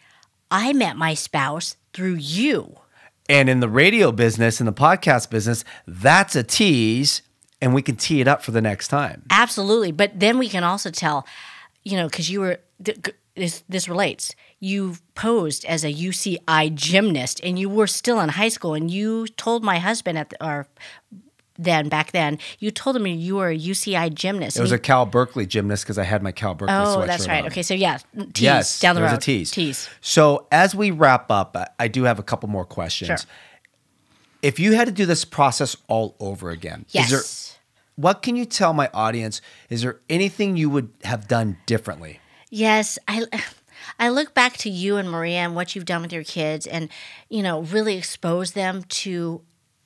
I 0.51 0.73
met 0.73 0.97
my 0.97 1.15
spouse 1.15 1.77
through 1.93 2.15
you. 2.15 2.77
And 3.29 3.49
in 3.49 3.59
the 3.59 3.69
radio 3.69 4.13
business, 4.13 4.61
in 4.61 4.67
the 4.67 4.73
podcast 4.73 5.31
business, 5.31 5.65
that's 5.89 6.37
a 6.37 6.45
tease, 6.45 7.23
and 7.61 7.75
we 7.75 7.83
can 7.83 7.97
tee 7.97 8.21
it 8.21 8.29
up 8.29 8.43
for 8.43 8.51
the 8.53 8.61
next 8.61 8.89
time. 8.89 9.23
Absolutely. 9.31 9.93
But 9.93 10.19
then 10.21 10.39
we 10.39 10.49
can 10.49 10.65
also 10.65 10.91
tell, 10.91 11.27
you 11.85 11.97
know, 11.97 12.07
because 12.09 12.31
you 12.31 12.41
were, 12.41 12.59
th- 12.85 12.99
this, 13.35 13.63
this 13.69 13.89
relates. 13.89 14.35
You 14.61 14.97
posed 15.15 15.65
as 15.67 15.85
a 15.85 15.93
UCI 15.93 16.75
gymnast 16.75 17.41
and 17.43 17.59
you 17.59 17.69
were 17.69 17.87
still 17.87 18.21
in 18.21 18.31
high 18.31 18.49
school 18.49 18.75
and 18.75 18.91
you 18.91 19.27
told 19.27 19.63
my 19.65 19.79
husband 19.79 20.17
at 20.19 20.31
the, 20.31 20.45
or 20.47 20.67
then 21.59 21.89
back 21.89 22.13
then, 22.13 22.39
you 22.59 22.71
told 22.71 22.97
him 22.97 23.07
you 23.07 23.37
were 23.37 23.49
a 23.49 23.59
UCI 23.59 24.13
gymnast. 24.13 24.59
It 24.59 24.61
was 24.63 24.73
And 24.73 24.79
a 24.79 24.83
Cal 24.83 25.07
Berkeley 25.07 25.47
gymnast 25.47 25.85
because 25.85 25.97
I 25.97 26.05
had 26.05 26.23
my 26.23 26.33
Cal 26.33 26.55
Berkeley 26.55 26.75
he- 26.75 26.81
Oh, 26.83 27.07
that's 27.07 27.27
right. 27.29 27.43
on. 27.45 27.51
Okay. 27.51 27.63
So 27.63 27.73
yeah, 27.73 27.99
tease 28.35 28.43
Yes, 28.43 28.81
down 28.81 28.95
the 28.95 29.03
road. 29.03 29.13
a 29.15 29.17
tease. 29.19 29.51
Tease. 29.51 29.89
So 30.03 30.47
as 30.53 30.75
we 30.75 30.91
wrap 30.91 31.31
up, 31.31 31.57
I- 31.57 31.69
I 31.79 31.89
do 31.89 32.03
have 32.05 32.19
a 32.19 32.23
couple 32.23 32.49
more 32.51 32.67
questions. 32.67 33.09
Sure. 33.09 33.31
If 34.43 34.59
you 34.61 34.75
had 34.75 34.87
to 34.87 34.93
do 34.93 35.07
this 35.07 35.25
process 35.25 35.77
all 35.89 36.15
over 36.21 36.51
again, 36.51 36.85
Yes. 36.91 37.07
is 37.07 37.11
there, 37.11 37.46
what 37.97 38.23
can 38.23 38.37
you 38.37 38.45
tell 38.45 38.73
my 38.73 38.89
audience? 38.95 39.41
Is 39.69 39.83
there 39.83 40.01
anything 40.09 40.57
you 40.57 40.71
would 40.71 40.91
have 41.05 41.27
done 41.27 41.59
differently? 41.67 42.21
Yes, 42.51 42.99
I 43.09 43.25
I 43.99 44.09
look 44.09 44.35
back 44.35 44.57
to 44.59 44.71
you 44.71 44.97
and 44.97 45.11
Maria 45.11 45.39
and 45.39 45.55
what 45.55 45.75
you've 45.75 45.85
done 45.85 46.03
with 46.03 46.13
your 46.13 46.25
kids 46.25 46.67
and 46.67 46.89
you 47.29 47.43
know, 47.43 47.63
really 47.63 47.97
expose 47.97 48.53
them 48.53 48.85
to 48.85 49.43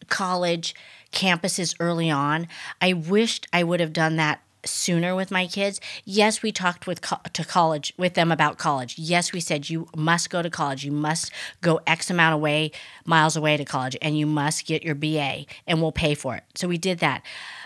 college 0.08 0.74
campuses 1.12 1.74
early 1.80 2.10
on. 2.10 2.48
I 2.80 2.92
wished 2.92 3.46
I 3.52 3.62
would 3.62 3.80
have 3.80 3.92
done 3.92 4.16
that 4.16 4.42
sooner 4.64 5.14
with 5.14 5.30
my 5.30 5.46
kids. 5.46 5.80
Yes, 6.04 6.42
we 6.42 6.52
talked 6.52 6.86
with 6.86 7.00
co- 7.00 7.20
to 7.32 7.44
college 7.44 7.92
with 7.96 8.14
them 8.14 8.30
about 8.30 8.58
college. 8.58 8.98
Yes, 8.98 9.32
we 9.32 9.40
said 9.40 9.70
you 9.70 9.88
must 9.96 10.30
go 10.30 10.42
to 10.42 10.50
college. 10.50 10.84
You 10.84 10.92
must 10.92 11.32
go 11.60 11.80
X 11.86 12.10
amount 12.10 12.34
away 12.34 12.72
miles 13.04 13.36
away 13.36 13.56
to 13.56 13.64
college 13.64 13.96
and 14.02 14.18
you 14.18 14.26
must 14.26 14.66
get 14.66 14.82
your 14.82 14.94
BA 14.94 15.46
and 15.66 15.80
we'll 15.80 15.92
pay 15.92 16.14
for 16.14 16.36
it. 16.36 16.44
So 16.54 16.68
we 16.68 16.78
did 16.78 16.98
that. 16.98 17.22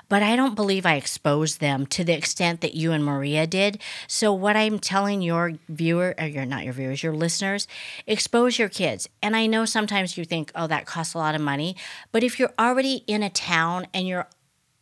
But 0.08 0.22
I 0.22 0.36
don't 0.36 0.54
believe 0.54 0.86
I 0.86 0.94
exposed 0.96 1.60
them 1.60 1.86
to 1.86 2.04
the 2.04 2.12
extent 2.12 2.60
that 2.60 2.74
you 2.74 2.92
and 2.92 3.04
Maria 3.04 3.46
did. 3.46 3.80
So 4.06 4.32
what 4.32 4.56
I'm 4.56 4.78
telling 4.78 5.22
your 5.22 5.54
viewer 5.68 6.14
or 6.18 6.26
your 6.26 6.44
not 6.44 6.64
your 6.64 6.72
viewers, 6.72 7.02
your 7.02 7.14
listeners, 7.14 7.66
expose 8.06 8.58
your 8.58 8.68
kids. 8.68 9.08
And 9.22 9.34
I 9.34 9.46
know 9.46 9.64
sometimes 9.64 10.16
you 10.16 10.24
think, 10.24 10.52
"Oh, 10.54 10.66
that 10.66 10.86
costs 10.86 11.14
a 11.14 11.18
lot 11.18 11.34
of 11.34 11.40
money." 11.40 11.76
But 12.12 12.22
if 12.22 12.38
you're 12.38 12.54
already 12.58 13.04
in 13.06 13.22
a 13.22 13.30
town 13.30 13.86
and 13.94 14.06
you're 14.06 14.28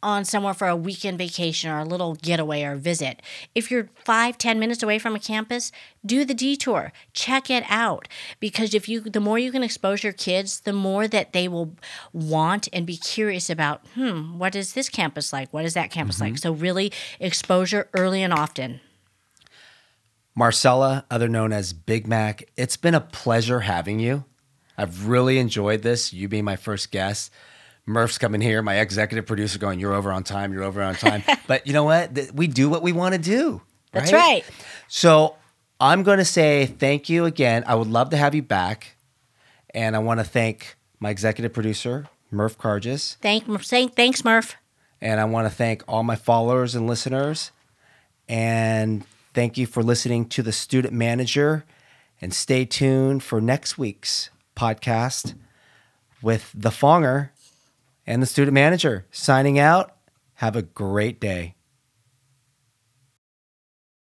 on 0.03 0.25
somewhere 0.25 0.55
for 0.55 0.69
a 0.69 0.77
weekend 0.77 1.19
vacation 1.19 1.71
or 1.71 1.79
a 1.79 1.85
little 1.85 2.15
getaway 2.17 2.63
or 2.63 2.77
visit. 2.77 3.21
If 3.55 3.71
you're 3.71 3.89
five, 4.05 4.39
ten 4.39 4.59
minutes 4.59 4.83
away 4.83 4.99
from 4.99 5.15
a 5.15 5.21
campus, 5.21 5.73
do 6.05 6.25
the 6.25 6.35
detour. 6.35 6.93
Check 7.13 7.51
it 7.51 7.65
out. 7.69 8.09
Because 8.41 8.75
if 8.75 8.89
you 8.89 9.01
the 9.01 9.21
more 9.21 9.39
you 9.39 9.53
can 9.53 9.63
expose 9.63 10.03
your 10.03 10.13
kids, 10.13 10.61
the 10.61 10.73
more 10.73 11.07
that 11.09 11.33
they 11.33 11.49
will 11.49 11.77
want 12.13 12.69
and 12.73 12.87
be 12.87 12.97
curious 12.97 13.49
about, 13.49 13.87
hmm, 13.95 14.39
what 14.39 14.55
is 14.55 14.73
this 14.73 14.89
campus 14.89 15.33
like? 15.33 15.53
What 15.53 15.65
is 15.65 15.75
that 15.75 15.91
campus 15.91 16.21
like? 16.21 16.39
So 16.39 16.53
really 16.53 16.93
exposure 17.21 17.89
early 17.95 18.23
and 18.23 18.33
often. 18.33 18.81
Marcella, 20.35 21.05
other 21.11 21.29
known 21.29 21.53
as 21.53 21.75
Big 21.75 22.07
Mac, 22.07 22.45
it's 22.57 22.79
been 22.79 22.95
a 22.95 23.01
pleasure 23.01 23.61
having 23.61 24.01
you. 24.01 24.25
I've 24.79 25.07
really 25.07 25.39
enjoyed 25.39 25.83
this, 25.83 26.13
you 26.13 26.29
being 26.29 26.45
my 26.45 26.57
first 26.57 26.91
guest. 26.91 27.31
Murph's 27.87 28.19
coming 28.19 28.41
here, 28.41 28.63
my 28.63 28.79
executive 28.79 29.27
producer 29.27 29.59
going, 29.59 29.81
You're 29.81 29.95
over 29.95 30.13
on 30.13 30.23
time, 30.25 30.53
you're 30.53 30.63
over 30.63 30.83
on 30.83 30.95
time. 30.95 31.25
but 31.47 31.67
you 31.67 31.73
know 31.73 31.85
what? 31.85 32.31
We 32.33 32.47
do 32.47 32.69
what 32.69 32.83
we 32.83 32.93
want 32.93 33.15
to 33.15 33.21
do. 33.21 33.63
That's 33.93 34.13
right. 34.13 34.45
So 34.89 35.37
I'm 35.81 36.03
going 36.03 36.19
to 36.19 36.25
say 36.25 36.67
thank 36.67 37.09
you 37.09 37.25
again. 37.25 37.65
I 37.67 37.75
would 37.75 37.89
love 37.89 38.11
to 38.11 38.17
have 38.17 38.35
you 38.35 38.43
back. 38.43 38.97
And 39.75 39.97
I 39.97 40.01
want 40.01 40.21
to 40.21 40.25
thank 40.25 40.77
my 41.01 41.11
executive 41.11 41.53
producer, 41.53 42.09
Murph 42.31 42.59
Cargis. 42.59 43.17
Thank, 43.17 43.47
thank 43.65 43.97
thanks, 43.97 44.25
Murph. 44.25 44.57
And 45.01 45.19
I 45.19 45.25
want 45.25 45.49
to 45.49 45.55
thank 45.55 45.83
all 45.89 46.03
my 46.03 46.15
followers 46.15 46.75
and 46.75 46.87
listeners. 46.87 47.51
And 48.29 49.05
thank 49.35 49.59
you 49.59 49.67
for 49.67 49.83
listening 49.83 50.29
to 50.29 50.43
the 50.43 50.53
student 50.53 50.95
manager. 50.95 51.65
And 52.21 52.33
stay 52.33 52.65
tuned 52.65 53.23
for 53.25 53.41
next 53.41 53.77
week's 53.77 54.31
podcast 54.55 55.35
with 56.23 56.53
the 56.55 56.71
Fonger 56.71 57.31
and 58.07 58.23
the 58.23 58.27
student 58.27 58.55
manager. 58.55 59.07
Signing 59.11 59.59
out. 59.59 59.97
Have 60.35 60.57
a 60.57 60.63
great 60.63 61.21
day. 61.21 61.55